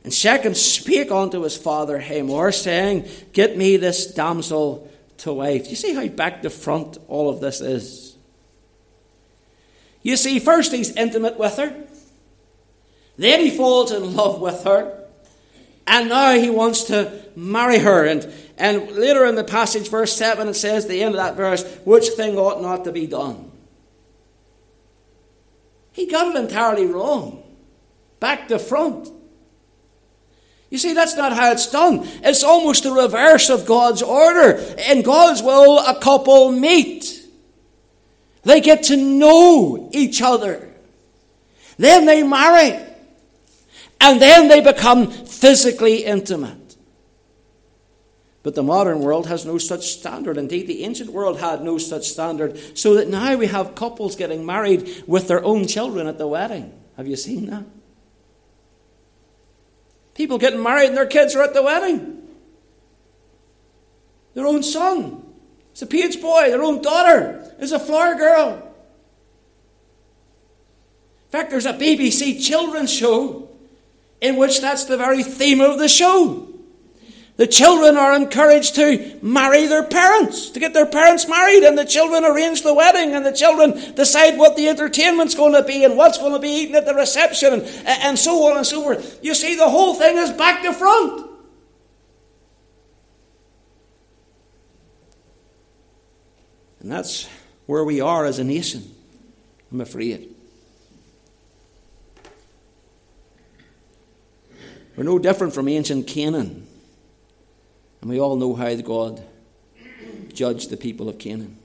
And 0.03 0.13
Shechem 0.13 0.53
spake 0.53 1.11
unto 1.11 1.41
his 1.43 1.55
father 1.55 1.99
Hamor, 1.99 2.51
saying, 2.51 3.07
Get 3.31 3.55
me 3.55 3.77
this 3.77 4.07
damsel 4.07 4.91
to 5.19 5.33
wife. 5.33 5.69
You 5.69 5.75
see 5.75 5.93
how 5.93 6.07
back 6.07 6.41
to 6.41 6.49
front 6.49 6.97
all 7.07 7.29
of 7.29 7.39
this 7.39 7.61
is? 7.61 8.15
You 10.01 10.17
see, 10.17 10.39
first 10.39 10.71
he's 10.71 10.91
intimate 10.95 11.37
with 11.37 11.55
her, 11.57 11.73
then 13.17 13.39
he 13.39 13.51
falls 13.51 13.91
in 13.91 14.15
love 14.15 14.41
with 14.41 14.63
her, 14.63 15.05
and 15.85 16.09
now 16.09 16.33
he 16.33 16.49
wants 16.49 16.85
to 16.85 17.23
marry 17.35 17.79
her. 17.79 18.05
And, 18.05 18.23
and 18.57 18.91
later 18.91 19.25
in 19.25 19.35
the 19.35 19.43
passage, 19.43 19.89
verse 19.89 20.15
7, 20.15 20.47
it 20.47 20.53
says, 20.53 20.87
the 20.87 21.01
end 21.01 21.15
of 21.15 21.21
that 21.21 21.35
verse, 21.35 21.63
which 21.85 22.09
thing 22.09 22.37
ought 22.37 22.61
not 22.61 22.83
to 22.83 22.91
be 22.91 23.07
done. 23.07 23.51
He 25.91 26.07
got 26.07 26.35
it 26.35 26.39
entirely 26.39 26.85
wrong. 26.85 27.43
Back 28.19 28.47
to 28.47 28.59
front. 28.59 29.09
You 30.69 30.79
see, 30.79 30.93
that's 30.93 31.15
not 31.15 31.33
how 31.33 31.51
it's 31.51 31.69
done. 31.69 32.01
It's 32.23 32.43
almost 32.43 32.83
the 32.83 32.91
reverse 32.91 33.49
of 33.49 33.65
God's 33.65 34.01
order. 34.01 34.57
In 34.89 35.03
God's 35.03 35.43
will, 35.43 35.77
a 35.79 35.99
couple 35.99 36.51
meet. 36.51 37.21
They 38.43 38.59
get 38.59 38.83
to 38.83 38.97
know 38.97 39.89
each 39.93 40.21
other. 40.21 40.73
Then 41.77 42.05
they 42.05 42.23
marry. 42.23 42.79
And 44.01 44.21
then 44.21 44.47
they 44.47 44.61
become 44.61 45.11
physically 45.11 46.05
intimate. 46.05 46.62
But 48.43 48.55
the 48.55 48.63
modern 48.63 48.99
world 48.99 49.27
has 49.27 49.45
no 49.45 49.57
such 49.57 49.87
standard. 49.87 50.37
Indeed, 50.37 50.67
the 50.67 50.83
ancient 50.83 51.11
world 51.11 51.39
had 51.39 51.63
no 51.63 51.77
such 51.77 52.09
standard. 52.09 52.77
So 52.77 52.95
that 52.95 53.07
now 53.07 53.37
we 53.37 53.47
have 53.47 53.73
couples 53.73 54.17
getting 54.17 54.45
married 54.45 55.03
with 55.07 55.29
their 55.29 55.43
own 55.43 55.65
children 55.65 56.07
at 56.07 56.17
the 56.17 56.27
wedding. 56.27 56.73
Have 56.97 57.07
you 57.07 57.15
seen 57.15 57.45
that? 57.47 57.63
People 60.13 60.37
getting 60.37 60.61
married 60.61 60.89
and 60.89 60.97
their 60.97 61.05
kids 61.05 61.35
are 61.35 61.41
at 61.41 61.53
the 61.53 61.63
wedding. 61.63 62.21
Their 64.33 64.45
own 64.45 64.61
son 64.61 65.23
is 65.73 65.81
a 65.81 65.87
page 65.87 66.21
boy, 66.21 66.49
their 66.49 66.61
own 66.61 66.81
daughter 66.81 67.55
is 67.59 67.71
a 67.71 67.79
flower 67.79 68.15
girl. 68.15 68.55
In 71.25 71.31
fact, 71.31 71.49
there's 71.49 71.65
a 71.65 71.73
BBC 71.73 72.45
children's 72.45 72.93
show 72.93 73.49
in 74.21 74.35
which 74.35 74.59
that's 74.61 74.85
the 74.85 74.97
very 74.97 75.23
theme 75.23 75.61
of 75.61 75.79
the 75.79 75.87
show. 75.87 76.52
The 77.35 77.47
children 77.47 77.97
are 77.97 78.15
encouraged 78.15 78.75
to 78.75 79.17
marry 79.23 79.65
their 79.65 79.83
parents, 79.83 80.51
to 80.51 80.59
get 80.59 80.75
their 80.75 80.85
parents 80.85 81.27
married, 81.27 81.63
and 81.63 81.75
the 81.75 81.85
children 81.85 82.23
arrange 82.23 82.61
the 82.61 82.75
wedding, 82.75 83.15
and 83.15 83.25
the 83.25 83.31
children 83.31 83.95
decide 83.95 84.37
what 84.37 84.55
the 84.55 84.69
entertainment's 84.69 85.33
going 85.33 85.53
to 85.53 85.63
be 85.63 85.83
and 85.83 85.97
what's 85.97 86.19
going 86.19 86.33
to 86.33 86.39
be 86.39 86.49
eaten 86.49 86.75
at 86.75 86.85
the 86.85 86.93
reception, 86.93 87.53
and, 87.53 87.63
and 87.87 88.19
so 88.19 88.49
on 88.51 88.57
and 88.57 88.67
so 88.67 88.83
forth. 88.83 89.19
You 89.23 89.33
see, 89.33 89.55
the 89.55 89.67
whole 89.67 89.95
thing 89.95 90.17
is 90.17 90.29
back 90.31 90.61
to 90.61 90.73
front. 90.73 91.31
And 96.81 96.91
that's 96.91 97.27
where 97.65 97.83
we 97.83 97.99
are 97.99 98.25
as 98.25 98.37
a 98.37 98.43
nation, 98.43 98.93
I'm 99.71 99.81
afraid. 99.81 100.35
We're 104.95 105.03
no 105.03 105.17
different 105.17 105.55
from 105.55 105.67
ancient 105.67 106.05
Canaan. 106.05 106.62
And 108.03 108.09
we 108.09 108.19
all 108.19 108.35
know 108.35 108.53
how 108.53 108.75
God 108.75 109.23
judged 110.33 110.69
the 110.69 110.75
people 110.75 111.07
of 111.07 111.17
Canaan. 111.17 111.57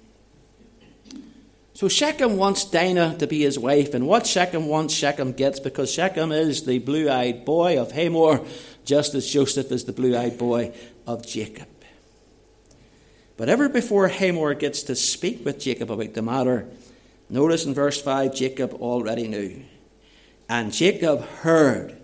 So 1.75 1.89
Shechem 1.89 2.37
wants 2.37 2.65
Dinah 2.65 3.17
to 3.19 3.27
be 3.27 3.41
his 3.41 3.59
wife, 3.59 3.93
and 3.93 4.07
what 4.07 4.25
Shechem 4.25 4.69
wants, 4.69 4.95
Shechem 4.95 5.33
gets, 5.33 5.59
because 5.59 5.93
Shechem 5.93 6.31
is 6.31 6.63
the 6.63 6.79
blue 6.79 7.11
eyed 7.11 7.45
boy 7.45 7.77
of 7.77 7.91
Hamor, 7.91 8.45
just 8.85 9.17
as 9.17 9.29
Joseph 9.29 9.73
is 9.73 9.87
the 9.87 9.93
blue 9.93 10.17
eyed 10.17 10.39
boy 10.39 10.73
of 11.09 11.27
Jacob. 11.27 11.67
But 13.37 13.49
ever 13.49 13.69
before 13.69 14.07
Hamor 14.07 14.55
gets 14.55 14.85
to 14.85 14.95
speak 14.95 15.45
with 15.45 15.59
Jacob 15.59 15.91
about 15.91 16.15
the 16.15 16.23
matter, 16.23 16.69
notice 17.29 17.67
in 17.67 17.75
verse 17.75 18.01
5 18.01 18.33
Jacob 18.33 18.75
already 18.75 19.27
knew. 19.27 19.65
And 20.49 20.73
Jacob 20.73 21.23
heard 21.41 22.01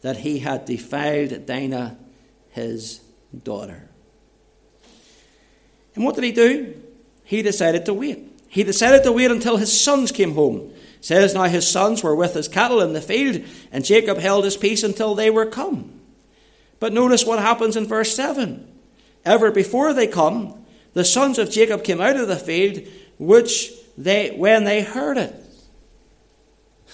that 0.00 0.16
he 0.16 0.38
had 0.38 0.64
defiled 0.64 1.44
Dinah, 1.44 1.98
his 2.48 3.03
daughter. 3.38 3.88
And 5.94 6.04
what 6.04 6.14
did 6.14 6.24
he 6.24 6.32
do? 6.32 6.80
He 7.24 7.42
decided 7.42 7.86
to 7.86 7.94
wait. 7.94 8.30
He 8.48 8.62
decided 8.62 9.02
to 9.04 9.12
wait 9.12 9.30
until 9.30 9.56
his 9.56 9.78
sons 9.78 10.12
came 10.12 10.34
home. 10.34 10.72
It 10.98 11.04
says 11.04 11.34
now 11.34 11.44
his 11.44 11.68
sons 11.68 12.02
were 12.02 12.14
with 12.14 12.34
his 12.34 12.48
cattle 12.48 12.80
in 12.80 12.92
the 12.92 13.00
field, 13.00 13.42
and 13.72 13.84
Jacob 13.84 14.18
held 14.18 14.44
his 14.44 14.56
peace 14.56 14.82
until 14.82 15.14
they 15.14 15.30
were 15.30 15.46
come. 15.46 16.00
But 16.78 16.92
notice 16.92 17.24
what 17.24 17.38
happens 17.38 17.76
in 17.76 17.86
verse 17.86 18.14
7. 18.14 18.70
Ever 19.24 19.50
before 19.50 19.92
they 19.92 20.06
come, 20.06 20.64
the 20.92 21.04
sons 21.04 21.38
of 21.38 21.50
Jacob 21.50 21.82
came 21.82 22.00
out 22.00 22.16
of 22.16 22.28
the 22.28 22.36
field, 22.36 22.86
which 23.18 23.72
they 23.96 24.30
when 24.36 24.64
they 24.64 24.82
heard 24.82 25.18
it. 25.18 25.34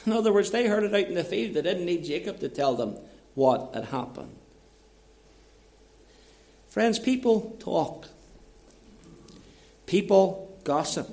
In 0.07 0.12
other 0.12 0.32
words, 0.32 0.51
they 0.51 0.66
heard 0.66 0.84
it 0.84 0.95
out 0.95 1.09
in 1.09 1.14
the 1.14 1.24
field. 1.24 1.55
They 1.55 1.62
didn't 1.62 1.84
need 1.84 2.05
Jacob 2.05 2.41
to 2.41 2.49
tell 2.49 2.74
them 2.74 2.97
what 3.34 3.74
had 3.74 3.86
happened. 3.86 4.34
Friends, 6.71 7.01
people 7.01 7.57
talk, 7.59 8.07
people 9.87 10.57
gossip. 10.62 11.11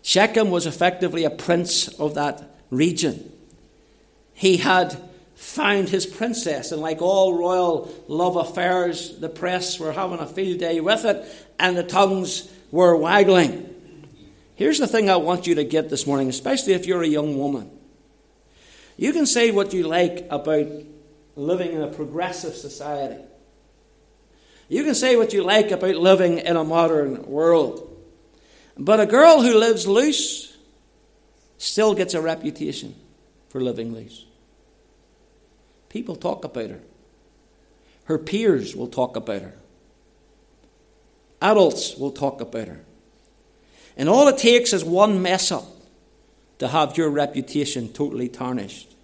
Shechem 0.00 0.48
was 0.52 0.64
effectively 0.64 1.24
a 1.24 1.30
prince 1.30 1.88
of 1.88 2.14
that 2.14 2.56
region. 2.70 3.32
He 4.32 4.58
had 4.58 4.96
found 5.34 5.88
his 5.88 6.06
princess, 6.06 6.70
and 6.70 6.80
like 6.80 7.02
all 7.02 7.36
royal 7.36 7.92
love 8.06 8.36
affairs, 8.36 9.18
the 9.18 9.28
press 9.28 9.80
were 9.80 9.90
having 9.90 10.20
a 10.20 10.26
field 10.26 10.60
day 10.60 10.80
with 10.80 11.04
it, 11.04 11.26
and 11.58 11.76
the 11.76 11.82
tongues 11.82 12.48
were 12.70 12.96
waggling. 12.96 13.74
Here's 14.54 14.78
the 14.78 14.86
thing 14.86 15.10
I 15.10 15.16
want 15.16 15.48
you 15.48 15.56
to 15.56 15.64
get 15.64 15.90
this 15.90 16.06
morning, 16.06 16.28
especially 16.28 16.74
if 16.74 16.86
you're 16.86 17.02
a 17.02 17.08
young 17.08 17.36
woman. 17.36 17.72
You 18.96 19.12
can 19.12 19.26
say 19.26 19.50
what 19.50 19.74
you 19.74 19.82
like 19.82 20.28
about 20.30 20.68
living 21.34 21.72
in 21.72 21.82
a 21.82 21.88
progressive 21.88 22.54
society. 22.54 23.20
You 24.68 24.82
can 24.84 24.94
say 24.94 25.16
what 25.16 25.32
you 25.32 25.42
like 25.42 25.70
about 25.70 25.96
living 25.96 26.38
in 26.38 26.56
a 26.56 26.64
modern 26.64 27.22
world. 27.26 27.82
But 28.76 29.00
a 29.00 29.06
girl 29.06 29.42
who 29.42 29.58
lives 29.58 29.86
loose 29.86 30.56
still 31.58 31.94
gets 31.94 32.14
a 32.14 32.20
reputation 32.20 32.94
for 33.48 33.60
living 33.60 33.94
loose. 33.94 34.26
People 35.88 36.16
talk 36.16 36.44
about 36.44 36.70
her. 36.70 36.80
Her 38.04 38.18
peers 38.18 38.76
will 38.76 38.88
talk 38.88 39.16
about 39.16 39.42
her. 39.42 39.54
Adults 41.40 41.96
will 41.96 42.12
talk 42.12 42.40
about 42.40 42.68
her. 42.68 42.80
And 43.96 44.08
all 44.08 44.28
it 44.28 44.38
takes 44.38 44.72
is 44.72 44.84
one 44.84 45.22
mess 45.22 45.50
up 45.50 45.64
to 46.58 46.68
have 46.68 46.96
your 46.96 47.08
reputation 47.08 47.88
totally 47.92 48.28
tarnished. 48.28 48.94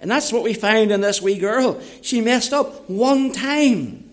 And 0.00 0.10
that's 0.10 0.32
what 0.32 0.42
we 0.42 0.54
find 0.54 0.90
in 0.90 1.00
this 1.00 1.20
wee 1.20 1.38
girl. 1.38 1.80
She 2.00 2.20
messed 2.20 2.52
up 2.52 2.88
one 2.88 3.32
time. 3.32 4.09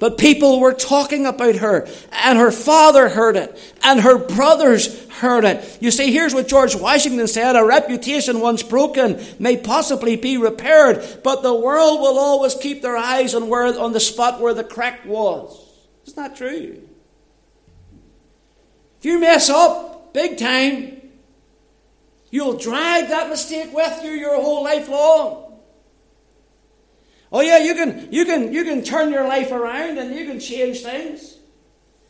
But 0.00 0.16
people 0.16 0.60
were 0.60 0.72
talking 0.72 1.26
about 1.26 1.56
her, 1.56 1.86
and 2.10 2.38
her 2.38 2.50
father 2.50 3.10
heard 3.10 3.36
it, 3.36 3.74
and 3.82 4.00
her 4.00 4.16
brothers 4.16 5.06
heard 5.10 5.44
it. 5.44 5.78
You 5.78 5.90
see, 5.90 6.10
here's 6.10 6.32
what 6.32 6.48
George 6.48 6.74
Washington 6.74 7.28
said 7.28 7.54
A 7.54 7.62
reputation 7.62 8.40
once 8.40 8.62
broken 8.62 9.22
may 9.38 9.58
possibly 9.58 10.16
be 10.16 10.38
repaired, 10.38 11.20
but 11.22 11.42
the 11.42 11.54
world 11.54 12.00
will 12.00 12.18
always 12.18 12.54
keep 12.54 12.80
their 12.80 12.96
eyes 12.96 13.34
on, 13.34 13.50
where, 13.50 13.78
on 13.78 13.92
the 13.92 14.00
spot 14.00 14.40
where 14.40 14.54
the 14.54 14.64
crack 14.64 15.04
was. 15.04 15.54
Isn't 16.06 16.16
that 16.16 16.34
true? 16.34 16.80
If 19.00 19.04
you 19.04 19.20
mess 19.20 19.50
up 19.50 20.14
big 20.14 20.38
time, 20.38 21.10
you'll 22.30 22.56
drag 22.56 23.08
that 23.08 23.28
mistake 23.28 23.74
with 23.74 24.02
you 24.02 24.12
your 24.12 24.36
whole 24.36 24.64
life 24.64 24.88
long. 24.88 25.49
Oh 27.32 27.40
yeah, 27.40 27.58
you 27.58 27.74
can 27.74 28.08
you 28.10 28.24
can 28.24 28.52
you 28.52 28.64
can 28.64 28.82
turn 28.82 29.12
your 29.12 29.26
life 29.26 29.52
around 29.52 29.98
and 29.98 30.14
you 30.14 30.26
can 30.26 30.40
change 30.40 30.80
things. 30.82 31.36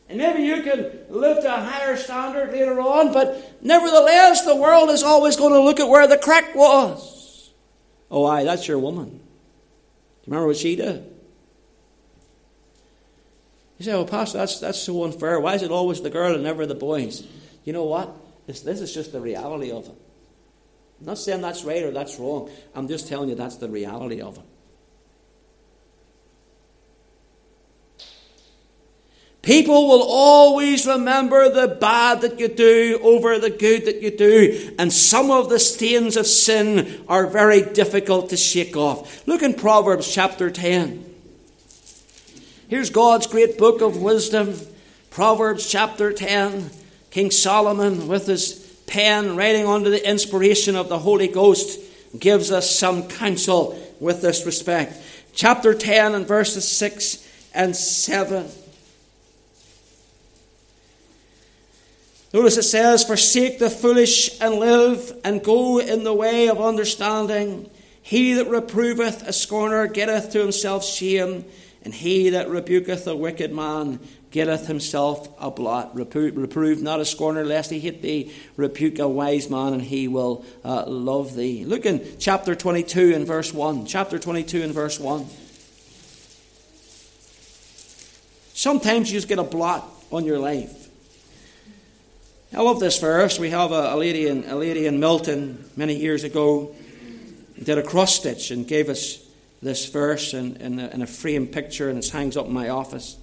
And 0.09 0.17
maybe 0.17 0.43
you 0.43 0.61
can 0.61 0.91
live 1.09 1.41
to 1.43 1.47
a 1.47 1.61
higher 1.61 1.95
standard 1.95 2.51
later 2.51 2.81
on, 2.81 3.13
but 3.13 3.63
nevertheless 3.63 4.43
the 4.43 4.55
world 4.55 4.89
is 4.89 5.03
always 5.03 5.37
going 5.37 5.53
to 5.53 5.61
look 5.61 5.79
at 5.79 5.87
where 5.87 6.05
the 6.05 6.17
crack 6.17 6.53
was. 6.53 7.51
Oh 8.09 8.25
aye, 8.25 8.43
that's 8.43 8.67
your 8.67 8.79
woman. 8.79 9.09
Do 9.09 9.15
you 9.15 10.33
remember 10.33 10.47
what 10.47 10.57
she 10.57 10.75
did? 10.75 11.05
You 13.77 13.85
say, 13.85 13.93
Oh 13.93 14.05
Pastor, 14.05 14.39
that's 14.39 14.59
that's 14.59 14.79
so 14.79 15.03
unfair. 15.03 15.39
Why 15.39 15.55
is 15.55 15.63
it 15.63 15.71
always 15.71 16.01
the 16.01 16.09
girl 16.09 16.33
and 16.33 16.43
never 16.43 16.65
the 16.65 16.75
boys? 16.75 17.25
You 17.63 17.73
know 17.73 17.85
what? 17.85 18.13
This 18.47 18.61
this 18.61 18.81
is 18.81 18.93
just 18.93 19.11
the 19.11 19.21
reality 19.21 19.71
of 19.71 19.85
it. 19.85 19.95
I'm 20.99 21.05
not 21.05 21.19
saying 21.19 21.41
that's 21.41 21.63
right 21.63 21.83
or 21.83 21.91
that's 21.91 22.19
wrong. 22.19 22.49
I'm 22.75 22.87
just 22.87 23.07
telling 23.07 23.29
you 23.29 23.35
that's 23.35 23.57
the 23.57 23.69
reality 23.69 24.19
of 24.21 24.37
it. 24.37 24.43
People 29.41 29.87
will 29.87 30.03
always 30.03 30.85
remember 30.85 31.49
the 31.49 31.67
bad 31.67 32.21
that 32.21 32.39
you 32.39 32.47
do 32.47 32.99
over 33.01 33.39
the 33.39 33.49
good 33.49 33.85
that 33.85 34.01
you 34.01 34.15
do. 34.15 34.75
And 34.77 34.93
some 34.93 35.31
of 35.31 35.49
the 35.49 35.57
stains 35.57 36.15
of 36.15 36.27
sin 36.27 37.03
are 37.07 37.25
very 37.25 37.63
difficult 37.63 38.29
to 38.29 38.37
shake 38.37 38.77
off. 38.77 39.27
Look 39.27 39.41
in 39.41 39.55
Proverbs 39.55 40.13
chapter 40.13 40.51
10. 40.51 41.05
Here's 42.67 42.91
God's 42.91 43.25
great 43.25 43.57
book 43.57 43.81
of 43.81 43.97
wisdom. 43.97 44.53
Proverbs 45.09 45.67
chapter 45.67 46.13
10. 46.13 46.69
King 47.09 47.31
Solomon, 47.31 48.07
with 48.07 48.27
his 48.27 48.53
pen, 48.85 49.35
writing 49.35 49.65
under 49.65 49.89
the 49.89 50.07
inspiration 50.07 50.75
of 50.75 50.87
the 50.87 50.99
Holy 50.99 51.27
Ghost, 51.27 51.79
gives 52.17 52.51
us 52.51 52.69
some 52.69 53.07
counsel 53.07 53.77
with 53.99 54.21
this 54.21 54.45
respect. 54.45 54.93
Chapter 55.33 55.73
10 55.73 56.13
and 56.13 56.27
verses 56.27 56.71
6 56.71 57.27
and 57.53 57.75
7. 57.75 58.47
Notice 62.33 62.57
it 62.57 62.63
says, 62.63 63.03
Forsake 63.03 63.59
the 63.59 63.69
foolish 63.69 64.39
and 64.39 64.55
live, 64.55 65.17
and 65.23 65.43
go 65.43 65.79
in 65.79 66.03
the 66.03 66.13
way 66.13 66.47
of 66.47 66.61
understanding. 66.61 67.69
He 68.01 68.33
that 68.33 68.47
reproveth 68.47 69.27
a 69.27 69.33
scorner 69.33 69.87
getteth 69.87 70.31
to 70.31 70.39
himself 70.39 70.85
shame, 70.85 71.45
and 71.83 71.93
he 71.93 72.29
that 72.29 72.49
rebuketh 72.49 73.05
a 73.05 73.15
wicked 73.15 73.51
man 73.51 73.99
getteth 74.31 74.67
himself 74.67 75.29
a 75.39 75.51
blot. 75.51 75.93
Reprove, 75.93 76.37
reprove 76.37 76.81
not 76.81 77.01
a 77.01 77.05
scorner, 77.05 77.43
lest 77.43 77.69
he 77.69 77.79
hate 77.79 78.01
thee. 78.01 78.33
Rebuke 78.55 78.99
a 78.99 79.07
wise 79.07 79.49
man, 79.49 79.73
and 79.73 79.81
he 79.81 80.07
will 80.07 80.45
uh, 80.63 80.85
love 80.87 81.35
thee. 81.35 81.65
Look 81.65 81.85
in 81.85 82.05
chapter 82.17 82.55
22 82.55 83.13
and 83.13 83.27
verse 83.27 83.53
1. 83.53 83.85
Chapter 83.85 84.17
22 84.17 84.63
and 84.63 84.73
verse 84.73 84.99
1. 84.99 85.25
Sometimes 88.53 89.11
you 89.11 89.17
just 89.17 89.27
get 89.27 89.39
a 89.39 89.43
blot 89.43 89.89
on 90.11 90.23
your 90.23 90.39
life. 90.39 90.80
I 92.53 92.61
love 92.61 92.81
this 92.81 92.99
verse. 92.99 93.39
We 93.39 93.51
have 93.51 93.71
a, 93.71 93.93
a, 93.93 93.95
lady 93.95 94.27
in 94.27 94.43
a 94.43 94.55
lady 94.55 94.85
in 94.85 94.99
Milton 94.99 95.63
many 95.77 95.95
years 95.95 96.25
ago 96.25 96.75
did 97.63 97.77
a 97.77 97.83
cross 97.83 98.15
stitch 98.15 98.51
and 98.51 98.67
gave 98.67 98.89
us 98.89 99.25
this 99.61 99.87
verse 99.87 100.33
in, 100.33 100.57
in, 100.57 100.77
a, 100.77 100.89
in 100.89 101.01
a 101.01 101.07
frame 101.07 101.47
picture, 101.47 101.89
and 101.89 101.97
it 101.97 102.09
hangs 102.09 102.35
up 102.35 102.47
in 102.47 102.53
my 102.53 102.67
office. 102.67 103.17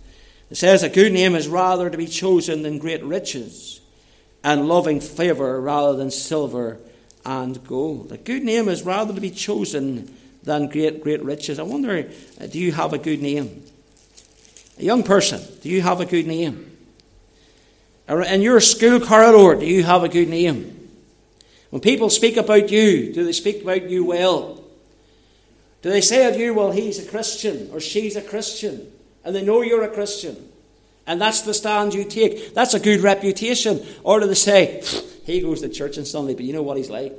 It 0.51 0.57
says, 0.57 0.83
A 0.83 0.89
good 0.89 1.13
name 1.13 1.35
is 1.35 1.47
rather 1.47 1.91
to 1.91 1.99
be 1.99 2.07
chosen 2.07 2.63
than 2.63 2.79
great 2.79 3.05
riches, 3.05 3.83
and 4.43 4.67
loving 4.67 4.99
favour 4.99 5.61
rather 5.61 5.95
than 5.95 6.11
silver 6.11 6.79
and 7.27 7.63
gold. 7.67 8.13
A 8.13 8.17
good 8.17 8.45
name 8.45 8.67
is 8.67 8.83
rather 8.83 9.13
to 9.13 9.21
be 9.21 9.31
chosen 9.31 10.17
than 10.43 10.69
great, 10.69 11.03
great 11.03 11.23
riches. 11.23 11.59
I 11.59 11.65
wonder, 11.65 12.09
uh, 12.41 12.47
do 12.47 12.59
you 12.59 12.73
have 12.73 12.95
a 12.95 12.99
good 12.99 13.21
name? 13.21 13.63
A 14.79 14.85
young 14.85 15.03
person, 15.03 15.43
do 15.61 15.69
you 15.69 15.83
have 15.83 16.01
a 16.01 16.07
good 16.07 16.27
name? 16.27 16.68
In 18.09 18.41
your 18.41 18.61
school 18.61 19.01
corridor, 19.01 19.61
do 19.61 19.67
you 19.67 19.83
have 19.85 20.03
a 20.03 20.09
good 20.09 20.29
name? 20.29 20.75
When 21.71 21.83
people 21.83 22.09
speak 22.09 22.39
about 22.39 22.71
you, 22.71 23.13
do 23.13 23.25
they 23.25 23.33
speak 23.33 23.63
about 23.63 23.91
you 23.91 24.05
well? 24.05 24.65
Do 25.83 25.91
they 25.91 26.01
say 26.01 26.27
of 26.27 26.41
you, 26.41 26.55
well, 26.55 26.73
he's 26.73 27.05
a 27.05 27.09
Christian 27.09 27.71
or 27.73 27.81
she's 27.81 28.17
a 28.17 28.23
Christian, 28.23 28.91
and 29.25 29.37
they 29.37 29.43
know 29.43 29.61
you're 29.61 29.85
a 29.85 29.91
Christian, 29.91 30.49
and 31.07 31.21
that's 31.21 31.43
the 31.43 31.53
stand 31.53 31.93
you 31.93 32.05
take? 32.05 32.55
That's 32.55 32.75
a 32.75 32.81
good 32.81 33.01
reputation. 33.01 33.85
Or 34.03 34.21
do 34.21 34.27
they 34.27 34.35
say, 34.35 34.83
he 35.25 35.43
goes 35.43 35.61
to 35.61 35.69
church 35.69 35.99
on 35.99 36.07
Sunday, 36.07 36.35
but 36.35 36.45
you 36.45 36.55
know 36.55 36.63
what 36.63 36.79
he's 36.79 36.91
like? 36.91 37.15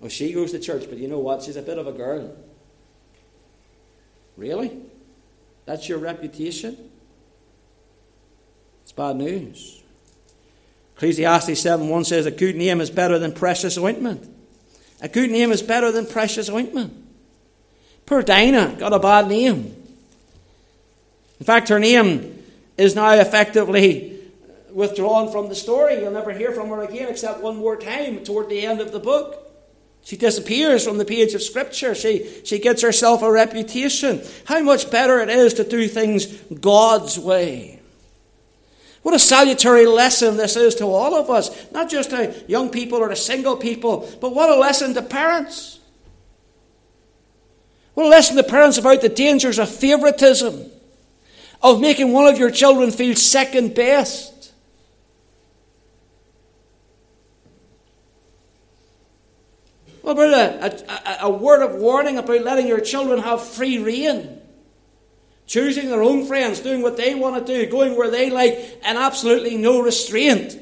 Well, 0.00 0.10
she 0.10 0.34
goes 0.34 0.52
to 0.52 0.58
church, 0.58 0.84
but 0.90 0.98
you 0.98 1.08
know 1.08 1.20
what? 1.20 1.42
She's 1.42 1.56
a 1.56 1.62
bit 1.62 1.78
of 1.78 1.86
a 1.86 1.92
girl. 1.92 2.36
Really? 4.36 4.78
That's 5.64 5.88
your 5.88 5.98
reputation? 5.98 6.90
It's 8.84 8.92
bad 8.92 9.16
news. 9.16 9.82
Ecclesiastes 10.96 11.60
7 11.60 11.88
1 11.88 12.04
says, 12.04 12.26
A 12.26 12.30
good 12.30 12.54
name 12.54 12.80
is 12.80 12.90
better 12.90 13.18
than 13.18 13.32
precious 13.32 13.76
ointment. 13.76 14.30
A 15.00 15.08
good 15.08 15.30
name 15.30 15.50
is 15.50 15.62
better 15.62 15.90
than 15.90 16.06
precious 16.06 16.48
ointment. 16.48 16.92
Poor 18.06 18.22
Dinah 18.22 18.76
got 18.78 18.92
a 18.92 18.98
bad 18.98 19.28
name. 19.28 19.74
In 21.40 21.46
fact, 21.46 21.68
her 21.70 21.78
name 21.78 22.44
is 22.76 22.94
now 22.94 23.12
effectively 23.14 24.20
withdrawn 24.70 25.32
from 25.32 25.48
the 25.48 25.54
story. 25.54 26.00
You'll 26.00 26.12
never 26.12 26.32
hear 26.32 26.52
from 26.52 26.68
her 26.68 26.82
again 26.82 27.08
except 27.08 27.40
one 27.40 27.56
more 27.56 27.76
time 27.76 28.22
toward 28.22 28.50
the 28.50 28.66
end 28.66 28.80
of 28.80 28.92
the 28.92 29.00
book. 29.00 29.40
She 30.04 30.16
disappears 30.18 30.84
from 30.84 30.98
the 30.98 31.04
page 31.06 31.32
of 31.32 31.42
Scripture. 31.42 31.94
She, 31.94 32.42
she 32.44 32.58
gets 32.58 32.82
herself 32.82 33.22
a 33.22 33.32
reputation. 33.32 34.22
How 34.44 34.60
much 34.60 34.90
better 34.90 35.20
it 35.20 35.30
is 35.30 35.54
to 35.54 35.64
do 35.64 35.88
things 35.88 36.26
God's 36.60 37.18
way. 37.18 37.80
What 39.04 39.14
a 39.14 39.18
salutary 39.18 39.84
lesson 39.84 40.38
this 40.38 40.56
is 40.56 40.74
to 40.76 40.86
all 40.86 41.14
of 41.14 41.28
us, 41.28 41.70
not 41.70 41.90
just 41.90 42.08
to 42.08 42.34
young 42.48 42.70
people 42.70 43.00
or 43.00 43.08
to 43.10 43.16
single 43.16 43.54
people, 43.54 44.08
but 44.18 44.34
what 44.34 44.48
a 44.48 44.58
lesson 44.58 44.94
to 44.94 45.02
parents. 45.02 45.78
What 47.92 48.06
a 48.06 48.08
lesson 48.08 48.38
to 48.38 48.42
parents 48.42 48.78
about 48.78 49.02
the 49.02 49.10
dangers 49.10 49.58
of 49.58 49.68
favoritism, 49.68 50.70
of 51.62 51.82
making 51.82 52.14
one 52.14 52.26
of 52.26 52.38
your 52.38 52.50
children 52.50 52.90
feel 52.90 53.14
second 53.14 53.74
best. 53.74 54.54
What 60.00 60.12
about 60.12 60.32
a, 60.32 61.24
a, 61.26 61.26
a 61.26 61.30
word 61.30 61.62
of 61.62 61.74
warning 61.74 62.16
about 62.16 62.40
letting 62.40 62.66
your 62.66 62.80
children 62.80 63.18
have 63.20 63.46
free 63.46 63.76
rein? 63.76 64.40
Choosing 65.46 65.88
their 65.88 66.02
own 66.02 66.26
friends, 66.26 66.60
doing 66.60 66.82
what 66.82 66.96
they 66.96 67.14
want 67.14 67.46
to 67.46 67.52
do, 67.52 67.70
going 67.70 67.96
where 67.96 68.10
they 68.10 68.30
like, 68.30 68.80
and 68.82 68.98
absolutely 68.98 69.56
no 69.56 69.80
restraint. 69.80 70.58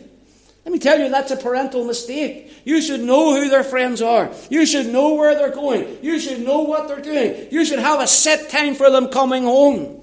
Let 0.65 0.73
me 0.73 0.79
tell 0.79 0.99
you, 0.99 1.09
that's 1.09 1.33
a 1.33 1.37
parental 1.37 1.85
mistake. 1.85 2.53
You 2.65 2.81
should 2.81 3.01
know 3.01 3.35
who 3.35 3.49
their 3.49 3.65
friends 3.65 4.01
are. 4.01 4.33
You 4.49 4.65
should 4.65 4.87
know 4.87 5.15
where 5.15 5.35
they're 5.35 5.51
going. 5.51 5.99
You 6.03 6.21
should 6.21 6.41
know 6.41 6.61
what 6.61 6.87
they're 6.87 7.01
doing. 7.01 7.49
You 7.51 7.65
should 7.65 7.81
have 7.81 8.01
a 8.01 8.07
set 8.07 8.49
time 8.49 8.77
for 8.77 8.89
them 8.91 9.09
coming 9.09 9.43
home. 9.43 10.01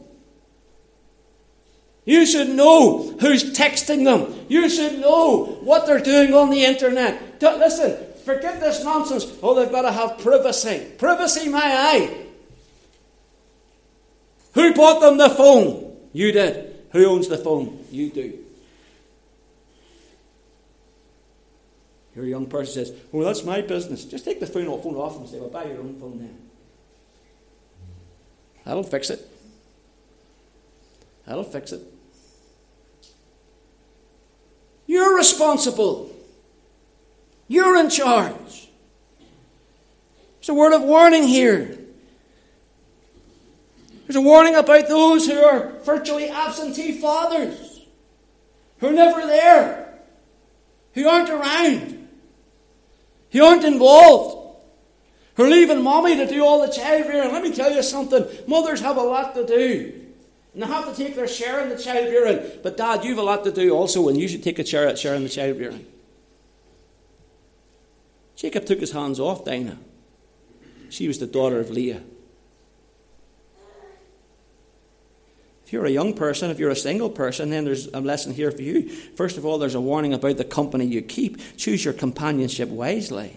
You 2.04 2.26
should 2.26 2.50
know 2.50 3.04
who's 3.20 3.54
texting 3.58 4.04
them. 4.04 4.46
You 4.50 4.68
should 4.68 5.00
know 5.00 5.46
what 5.62 5.86
they're 5.86 6.02
doing 6.02 6.34
on 6.34 6.50
the 6.50 6.66
internet. 6.66 7.40
Don't, 7.40 7.60
Listen, 7.60 7.96
forget 8.26 8.60
this 8.60 8.84
nonsense. 8.84 9.32
Oh, 9.42 9.54
they've 9.54 9.72
got 9.72 9.84
to 9.84 9.92
have 9.92 10.18
privacy. 10.18 10.92
Privacy, 10.98 11.50
my 11.50 11.62
eye. 11.64 12.26
Who 14.54 14.74
bought 14.74 15.00
them 15.00 15.18
the 15.18 15.30
phone? 15.30 15.98
You 16.14 16.32
did. 16.32 16.76
Who 16.92 17.06
owns 17.06 17.28
the 17.28 17.38
phone? 17.38 17.86
You 17.92 18.10
do. 18.10 18.40
Your 22.16 22.26
young 22.26 22.48
person 22.48 22.86
says, 22.86 22.94
Well, 23.12 23.26
that's 23.26 23.44
my 23.44 23.62
business. 23.62 24.04
Just 24.06 24.26
take 24.26 24.40
the 24.40 24.48
phone 24.48 24.68
off 24.68 25.16
and 25.18 25.30
say, 25.30 25.40
Well, 25.40 25.50
buy 25.50 25.66
your 25.66 25.80
own 25.80 26.00
phone 26.00 26.20
then. 26.20 26.38
That'll 28.66 28.84
fix 28.84 29.10
it. 29.10 29.28
That'll 31.26 31.44
fix 31.44 31.72
it. 31.72 31.82
You're 34.86 35.16
responsible. 35.16 36.12
You're 37.48 37.78
in 37.78 37.90
charge. 37.90 38.70
There's 40.40 40.50
a 40.50 40.54
word 40.54 40.74
of 40.74 40.82
warning 40.84 41.24
here. 41.24 41.79
There's 44.10 44.18
a 44.18 44.22
warning 44.22 44.56
about 44.56 44.88
those 44.88 45.28
who 45.28 45.40
are 45.40 45.70
virtually 45.84 46.32
absentee 46.32 46.94
fathers, 46.94 47.86
who 48.80 48.88
are 48.88 48.92
never 48.92 49.22
there, 49.28 50.00
who 50.96 51.08
aren't 51.08 51.30
around, 51.30 52.08
who 53.32 53.44
aren't 53.44 53.66
involved, 53.66 54.62
who 55.36 55.44
are 55.44 55.48
leaving 55.48 55.84
mommy 55.84 56.16
to 56.16 56.26
do 56.26 56.44
all 56.44 56.66
the 56.66 56.74
child 56.74 57.08
rearing. 57.08 57.32
Let 57.32 57.44
me 57.44 57.54
tell 57.54 57.72
you 57.72 57.84
something 57.84 58.26
mothers 58.48 58.82
have 58.82 58.98
a 58.98 59.04
lot 59.04 59.36
to 59.36 59.46
do. 59.46 59.94
And 60.56 60.64
they 60.64 60.66
have 60.66 60.90
to 60.90 60.96
take 60.96 61.16
their 61.16 61.28
share 61.28 61.60
in 61.60 61.70
the 61.70 61.78
child 61.78 62.08
rearing. 62.08 62.40
But, 62.64 62.78
Dad, 62.78 63.04
you 63.04 63.12
have 63.12 63.20
a 63.20 63.22
lot 63.22 63.44
to 63.44 63.52
do 63.52 63.76
also, 63.76 64.10
and 64.10 64.18
you 64.20 64.28
should 64.28 64.42
take 64.42 64.58
a 64.58 64.66
share, 64.66 64.96
share 64.98 65.14
in 65.14 65.22
the 65.22 65.30
child 65.30 65.60
rearing. 65.60 65.86
Jacob 68.36 68.66
took 68.66 68.80
his 68.80 68.92
hands 68.92 69.20
off 69.20 69.46
Dinah. 69.46 69.78
She 70.90 71.08
was 71.08 71.20
the 71.20 71.28
daughter 71.28 71.60
of 71.60 71.70
Leah. 71.70 72.02
If 75.70 75.74
you're 75.74 75.86
a 75.86 75.92
young 75.92 76.16
person, 76.16 76.50
if 76.50 76.58
you're 76.58 76.72
a 76.72 76.76
single 76.76 77.12
person, 77.12 77.52
then 77.52 77.64
there's 77.64 77.86
a 77.94 78.02
lesson 78.02 78.34
here 78.34 78.50
for 78.50 78.64
you. 78.64 78.90
First 78.90 79.38
of 79.38 79.46
all, 79.46 79.60
there's 79.60 79.76
a 79.76 79.80
warning 79.80 80.16
about 80.16 80.38
the 80.38 80.44
company 80.44 80.86
you 80.86 81.04
keep. 81.04 81.38
Choose 81.58 81.86
your 81.86 81.94
companionship 81.94 82.70
wisely. 82.70 83.36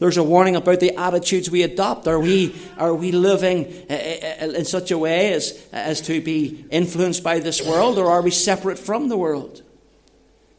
There's 0.00 0.16
a 0.16 0.24
warning 0.24 0.56
about 0.56 0.80
the 0.80 0.96
attitudes 0.96 1.48
we 1.48 1.62
adopt. 1.62 2.08
Are 2.08 2.18
we, 2.18 2.60
are 2.76 2.92
we 2.92 3.12
living 3.12 3.66
uh, 3.88 3.92
uh, 3.92 4.46
in 4.46 4.64
such 4.64 4.90
a 4.90 4.98
way 4.98 5.32
as, 5.32 5.64
as 5.70 6.00
to 6.00 6.20
be 6.20 6.64
influenced 6.72 7.22
by 7.22 7.38
this 7.38 7.64
world, 7.64 7.98
or 7.98 8.10
are 8.10 8.20
we 8.20 8.32
separate 8.32 8.80
from 8.80 9.08
the 9.08 9.16
world? 9.16 9.62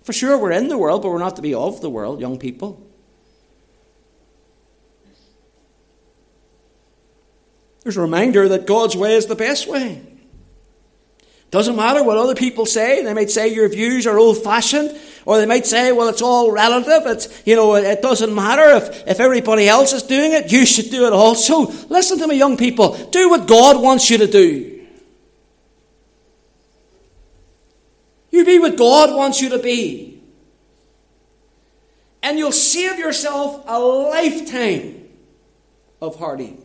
For 0.03 0.13
sure, 0.13 0.37
we're 0.37 0.51
in 0.51 0.69
the 0.69 0.77
world, 0.77 1.01
but 1.01 1.09
we're 1.09 1.17
not 1.17 1.35
to 1.35 1.41
be 1.41 1.53
of 1.53 1.81
the 1.81 1.89
world, 1.89 2.21
young 2.21 2.39
people. 2.39 2.81
There's 7.83 7.97
a 7.97 8.01
reminder 8.01 8.47
that 8.47 8.65
God's 8.65 8.95
way 8.95 9.15
is 9.15 9.25
the 9.25 9.35
best 9.35 9.67
way. 9.67 10.12
Doesn't 11.53 11.75
matter 11.75 12.03
what 12.03 12.17
other 12.17 12.33
people 12.33 12.65
say. 12.65 13.03
They 13.03 13.13
might 13.13 13.29
say 13.29 13.53
your 13.53 13.69
views 13.69 14.07
are 14.07 14.17
old 14.17 14.43
fashioned, 14.43 14.99
or 15.23 15.37
they 15.37 15.45
might 15.45 15.67
say, 15.67 15.91
well, 15.91 16.09
it's 16.09 16.23
all 16.23 16.51
relative. 16.51 17.05
It's, 17.05 17.43
you 17.45 17.55
know, 17.55 17.75
it 17.75 18.01
doesn't 18.01 18.33
matter 18.33 18.63
if, 18.71 19.07
if 19.07 19.19
everybody 19.19 19.69
else 19.69 19.93
is 19.93 20.01
doing 20.01 20.31
it, 20.31 20.51
you 20.51 20.65
should 20.65 20.89
do 20.89 21.05
it 21.05 21.13
also. 21.13 21.67
Listen 21.89 22.17
to 22.17 22.27
me, 22.27 22.39
young 22.39 22.57
people. 22.57 22.95
Do 23.11 23.29
what 23.29 23.47
God 23.47 23.79
wants 23.79 24.09
you 24.09 24.17
to 24.17 24.25
do. 24.25 24.83
You 28.31 28.45
be 28.45 28.57
what 28.57 28.75
God 28.75 29.15
wants 29.15 29.39
you 29.39 29.49
to 29.49 29.59
be. 29.59 30.23
And 32.23 32.39
you'll 32.39 32.51
save 32.51 32.97
yourself 32.97 33.63
a 33.67 33.79
lifetime 33.79 35.07
of 36.01 36.17
heartache. 36.17 36.57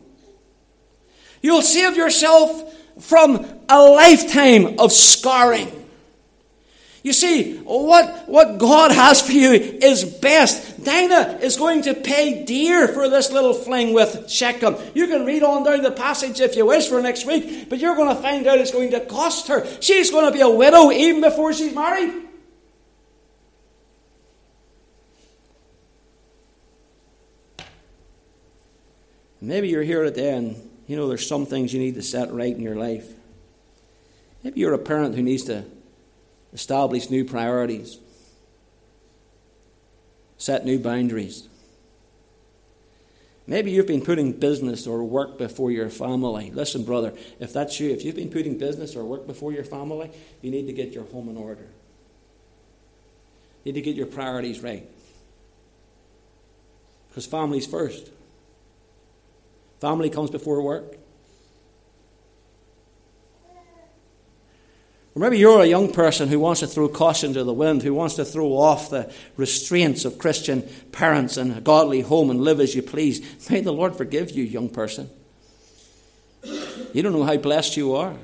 You'll 1.43 1.61
save 1.61 1.95
yourself 1.95 2.73
from 2.99 3.58
a 3.69 3.81
lifetime 3.81 4.79
of 4.79 4.91
scarring. 4.91 5.79
You 7.01 7.13
see, 7.13 7.57
what, 7.59 8.27
what 8.27 8.57
God 8.57 8.91
has 8.91 9.21
for 9.21 9.31
you 9.31 9.51
is 9.51 10.03
best. 10.03 10.83
Dinah 10.83 11.39
is 11.41 11.55
going 11.55 11.83
to 11.83 11.93
pay 11.93 12.43
dear 12.43 12.89
for 12.89 13.07
this 13.09 13.31
little 13.31 13.53
fling 13.53 13.93
with 13.93 14.29
Shechem. 14.29 14.75
You 14.93 15.07
can 15.07 15.25
read 15.25 15.41
on 15.41 15.63
down 15.63 15.81
the 15.81 15.91
passage 15.91 16.41
if 16.41 16.57
you 16.57 16.65
wish 16.65 16.89
for 16.89 17.01
next 17.01 17.25
week, 17.25 17.69
but 17.69 17.79
you're 17.79 17.95
going 17.95 18.13
to 18.13 18.21
find 18.21 18.45
out 18.47 18.57
it's 18.57 18.71
going 18.71 18.91
to 18.91 18.99
cost 18.99 19.47
her. 19.47 19.65
She's 19.81 20.11
going 20.11 20.25
to 20.25 20.31
be 20.31 20.41
a 20.41 20.49
widow 20.49 20.91
even 20.91 21.21
before 21.21 21.53
she's 21.53 21.73
married. 21.73 22.25
Maybe 29.41 29.69
you're 29.69 29.83
here 29.83 30.03
today 30.03 30.35
and 30.35 30.69
you 30.85 30.97
know 30.97 31.07
there's 31.07 31.25
some 31.25 31.45
things 31.45 31.73
you 31.73 31.79
need 31.79 31.95
to 31.95 32.01
set 32.01 32.33
right 32.33 32.53
in 32.53 32.61
your 32.61 32.75
life. 32.75 33.07
Maybe 34.43 34.61
you're 34.61 34.73
a 34.73 34.79
parent 34.79 35.15
who 35.15 35.21
needs 35.21 35.43
to 35.45 35.65
establish 36.53 37.09
new 37.09 37.25
priorities, 37.25 37.97
set 40.37 40.65
new 40.65 40.79
boundaries. 40.79 41.47
Maybe 43.49 43.71
you've 43.71 43.87
been 43.87 44.05
putting 44.05 44.33
business 44.33 44.85
or 44.85 45.03
work 45.03 45.39
before 45.39 45.71
your 45.71 45.89
family. 45.89 46.51
Listen, 46.51 46.83
brother, 46.83 47.13
if 47.39 47.51
that's 47.51 47.79
you, 47.79 47.89
if 47.89 48.05
you've 48.05 48.15
been 48.15 48.29
putting 48.29 48.59
business 48.59 48.95
or 48.95 49.03
work 49.03 49.25
before 49.25 49.51
your 49.51 49.63
family, 49.63 50.11
you 50.43 50.51
need 50.51 50.67
to 50.67 50.73
get 50.73 50.93
your 50.93 51.05
home 51.05 51.29
in 51.29 51.35
order. 51.35 51.67
You 53.63 53.73
need 53.73 53.79
to 53.79 53.81
get 53.81 53.95
your 53.95 54.05
priorities 54.05 54.61
right. 54.61 54.87
Because 57.09 57.25
family's 57.25 57.65
first. 57.65 58.11
Family 59.81 60.11
comes 60.11 60.29
before 60.29 60.61
work. 60.61 60.98
Or 65.15 65.19
maybe 65.19 65.39
you're 65.39 65.61
a 65.61 65.65
young 65.65 65.91
person 65.91 66.29
who 66.29 66.39
wants 66.39 66.59
to 66.59 66.67
throw 66.67 66.87
caution 66.87 67.33
to 67.33 67.43
the 67.43 67.53
wind, 67.53 67.81
who 67.81 67.93
wants 67.93 68.15
to 68.15 68.25
throw 68.25 68.57
off 68.57 68.89
the 68.89 69.11
restraints 69.37 70.05
of 70.05 70.19
Christian 70.19 70.67
parents 70.91 71.35
and 71.35 71.57
a 71.57 71.61
godly 71.61 72.01
home 72.01 72.29
and 72.29 72.41
live 72.41 72.59
as 72.59 72.75
you 72.75 72.81
please. 72.81 73.49
May 73.49 73.61
the 73.61 73.73
Lord 73.73 73.95
forgive 73.95 74.31
you, 74.31 74.43
young 74.43 74.69
person. 74.69 75.09
You 76.93 77.01
don't 77.01 77.13
know 77.13 77.23
how 77.23 77.37
blessed 77.37 77.75
you 77.75 77.95
are. 77.95 78.15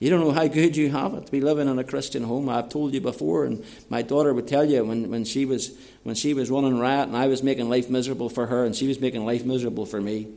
You 0.00 0.10
don't 0.10 0.20
know 0.20 0.32
how 0.32 0.48
good 0.48 0.76
you 0.76 0.90
have 0.90 1.14
it 1.14 1.26
to 1.26 1.32
be 1.32 1.40
living 1.40 1.68
in 1.68 1.78
a 1.78 1.84
Christian 1.84 2.24
home. 2.24 2.48
I've 2.48 2.68
told 2.68 2.92
you 2.92 3.00
before, 3.00 3.44
and 3.44 3.64
my 3.88 4.02
daughter 4.02 4.34
would 4.34 4.48
tell 4.48 4.64
you 4.64 4.84
when, 4.84 5.08
when, 5.10 5.24
she 5.24 5.46
was, 5.46 5.78
when 6.02 6.14
she 6.14 6.34
was 6.34 6.50
running 6.50 6.78
riot 6.78 7.08
and 7.08 7.16
I 7.16 7.28
was 7.28 7.42
making 7.42 7.70
life 7.70 7.88
miserable 7.88 8.28
for 8.28 8.46
her 8.46 8.64
and 8.64 8.74
she 8.74 8.86
was 8.88 9.00
making 9.00 9.24
life 9.24 9.44
miserable 9.44 9.86
for 9.86 10.00
me. 10.00 10.28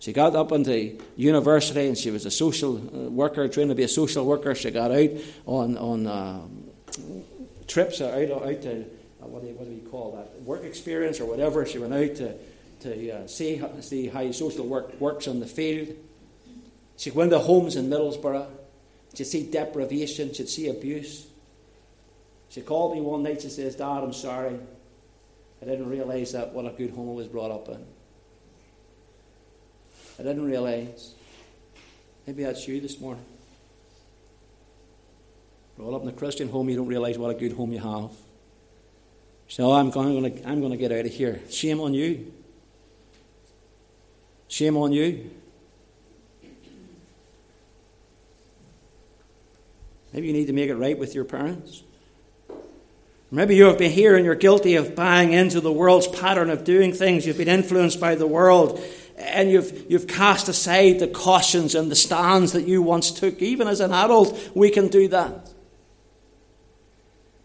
She 0.00 0.14
got 0.14 0.34
up 0.34 0.50
into 0.50 0.98
university 1.14 1.86
and 1.86 1.96
she 1.96 2.10
was 2.10 2.24
a 2.24 2.30
social 2.30 2.78
uh, 2.78 3.10
worker, 3.10 3.46
trained 3.48 3.68
to 3.68 3.74
be 3.74 3.82
a 3.82 3.88
social 3.88 4.24
worker. 4.24 4.54
She 4.54 4.70
got 4.70 4.90
out 4.90 5.10
on, 5.44 5.76
on 5.76 6.06
uh, 6.06 6.40
trips, 7.68 8.00
out, 8.00 8.14
out 8.14 8.62
to, 8.62 8.80
uh, 8.80 9.26
what, 9.26 9.42
do 9.42 9.48
you, 9.48 9.54
what 9.54 9.68
do 9.68 9.74
you 9.74 9.86
call 9.90 10.12
that, 10.16 10.40
work 10.42 10.64
experience 10.64 11.20
or 11.20 11.26
whatever. 11.26 11.66
She 11.66 11.78
went 11.78 11.92
out 11.92 12.16
to, 12.16 12.34
to 12.80 13.10
uh, 13.10 13.26
see, 13.26 13.62
see 13.80 14.08
how 14.08 14.32
social 14.32 14.66
work 14.66 14.98
works 14.98 15.28
on 15.28 15.38
the 15.38 15.46
field. 15.46 15.94
She 16.96 17.10
went 17.10 17.30
to 17.32 17.38
homes 17.38 17.76
in 17.76 17.90
Middlesbrough. 17.90 18.46
She'd 19.14 19.24
see 19.24 19.50
deprivation, 19.50 20.32
she'd 20.32 20.48
see 20.48 20.68
abuse. 20.68 21.26
She 22.48 22.62
called 22.62 22.94
me 22.94 23.02
one 23.02 23.22
night, 23.22 23.42
she 23.42 23.50
says, 23.50 23.76
Dad, 23.76 24.02
I'm 24.02 24.14
sorry. 24.14 24.58
I 25.60 25.64
didn't 25.66 25.90
realise 25.90 26.32
that 26.32 26.54
what 26.54 26.64
a 26.64 26.70
good 26.70 26.90
home 26.90 27.10
I 27.10 27.12
was 27.12 27.28
brought 27.28 27.50
up 27.50 27.68
in. 27.68 27.84
I 30.20 30.22
didn't 30.22 30.44
realize. 30.44 31.14
Maybe 32.26 32.42
that's 32.42 32.68
you 32.68 32.78
this 32.78 33.00
morning. 33.00 33.24
Brought 35.78 35.94
up 35.94 36.02
in 36.02 36.08
a 36.08 36.12
Christian 36.12 36.50
home, 36.50 36.68
you 36.68 36.76
don't 36.76 36.88
realize 36.88 37.16
what 37.16 37.30
a 37.30 37.38
good 37.38 37.52
home 37.52 37.72
you 37.72 37.78
have. 37.78 38.10
So 39.48 39.72
I'm 39.72 39.88
going 39.88 40.22
to, 40.22 40.46
I'm 40.46 40.60
going 40.60 40.72
to 40.72 40.76
get 40.76 40.92
out 40.92 41.06
of 41.06 41.10
here. 41.10 41.40
Shame 41.48 41.80
on 41.80 41.94
you. 41.94 42.30
Shame 44.48 44.76
on 44.76 44.92
you. 44.92 45.30
Maybe 50.12 50.26
you 50.26 50.34
need 50.34 50.48
to 50.48 50.52
make 50.52 50.68
it 50.68 50.76
right 50.76 50.98
with 50.98 51.14
your 51.14 51.24
parents. 51.24 51.82
Maybe 53.30 53.56
you 53.56 53.64
have 53.64 53.78
been 53.78 53.92
here 53.92 54.16
and 54.16 54.26
you're 54.26 54.34
guilty 54.34 54.74
of 54.74 54.94
buying 54.94 55.32
into 55.32 55.62
the 55.62 55.72
world's 55.72 56.08
pattern 56.08 56.50
of 56.50 56.64
doing 56.64 56.92
things. 56.92 57.26
You've 57.26 57.38
been 57.38 57.48
influenced 57.48 58.00
by 58.00 58.16
the 58.16 58.26
world 58.26 58.84
and 59.20 59.50
you've, 59.50 59.90
you've 59.90 60.06
cast 60.06 60.48
aside 60.48 60.98
the 60.98 61.08
cautions 61.08 61.74
and 61.74 61.90
the 61.90 61.96
stands 61.96 62.52
that 62.52 62.66
you 62.66 62.82
once 62.82 63.10
took. 63.10 63.40
Even 63.40 63.68
as 63.68 63.80
an 63.80 63.92
adult, 63.92 64.50
we 64.54 64.70
can 64.70 64.88
do 64.88 65.08
that. 65.08 65.50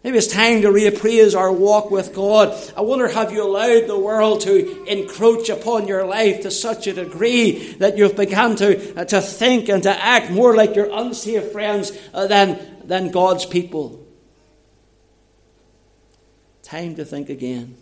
Maybe 0.02 0.18
it's 0.18 0.28
time 0.28 0.62
to 0.62 0.68
reappraise 0.68 1.36
our 1.36 1.50
walk 1.50 1.90
with 1.90 2.14
God. 2.14 2.56
I 2.76 2.82
wonder, 2.82 3.08
have 3.08 3.32
you 3.32 3.42
allowed 3.42 3.88
the 3.88 3.98
world 3.98 4.42
to 4.42 4.84
encroach 4.84 5.48
upon 5.48 5.88
your 5.88 6.06
life 6.06 6.42
to 6.42 6.50
such 6.50 6.86
a 6.86 6.92
degree 6.92 7.72
that 7.78 7.98
you've 7.98 8.14
begun 8.14 8.54
to, 8.56 9.00
uh, 9.00 9.04
to 9.06 9.20
think 9.20 9.68
and 9.68 9.82
to 9.82 9.90
act 9.90 10.30
more 10.30 10.54
like 10.54 10.76
your 10.76 10.88
unsaved 10.92 11.50
friends 11.50 11.90
uh, 12.14 12.28
than, 12.28 12.58
than 12.84 13.10
God's 13.10 13.46
people? 13.46 14.06
Time 16.62 16.94
to 16.94 17.04
think 17.04 17.28
again. 17.28 17.76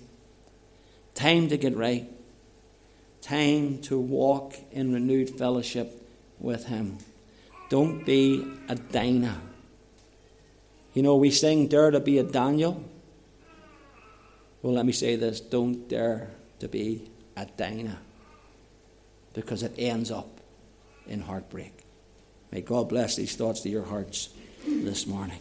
Time 1.15 1.49
to 1.49 1.59
get 1.59 1.77
right 1.77 2.14
time 3.25 3.79
to 3.79 3.99
walk 3.99 4.55
in 4.71 4.93
renewed 4.93 5.31
fellowship 5.31 6.07
with 6.39 6.67
Him. 6.67 6.99
Don't 7.71 8.05
be 8.05 8.47
a 8.69 8.75
Dinah. 8.75 9.41
You 10.93 11.03
know, 11.03 11.17
we 11.17 11.31
sing, 11.31 11.67
Dare 11.67 11.91
to 11.91 12.01
be 12.01 12.19
a 12.19 12.23
Daniel. 12.23 12.85
Well, 14.65 14.73
let 14.73 14.87
me 14.87 14.93
say 14.93 15.17
this 15.17 15.41
don't 15.41 15.89
dare 15.89 16.31
to 16.61 16.69
be 16.69 17.11
a 17.37 17.45
Dinah 17.45 17.99
because 19.35 19.63
it 19.63 19.75
ends 19.77 20.11
up 20.11 20.41
in 21.07 21.21
heartbreak. 21.21 21.85
May 22.51 22.63
God 22.63 22.89
bless 22.89 23.17
these 23.17 23.37
thoughts 23.37 23.61
to 23.61 23.69
your 23.69 23.85
hearts 23.85 24.31
this 24.67 25.07
morning. 25.07 25.41